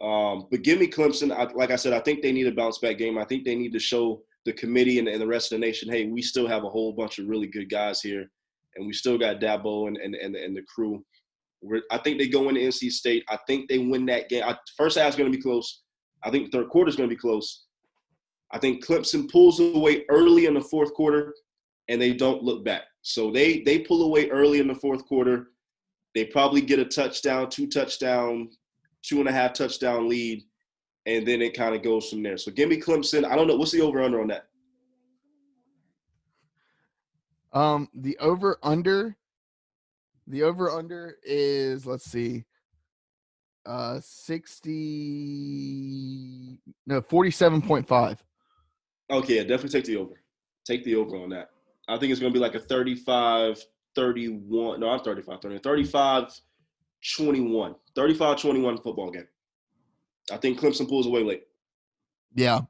[0.00, 1.32] Um, but give me Clemson.
[1.32, 3.18] I, like I said, I think they need a bounce back game.
[3.18, 5.90] I think they need to show the committee and, and, the rest of the nation,
[5.90, 8.28] hey, we still have a whole bunch of really good guys here,
[8.74, 11.04] and we still got Dabo and and and, and the crew.
[11.62, 13.24] We're, I think they go into NC State.
[13.28, 14.42] I think they win that game.
[14.44, 15.82] I, first half is going to be close.
[16.24, 17.66] I think the third quarter is going to be close.
[18.52, 21.34] I think Clemson pulls away early in the fourth quarter,
[21.88, 22.82] and they don't look back.
[23.02, 25.48] So they they pull away early in the fourth quarter.
[26.14, 28.50] They probably get a touchdown, two touchdown,
[29.02, 30.42] two and a half touchdown lead,
[31.06, 32.36] and then it kind of goes from there.
[32.36, 33.24] So give me Clemson.
[33.24, 34.46] I don't know what's the over under on that.
[37.52, 39.16] Um, the over under,
[40.26, 42.44] the over under is let's see,
[43.66, 44.78] uh, sixty
[46.86, 48.22] no forty seven point five.
[49.10, 50.14] Okay, yeah, definitely take the over.
[50.64, 51.50] Take the over on that.
[51.88, 53.62] I think it's going to be like a 35
[53.94, 54.80] 31.
[54.80, 55.58] No, I'm 35 30.
[55.58, 56.40] 35
[57.16, 57.74] 21.
[57.94, 59.28] 35 21 football game.
[60.30, 61.44] I think Clemson pulls away late.
[62.34, 62.60] Yeah.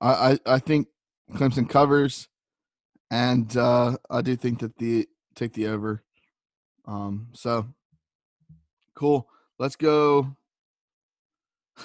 [0.00, 0.88] I, I, I think
[1.32, 2.28] Clemson covers,
[3.10, 6.02] and uh, I do think that the take the over.
[6.86, 7.66] Um, so
[8.94, 9.28] cool.
[9.58, 10.36] Let's go.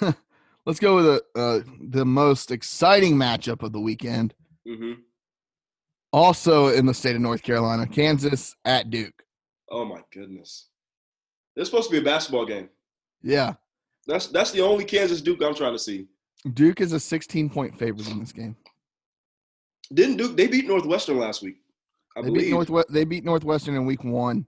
[0.66, 4.34] Let's go with the uh, the most exciting matchup of the weekend.
[4.68, 5.00] Mm-hmm.
[6.12, 9.22] Also in the state of North Carolina, Kansas at Duke.
[9.70, 10.66] Oh my goodness,
[11.54, 12.68] it's supposed to be a basketball game.
[13.22, 13.54] Yeah,
[14.06, 16.08] that's that's the only Kansas Duke I'm trying to see.
[16.54, 18.56] Duke is a 16 point favorite in this game.
[19.92, 20.36] Didn't Duke?
[20.36, 21.56] They beat Northwestern last week.
[22.16, 22.42] I they believe.
[22.42, 22.92] beat Northwest.
[22.92, 24.46] They beat Northwestern in week one.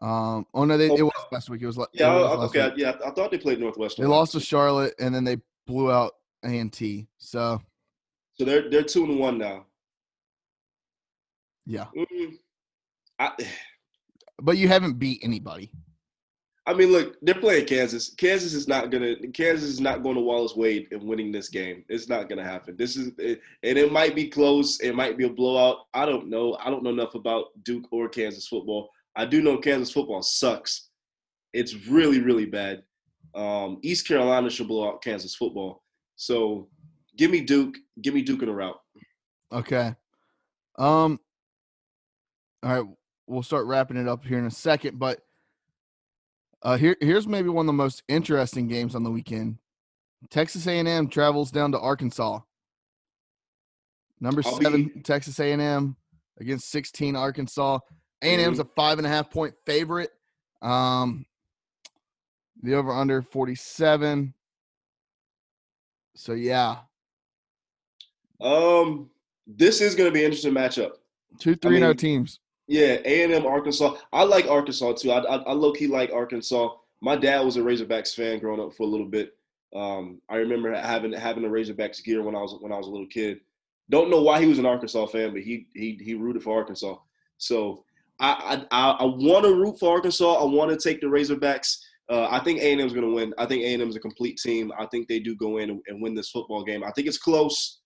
[0.00, 1.62] Um, oh no, they, it was last week.
[1.62, 2.92] It was, yeah, it was okay, yeah.
[3.04, 4.04] I thought they played Northwestern.
[4.04, 6.12] They lost to Charlotte, and then they blew out
[6.44, 7.06] A and T.
[7.16, 7.60] So,
[8.34, 9.64] so they're they're two and one now.
[11.66, 12.38] Yeah, mm,
[13.18, 13.32] I,
[14.40, 15.70] but you haven't beat anybody.
[16.68, 18.12] I mean, look, they're playing Kansas.
[18.16, 19.14] Kansas is not gonna.
[19.32, 21.84] Kansas is not going to Wallace Wade and winning this game.
[21.88, 22.76] It's not gonna happen.
[22.76, 24.80] This is, and it might be close.
[24.80, 25.86] It might be a blowout.
[25.94, 26.58] I don't know.
[26.60, 28.90] I don't know enough about Duke or Kansas football.
[29.14, 30.88] I do know Kansas football sucks.
[31.52, 32.82] It's really, really bad.
[33.34, 35.84] Um, East Carolina should blow out Kansas football.
[36.16, 36.68] So
[37.16, 37.76] give me Duke.
[38.02, 38.80] Give me Duke in a route.
[39.52, 39.94] Okay.
[40.78, 41.20] Um.
[42.66, 42.84] All right,
[43.28, 45.20] we'll start wrapping it up here in a second, but
[46.64, 49.58] uh, here here's maybe one of the most interesting games on the weekend.
[50.30, 52.40] Texas A&M travels down to Arkansas.
[54.20, 55.94] Number I'll seven, be- Texas A&M
[56.40, 57.78] against 16 Arkansas.
[58.22, 60.10] A&M's a five and a half point favorite.
[60.60, 61.24] Um,
[62.64, 64.34] the over under 47.
[66.16, 66.78] So yeah,
[68.40, 69.08] Um,
[69.46, 70.94] this is going to be an interesting matchup.
[71.38, 72.40] two three and O mean- teams.
[72.68, 73.96] Yeah, A and M Arkansas.
[74.12, 75.12] I like Arkansas too.
[75.12, 76.70] I, I, I low key like Arkansas.
[77.00, 79.36] My dad was a Razorbacks fan growing up for a little bit.
[79.74, 82.90] Um, I remember having having a Razorbacks gear when I was when I was a
[82.90, 83.40] little kid.
[83.88, 86.96] Don't know why he was an Arkansas fan, but he he he rooted for Arkansas.
[87.38, 87.84] So
[88.18, 90.34] I I, I want to root for Arkansas.
[90.34, 91.78] I want to take the Razorbacks.
[92.08, 93.34] Uh, I think A and M is going to win.
[93.36, 94.72] I think A and M is a complete team.
[94.78, 96.82] I think they do go in and, and win this football game.
[96.84, 97.80] I think it's close.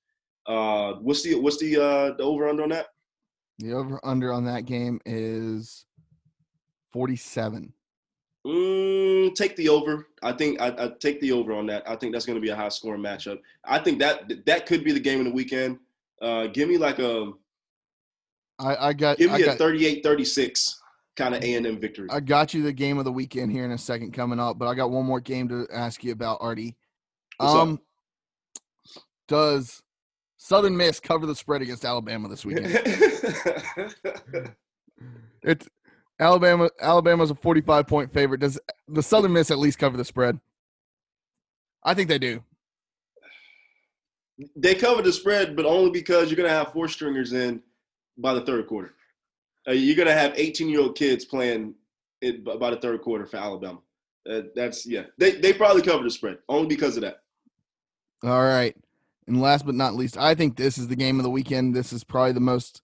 [0.47, 2.87] Uh, what's the what's the uh, the over under on that?
[3.61, 5.85] The over under on that game is
[6.93, 7.73] 47.
[8.47, 10.07] Mm, take the over.
[10.23, 11.89] I think I, I take the over on that.
[11.89, 13.39] I think that's going to be a high scoring matchup.
[13.65, 15.79] I think that that could be the game of the weekend.
[16.23, 17.33] Uh, give me like a
[18.59, 20.77] I, I got give I me a got, 38-36
[21.17, 22.09] kind of A and M victory.
[22.11, 24.69] I got you the game of the weekend here in a second coming up, but
[24.69, 26.77] I got one more game to ask you about, Artie.
[27.37, 27.61] What's up?
[27.61, 27.81] um,
[29.29, 29.83] does
[30.43, 32.73] Southern Miss cover the spread against Alabama this weekend?
[35.43, 35.69] it's
[36.19, 36.71] Alabama.
[36.81, 38.41] Alabama's a 45 point favorite.
[38.41, 38.59] Does
[38.89, 40.41] the Southern Miss at least cover the spread?
[41.85, 42.43] I think they do.
[44.57, 47.63] they cover the spread, but only because you're going to have four stringers in
[48.17, 48.95] by the third quarter.
[49.69, 51.75] Uh, you're going to have 18 year old kids playing
[52.23, 53.81] it b- by the third quarter for Alabama.
[54.29, 55.03] Uh, that's yeah.
[55.19, 57.21] They they probably cover the spread only because of that.
[58.23, 58.75] All right.
[59.27, 61.75] And last but not least, I think this is the game of the weekend.
[61.75, 62.83] This is probably the most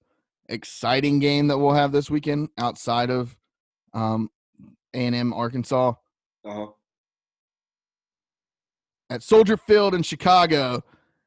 [0.48, 3.36] exciting game that we'll have this weekend outside of
[3.94, 4.30] um,
[4.94, 5.94] A&M Arkansas
[6.44, 6.66] Uh-huh.
[9.10, 10.82] at Soldier Field in Chicago.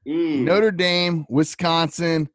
[0.08, 0.42] Mm.
[0.44, 2.30] Notre Dame, Wisconsin.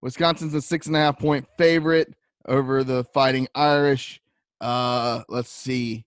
[0.00, 2.14] Wisconsin's a six and a half point favorite
[2.46, 4.20] over the Fighting Irish.
[4.60, 6.04] Uh, let's see,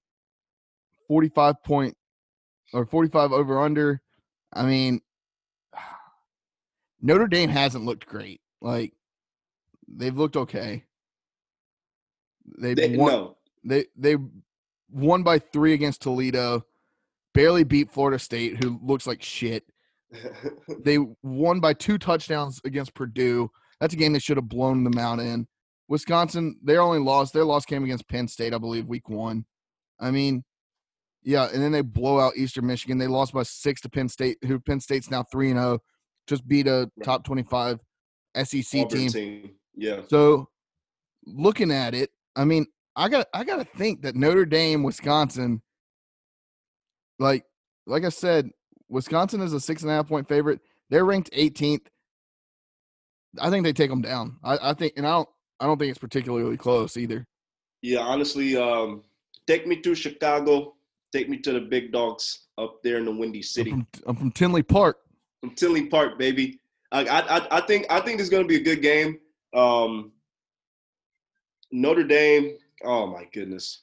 [1.08, 1.96] forty-five point
[2.74, 4.02] or 45 over under.
[4.54, 5.02] I mean,
[7.02, 8.42] Notre Dame hasn't looked great.
[8.62, 8.94] Like
[9.88, 10.84] they've looked okay.
[12.60, 13.12] They've They, won.
[13.12, 14.18] no, They they
[14.90, 16.66] won by three against Toledo.
[17.34, 19.64] Barely beat Florida State, who looks like shit.
[20.84, 23.50] They won by two touchdowns against Purdue.
[23.80, 25.48] That's a game they should have blown them out in.
[25.88, 29.46] Wisconsin, their only loss, their loss came against Penn State, I believe, week one.
[30.00, 30.44] I mean,
[31.24, 32.98] yeah, and then they blow out Eastern Michigan.
[32.98, 35.80] They lost by six to Penn State, who Penn State's now three and zero.
[36.28, 37.80] Just beat a top twenty-five
[38.44, 39.10] SEC team.
[39.10, 39.52] team.
[39.76, 40.02] Yeah.
[40.08, 40.50] So,
[41.26, 42.66] looking at it, I mean,
[42.96, 45.62] I got I got to think that Notre Dame, Wisconsin,
[47.20, 47.46] like
[47.88, 48.50] like I said,
[48.90, 50.60] Wisconsin is a six and a half point favorite.
[50.90, 51.88] They're ranked 18th.
[53.40, 54.38] I think they take them down.
[54.44, 55.30] I, I think, and I don't
[55.60, 57.26] I don't think it's particularly close either.
[57.82, 59.04] Yeah, honestly, um,
[59.48, 60.76] take me to Chicago.
[61.14, 63.72] Take me to the big dogs up there in the Windy I'm City.
[63.72, 64.98] from, I'm from Tinley Park.
[65.42, 66.60] From Tinley Park, baby.
[66.94, 69.20] I, I, I think I think this is going to be a good game.
[69.54, 70.12] Um,
[71.72, 72.58] Notre Dame.
[72.84, 73.82] Oh my goodness,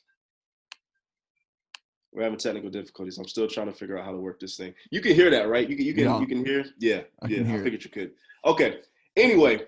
[2.13, 3.19] we're having technical difficulties.
[3.19, 4.75] I'm still trying to figure out how to work this thing.
[4.91, 5.69] You can hear that, right?
[5.69, 6.21] You can you can Yeah.
[6.21, 6.65] you can hear.
[6.79, 7.37] Yeah, I yeah.
[7.39, 7.65] can hear I it.
[7.65, 8.13] figured you could.
[8.45, 8.81] Okay.
[9.17, 9.63] Anyway,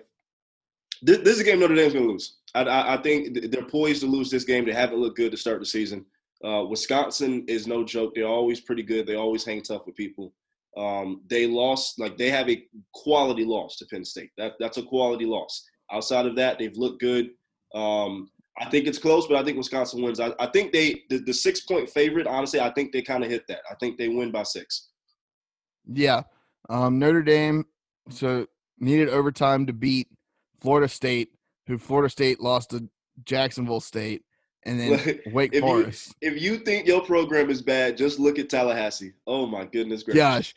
[1.01, 2.37] this, this is a game Notre Dame's going to lose.
[2.55, 4.65] I, I, I think th- they're poised to lose this game.
[4.65, 6.05] They haven't looked good to start the season.
[6.43, 8.15] Uh, Wisconsin is no joke.
[8.15, 9.05] They're always pretty good.
[9.07, 10.31] They always hang tough with people.
[10.77, 14.29] Um, they lost, like they have a quality loss to Penn State.
[14.37, 15.65] That that's a quality loss.
[15.91, 17.31] Outside of that, they've looked good.
[17.75, 18.29] Um,
[18.59, 20.19] I think it's close, but I think Wisconsin wins.
[20.19, 22.27] I, I think they the, the six point favorite.
[22.27, 23.61] Honestly, I think they kind of hit that.
[23.69, 24.89] I think they win by six.
[25.85, 26.23] Yeah,
[26.69, 27.65] um, Notre Dame.
[28.09, 28.47] So
[28.79, 30.07] needed overtime to beat
[30.59, 31.29] Florida State,
[31.67, 32.89] who Florida State lost to
[33.25, 34.23] Jacksonville State,
[34.65, 36.15] and then Wake If you- Forest.
[36.21, 39.13] If you think your program is bad, just look at Tallahassee.
[39.27, 40.19] Oh my goodness gracious!
[40.19, 40.55] Gosh,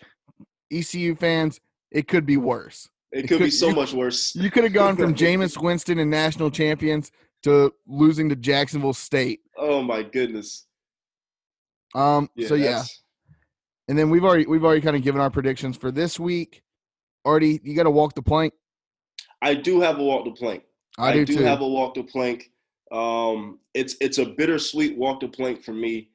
[0.73, 1.61] ECU fans,
[1.91, 2.89] it could be worse.
[3.13, 4.35] it it could be so you- much worse.
[4.37, 7.11] You could have gone from Jameis Winston and national champions
[7.45, 9.41] to losing to Jacksonville State.
[9.57, 10.67] Oh my goodness.
[11.95, 12.83] Um, so yeah,
[13.89, 16.63] and then we've already we've already kind of given our predictions for this week.
[17.25, 18.53] Artie, you got to walk the plank.
[19.41, 20.65] I do have a walk the plank.
[20.99, 21.43] I, do, too.
[21.43, 22.51] have a walk the plank.
[22.93, 26.11] Um, it's it's a bittersweet walk the plank for me.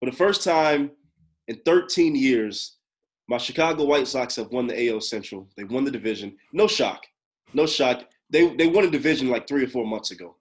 [0.00, 0.90] For the first time
[1.48, 2.76] in 13 years,
[3.28, 5.48] my Chicago White Sox have won the AL Central.
[5.56, 6.36] They won the division.
[6.52, 7.06] No shock.
[7.52, 8.04] No shock.
[8.30, 10.36] They they won a division like three or four months ago.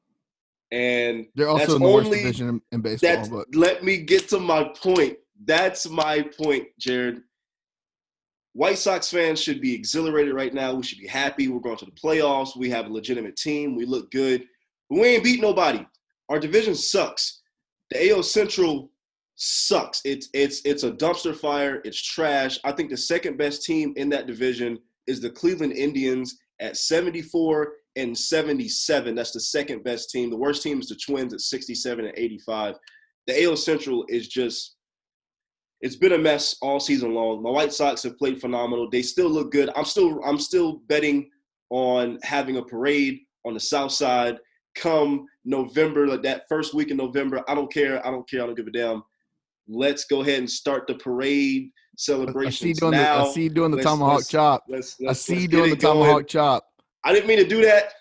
[0.71, 3.29] And They're also that's in the worst only- division in, in baseball.
[3.29, 5.17] But let me get to my point.
[5.45, 7.21] That's my point, Jared.
[8.53, 10.73] White Sox fans should be exhilarated right now.
[10.73, 11.47] We should be happy.
[11.47, 12.55] We're going to the playoffs.
[12.55, 13.75] We have a legitimate team.
[13.75, 14.45] We look good.
[14.93, 15.83] But we ain't beat nobody.
[16.29, 17.41] Our division sucks.
[17.89, 18.91] The AL Central
[19.35, 20.01] sucks.
[20.05, 21.81] It's it's it's a dumpster fire.
[21.83, 22.59] It's trash.
[22.63, 27.73] I think the second best team in that division is the Cleveland Indians at 74
[27.95, 29.15] and 77.
[29.15, 30.29] That's the second best team.
[30.29, 32.75] The worst team is the Twins at 67 and 85.
[33.25, 34.75] The AL Central is just
[35.81, 37.41] it's been a mess all season long.
[37.41, 38.91] My White Sox have played phenomenal.
[38.91, 39.71] They still look good.
[39.75, 41.31] I'm still I'm still betting
[41.71, 44.37] on having a parade on the south side
[44.75, 47.43] come November, like that first week in November.
[47.47, 48.05] I don't care.
[48.05, 48.43] I don't care.
[48.43, 49.03] I don't give a damn.
[49.67, 53.23] Let's go ahead and start the parade I celebrations see doing now.
[53.25, 54.63] the I see you doing the let's- tomahawk let's- chop.
[54.67, 55.99] Let's, I see you doing the it going.
[55.99, 56.65] tomahawk chop.
[57.03, 57.93] I didn't mean to do that.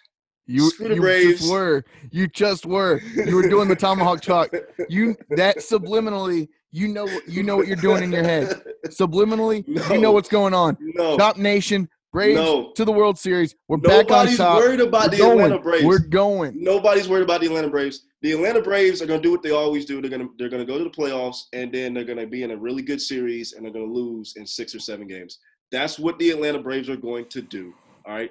[0.47, 1.85] You, you just were.
[2.11, 3.01] You just were.
[3.15, 4.49] You were doing the tomahawk chop.
[4.89, 8.61] You that subliminally, you know you know what you're doing in your head.
[8.89, 10.77] Subliminally, you know what's going on.
[10.81, 11.17] No.
[11.17, 12.73] Chop Nation, Braves No.
[12.73, 13.55] to the World Series.
[13.69, 14.59] We're back on Nobody's top.
[14.59, 15.41] worried about We're the going.
[15.41, 15.85] Atlanta Braves.
[15.85, 16.63] We're going.
[16.63, 18.05] Nobody's worried about the Atlanta Braves.
[18.21, 20.01] The Atlanta Braves are going to do what they always do.
[20.03, 22.27] They're going to they're going to go to the playoffs and then they're going to
[22.27, 25.07] be in a really good series and they're going to lose in 6 or 7
[25.07, 25.39] games.
[25.71, 27.73] That's what the Atlanta Braves are going to do.
[28.07, 28.31] All right?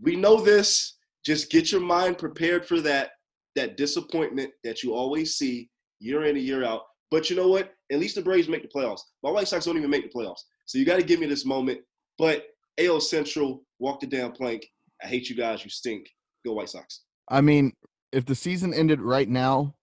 [0.00, 0.94] We know this.
[1.24, 3.10] Just get your mind prepared for that
[3.56, 5.68] that disappointment that you always see
[6.00, 6.82] year in and year out.
[7.10, 7.74] But you know what?
[7.92, 9.02] At least the Braves make the playoffs.
[9.22, 10.40] My White Sox don't even make the playoffs.
[10.64, 11.80] So you got to give me this moment.
[12.18, 12.46] But
[12.78, 14.66] AL Central, walk the damn plank.
[15.02, 15.64] I hate you guys.
[15.64, 16.06] You stink.
[16.44, 17.02] Go White Sox.
[17.28, 17.72] I mean,
[18.12, 19.74] if the season ended right now,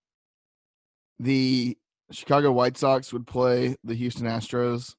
[1.20, 1.78] the
[2.11, 4.95] Chicago White Sox would play the Houston Astros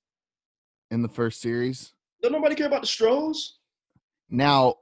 [0.90, 1.92] in the first series.
[2.22, 3.58] Don't nobody care about the Stros?
[4.28, 4.76] Now,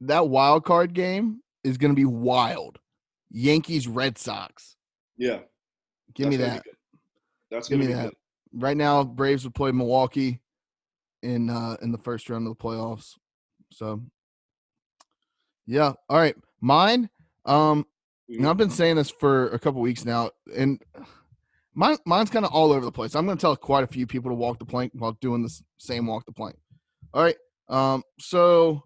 [0.00, 2.78] that wild card game is going to be wild.
[3.30, 4.76] Yankees Red Sox.
[5.16, 5.40] Yeah.
[6.14, 6.74] Give me that's gonna that.
[7.50, 8.04] That's Give me be that.
[8.04, 8.14] good.
[8.52, 10.40] Right now, Braves would play Milwaukee
[11.24, 13.14] in uh in the first round of the playoffs.
[13.70, 14.02] So,
[15.66, 15.94] yeah.
[16.08, 17.10] All right, mine.
[17.44, 17.86] Um,
[18.28, 20.80] and I've been saying this for a couple weeks now, and
[21.76, 23.16] Mine, mine's kind of all over the place.
[23.16, 25.60] I'm going to tell quite a few people to walk the plank while doing the
[25.78, 26.56] same walk the plank.
[27.12, 27.36] All right.
[27.68, 28.84] Um, so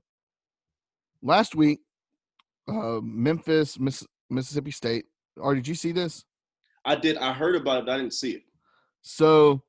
[1.23, 1.81] last week,
[2.67, 5.05] uh, Memphis, Miss, Mississippi State.
[5.37, 6.25] Or did you see this?
[6.85, 7.19] I did.
[7.19, 8.43] I heard about it, but I didn't see it.
[9.03, 9.63] So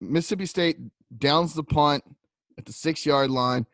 [0.00, 0.78] Mississippi State
[1.16, 2.04] downs the punt
[2.58, 3.66] at the six yard line.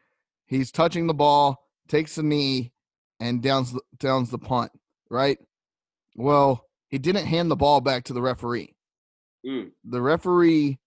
[0.46, 2.72] He's touching the ball, takes a knee,
[3.20, 4.72] and downs downs the punt.
[5.10, 5.38] Right.
[6.14, 8.74] Well, he didn't hand the ball back to the referee.
[9.46, 9.70] Mm.
[9.84, 10.78] The referee,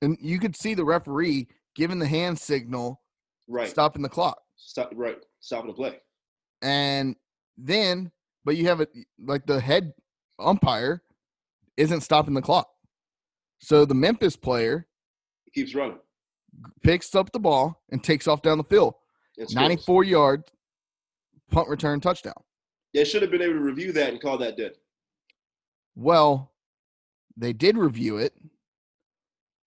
[0.00, 3.00] and you could see the referee giving the hand signal,
[3.48, 3.68] Right.
[3.68, 4.40] stopping the clock.
[4.56, 4.92] Stop.
[4.94, 5.18] Right.
[5.40, 6.00] Stopping the play.
[6.62, 7.16] And
[7.56, 8.12] then,
[8.44, 9.92] but you have it like the head
[10.38, 11.02] umpire
[11.76, 12.68] isn't stopping the clock.
[13.60, 14.86] So the Memphis player
[15.54, 15.98] keeps running.
[16.82, 18.94] picks up the ball and takes off down the field.
[19.34, 19.54] scores.
[19.54, 20.44] 94 yard
[21.50, 22.34] punt return touchdown.
[22.94, 24.72] They should have been able to review that and call that dead.
[25.94, 26.52] Well,
[27.36, 28.34] they did review it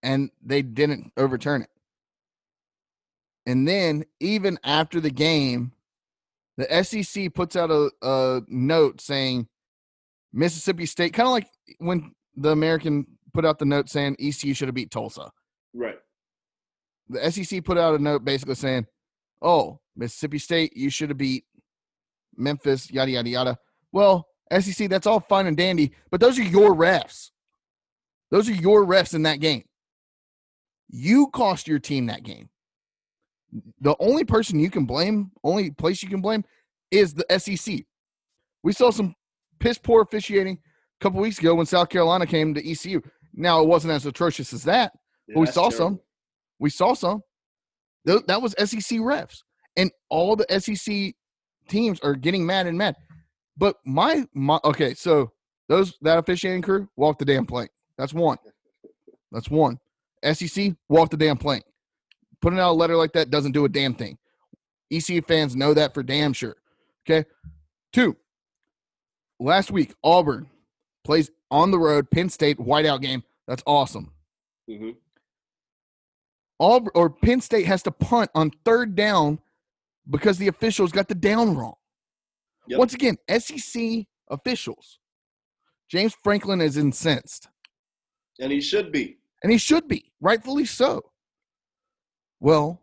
[0.02, 1.70] and they didn't overturn it.
[3.46, 5.72] And then, even after the game,
[6.56, 9.46] the SEC puts out a, a note saying
[10.32, 11.48] Mississippi State, kind of like
[11.78, 15.30] when the American put out the note saying ECU should have beat Tulsa.
[15.76, 15.98] Right.
[17.08, 18.86] The SEC put out a note basically saying,
[19.42, 21.44] oh, Mississippi State, you should have beat
[22.36, 23.58] Memphis, yada, yada, yada.
[23.92, 24.26] Well,
[24.58, 27.30] SEC, that's all fine and dandy, but those are your refs.
[28.30, 29.64] Those are your refs in that game.
[30.88, 32.48] You cost your team that game.
[33.80, 36.44] The only person you can blame, only place you can blame,
[36.90, 37.84] is the SEC.
[38.62, 39.14] We saw some
[39.60, 40.58] piss poor officiating
[41.00, 43.00] a couple weeks ago when South Carolina came to ECU.
[43.34, 44.92] Now, it wasn't as atrocious as that,
[45.28, 45.76] Yeah, we saw terrible.
[45.76, 46.00] some.
[46.58, 47.22] We saw some.
[48.04, 49.42] Tho- That was SEC refs,
[49.76, 51.14] and all the SEC
[51.68, 52.96] teams are getting mad and mad.
[53.56, 55.32] But my my okay, so
[55.68, 57.70] those that officiating crew walk the damn plank.
[57.98, 58.38] That's one.
[59.32, 59.78] That's one.
[60.32, 61.64] SEC walk the damn plank.
[62.40, 64.18] Putting out a letter like that doesn't do a damn thing.
[64.92, 66.56] ECU fans know that for damn sure.
[67.08, 67.26] Okay.
[67.92, 68.16] Two.
[69.40, 70.48] Last week, Auburn
[71.04, 73.22] plays on the road, Penn State whiteout game.
[73.46, 74.12] That's awesome.
[74.68, 74.96] Mhm.
[76.58, 79.38] Auburn or Penn State has to punt on third down
[80.08, 81.74] because the officials got the down wrong.
[82.68, 82.78] Yep.
[82.78, 84.98] Once again, SEC officials.
[85.88, 87.48] James Franklin is incensed,
[88.40, 89.18] And he should be.
[89.42, 91.12] and he should be, rightfully so.
[92.40, 92.80] Well,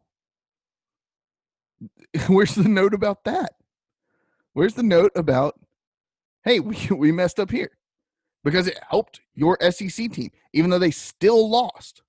[2.28, 3.54] where's the note about that?
[4.54, 5.60] Where's the note about,
[6.46, 7.72] hey, we, we messed up here
[8.44, 12.04] because it helped your SEC team, even though they still lost.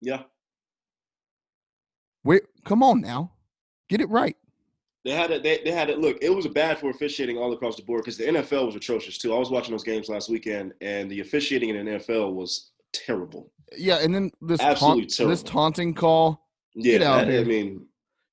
[0.00, 0.22] Yeah.
[2.22, 3.32] Where, come on now,
[3.88, 4.36] get it right.
[5.04, 5.42] They had it.
[5.42, 5.98] They, they had it.
[5.98, 9.16] Look, it was bad for officiating all across the board because the NFL was atrocious
[9.16, 9.34] too.
[9.34, 13.50] I was watching those games last weekend, and the officiating in the NFL was terrible.
[13.76, 16.46] Yeah, and then this Absolutely taunt, this taunting call.
[16.74, 17.40] Yeah, Get out here.
[17.40, 17.86] I mean,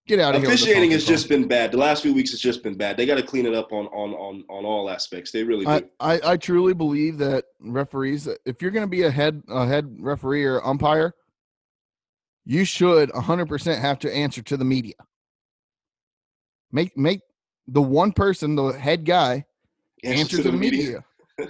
[0.07, 0.49] Get out of here.
[0.49, 1.71] officiating has just been bad.
[1.71, 2.95] The last few weeks has just been bad.
[2.95, 5.31] They got to clean it up on on on on all aspects.
[5.31, 5.71] They really do.
[5.71, 9.65] I, I I truly believe that referees, if you're going to be a head a
[9.65, 11.15] head referee or umpire,
[12.45, 14.93] you should 100% have to answer to the media.
[16.71, 17.21] Make make
[17.67, 19.45] the one person, the head guy,
[20.03, 21.03] answer, to, the media.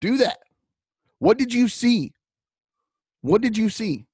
[0.00, 0.38] Do that.
[1.18, 2.12] What did you see?
[3.22, 4.06] What did you see?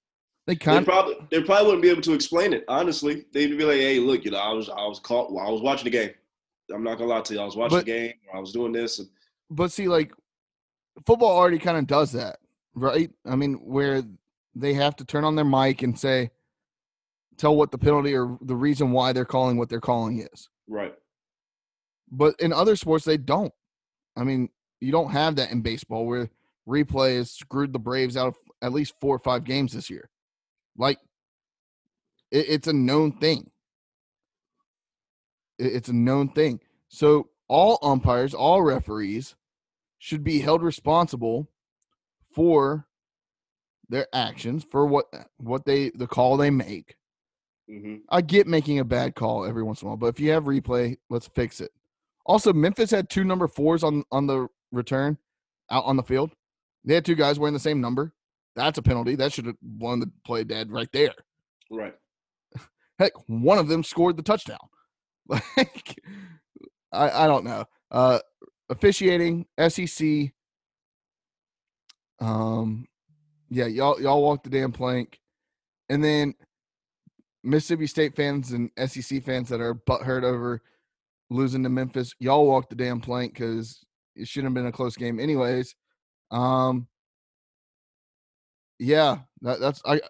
[0.47, 2.65] They they kind probably they probably wouldn't be able to explain it.
[2.69, 5.29] Honestly, they'd be like, "Hey, look, you know, I was I was caught.
[5.29, 6.11] I was watching the game.
[6.75, 7.41] I'm not gonna lie to you.
[7.41, 8.13] I was watching But- the game.
[8.35, 8.99] I was doing this.
[8.99, 9.09] And,
[9.51, 10.13] but see, like
[11.07, 12.39] football already kind of does that,
[12.75, 13.11] right?
[13.25, 14.03] I mean, where
[14.55, 16.31] they have to turn on their mic and say,
[17.39, 20.49] tell what the penalty or the reason why they're calling what they're calling is.
[20.69, 20.95] right.
[22.15, 23.55] But in other sports, they don't.
[24.17, 24.51] I mean,
[24.81, 26.29] you don't have that in baseball where
[26.69, 30.11] replay has screwed the Braves out of at least four or five games this year.
[30.77, 30.99] Like,
[32.31, 33.51] it, it's a known thing.
[35.59, 36.61] It- it's a known thing.
[36.89, 39.35] So all umpires, all referees
[39.99, 41.49] should be held responsible
[42.35, 42.87] for
[43.93, 45.07] their actions, for what
[45.39, 46.97] what they the call they make.
[47.69, 50.33] hmm I get making a bad call every once in a while, but if you
[50.33, 51.71] have replay, let's fix it.
[52.27, 55.19] Also, Memphis had two number fours on on the return
[55.71, 56.33] out on the field.
[56.85, 58.15] They had two guys wearing the same number.
[58.57, 59.17] That's a penalty.
[59.17, 61.15] That should have won the play dead right there.
[61.71, 61.95] Right.
[62.99, 64.59] Heck, one of them scored the touchdown.
[65.29, 66.01] Like,
[66.93, 67.65] I I don't know.
[67.91, 68.19] Uh,
[68.71, 70.33] officiating SEC.
[72.21, 72.87] Um,
[73.53, 75.21] yeah, y'all y'all walk the damn plank,
[75.91, 76.35] and then
[77.45, 80.63] Mississippi State fans and SEC fans that are butthurt over
[81.29, 83.85] losing to Memphis, y'all walk the damn plank because
[84.17, 85.75] it shouldn't have been a close game, anyways.
[86.31, 86.87] Um,
[88.79, 90.01] yeah, that, that's I.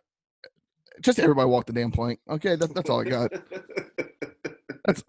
[1.00, 2.20] Just everybody walk the damn plank.
[2.30, 3.32] Okay, that, that's all I got.
[4.84, 5.02] That's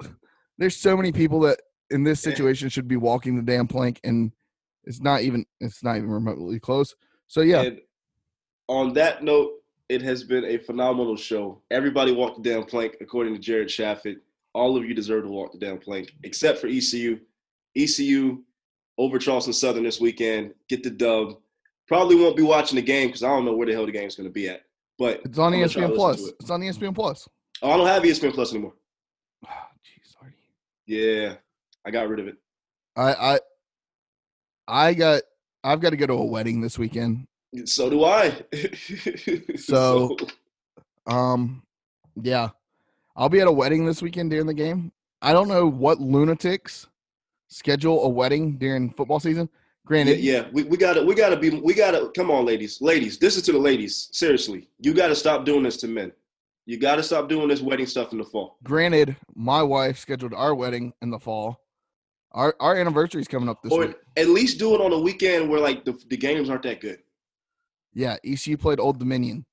[0.58, 4.32] there's so many people that in this situation should be walking the damn plank, and
[4.86, 6.96] it's not even it's not even remotely close.
[7.28, 7.80] So yeah, And
[8.68, 9.54] on that note,
[9.90, 11.62] it has been a phenomenal show.
[11.72, 14.18] Everybody walked the damn plank, according to Jared Shafit.
[14.54, 17.20] All of you deserve to walk the damn plank, except for ECU.
[17.76, 18.44] ECU
[18.98, 20.54] over Charleston Southern this weekend.
[20.70, 21.38] Get the dub.
[21.88, 24.16] Probably won't be watching the game because I don't know where the hell the game's
[24.16, 24.62] going to be at.
[24.98, 26.22] But it's on I'm gonna try to ESPN Plus.
[26.22, 26.36] it.
[26.40, 27.28] It's on ESPN Plus.
[27.62, 28.74] oh, I don't have ESPN Plus anymore.
[29.46, 30.36] Jeez, Artie.
[30.86, 31.36] Yeah,
[31.86, 32.38] I got rid of it.
[32.96, 33.40] I I
[34.68, 35.24] I got
[35.64, 37.28] I've got to go to a wedding this weekend.
[37.66, 38.42] So do I.
[39.58, 40.16] So-
[41.06, 41.64] Um,
[42.22, 42.50] yeah,
[43.16, 44.92] I'll be at a wedding this weekend during the game.
[45.22, 46.88] I don't know what lunatics
[47.50, 49.50] schedule a wedding during football season.
[49.52, 53.18] yeah, Granted, yeah, we, we gotta we gotta be we gotta come on, ladies, ladies.
[53.18, 54.08] This is to the ladies.
[54.14, 56.12] Seriously, you gotta stop doing this to men.
[56.66, 58.58] You gotta stop doing this wedding stuff in the fall.
[58.64, 61.60] granted, my wife scheduled our wedding in the fall.
[62.32, 63.96] Our our anniversary is coming up this or week.
[64.16, 67.00] at least do it on a weekend where like the, the games aren't that good.
[67.94, 69.46] Yeah, ECU played Old Dominion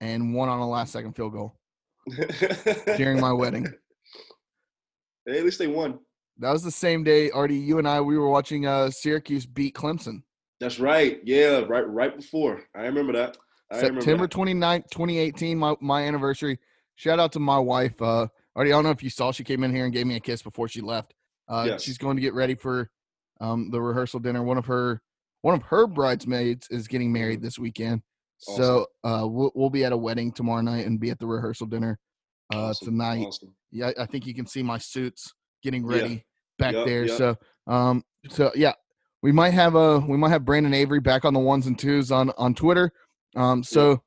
[0.00, 1.54] and won on a last second field goal
[2.96, 3.66] during my wedding.
[5.26, 5.98] Hey, at least they won.
[6.38, 7.54] That was the same day, Artie.
[7.56, 10.22] You and I we were watching uh Syracuse beat Clemson.
[10.58, 11.20] That's right.
[11.22, 12.62] Yeah, right right before.
[12.74, 13.36] I remember that.
[13.70, 14.34] I remember September that.
[14.34, 16.58] 29th, 2018, my, my anniversary.
[16.96, 18.00] Shout out to my wife.
[18.00, 20.16] Uh, Artie, I don't know if you saw, she came in here and gave me
[20.16, 21.12] a kiss before she left.
[21.46, 21.82] Uh, Yes.
[21.82, 22.90] She's going to get ready for
[23.42, 24.42] um, the rehearsal dinner.
[24.42, 25.02] One of her
[25.42, 28.02] one of her bridesmaids is getting married this weekend.
[28.38, 31.66] So uh, we'll, we'll be at a wedding tomorrow night and be at the rehearsal
[31.66, 31.98] dinner
[32.54, 33.26] uh, Awesome, tonight.
[33.26, 33.54] awesome.
[33.72, 35.32] Yeah, I think you can see my suits
[35.62, 35.96] getting Yeah.
[35.96, 36.24] ready
[36.58, 37.06] back Yup, there.
[37.06, 37.18] yup.
[37.18, 37.36] So,
[37.66, 38.72] um, so yeah,
[39.22, 42.12] we might have a we might have Brandon Avery back on the ones and twos
[42.12, 42.92] on on Twitter.
[43.36, 44.00] Um, so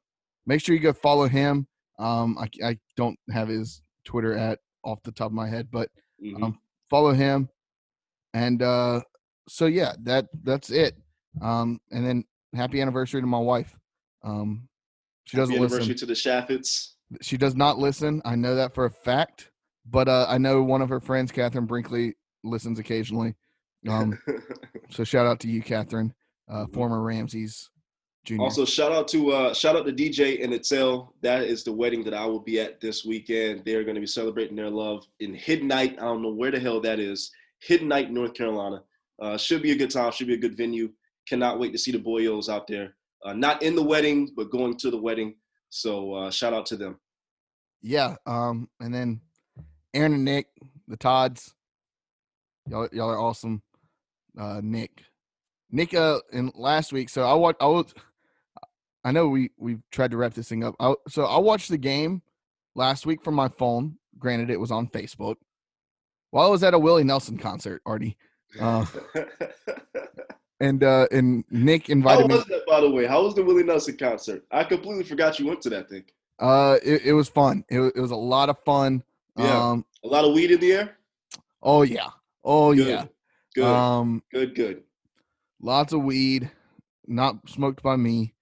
[0.46, 1.68] make sure you go follow him.
[2.00, 5.90] Um, I I don't have his Twitter at off the top of my head, but
[6.24, 6.42] Mhm.
[6.44, 6.60] um,
[6.90, 7.50] follow him.
[8.34, 9.02] And uh,
[9.50, 10.96] so yeah, that that's it.
[11.40, 12.26] Um, and then
[12.56, 13.78] happy anniversary to my wife.
[14.24, 14.68] Um,
[15.26, 15.98] she Happy doesn't anniversary listen.
[15.98, 16.94] to the Shafits.
[17.22, 18.22] She does not listen.
[18.26, 19.52] I know that for a fact.
[19.90, 23.36] But uh, I know one of her friends, Catherine Brinkley, listens occasionally.
[23.90, 24.20] Um,
[24.90, 26.14] so shout out to you, Catherine,
[26.50, 27.70] uh, former Ramses
[28.24, 28.44] Junior.
[28.44, 31.10] Also, shout out to uh, shout out to DJ and Itzel.
[31.22, 33.64] That is the wedding that I will be at this weekend.
[33.66, 35.94] They're going to be celebrating their love in Hiddenite.
[35.94, 37.32] I don't know where the hell that is.
[37.68, 38.84] Hiddenite, North Carolina.
[39.20, 40.12] Uh, should be a good time.
[40.12, 40.92] Should be a good venue.
[41.28, 42.96] Cannot wait to see the boyos out there.
[43.24, 45.36] Uh, not in the wedding, but going to the wedding.
[45.70, 47.00] So uh, shout out to them.
[47.82, 48.16] yeah.
[48.26, 49.22] Um, and then
[49.94, 50.48] Aaron and Nick,
[50.88, 51.54] the Todds.
[52.68, 53.62] Y'all, y'all are awesome.
[54.38, 55.04] Uh, Nick,
[55.72, 55.94] Nick.
[55.94, 57.62] Uh, in last week, so I watched.
[57.62, 57.94] I was.
[59.04, 60.76] I know we we tried to wrap this thing up.
[60.80, 62.22] I, so I watched the game
[62.76, 63.98] last week from my phone.
[64.20, 65.36] Granted, it was on Facebook.
[66.32, 68.18] While I was at a Willie Nelson concert, Artie,
[68.60, 68.86] Uh,
[70.62, 72.36] and uh, and Nick invited me.
[72.36, 73.06] was that, by the way?
[73.06, 74.44] How was the Willie Nelson concert?
[74.52, 76.04] I completely forgot you went to that thing.
[76.40, 77.64] Uh, it, it was fun.
[77.70, 79.04] It, it was a lot of fun.
[79.38, 79.70] Yeah.
[79.72, 80.98] Um, A lot of weed in the air.
[81.62, 82.10] oh yeah,
[82.44, 82.88] oh Good.
[82.88, 83.06] yeah.
[83.54, 84.84] Good, Um, good, good.
[85.62, 86.50] lots of weed,
[87.08, 88.34] not smoked by me,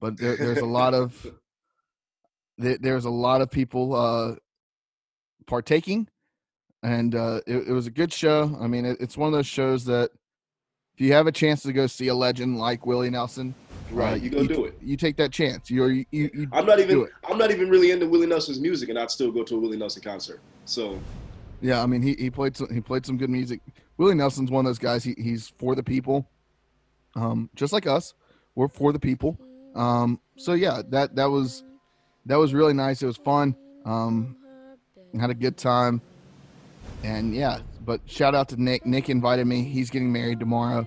[0.00, 1.26] but there, there's a lot of
[2.58, 4.34] there, there's a lot of people uh
[5.46, 6.08] partaking,
[6.82, 8.56] and uh, it, it was a good show.
[8.60, 10.10] I mean, it, it's one of those shows that
[10.96, 13.54] if you have a chance to go see a legend like Willie Nelson,
[13.90, 14.78] Right, uh, you go do it.
[14.82, 15.70] You take that chance.
[15.70, 17.06] You're you, you, you I'm not even.
[17.28, 19.76] I'm not even really into Willie Nelson's music, and I'd still go to a Willie
[19.76, 20.40] Nelson concert.
[20.64, 20.98] So
[21.60, 23.60] Yeah, I mean he, he played some he played some good music.
[23.96, 25.04] Willie Nelson's one of those guys.
[25.04, 26.28] He, he's for the people,
[27.14, 28.14] um, just like us.
[28.54, 29.38] We're for the people.
[29.74, 31.62] Um, so yeah, that that was
[32.24, 33.02] that was really nice.
[33.02, 33.54] It was fun.
[33.84, 34.36] Um,
[35.20, 36.00] had a good time,
[37.04, 37.60] and yeah.
[37.86, 38.84] But shout out to Nick.
[38.84, 39.62] Nick invited me.
[39.62, 40.86] He's getting married tomorrow.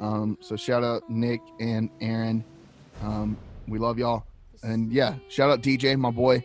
[0.00, 2.42] Um, so shout out Nick and Aaron.
[3.02, 3.36] Um,
[3.68, 4.24] we love y'all.
[4.62, 6.42] And yeah, shout out DJ, my boy.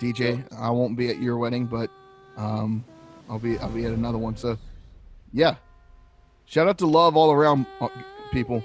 [0.00, 1.88] DJ, I won't be at your wedding, but
[2.36, 2.84] um,
[3.30, 4.36] I'll be I'll be at another one.
[4.36, 4.58] So,
[5.32, 5.54] yeah,
[6.46, 7.88] shout out to love all around uh,
[8.32, 8.62] people,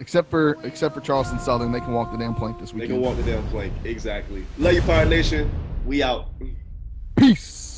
[0.00, 1.70] except for except for Charleston Southern.
[1.70, 2.82] They can walk the damn plank this week.
[2.82, 3.72] they can walk the damn plank.
[3.84, 4.44] Exactly.
[4.58, 5.50] Love you, Pirate Nation.
[5.86, 6.26] We out.
[7.16, 7.69] Peace.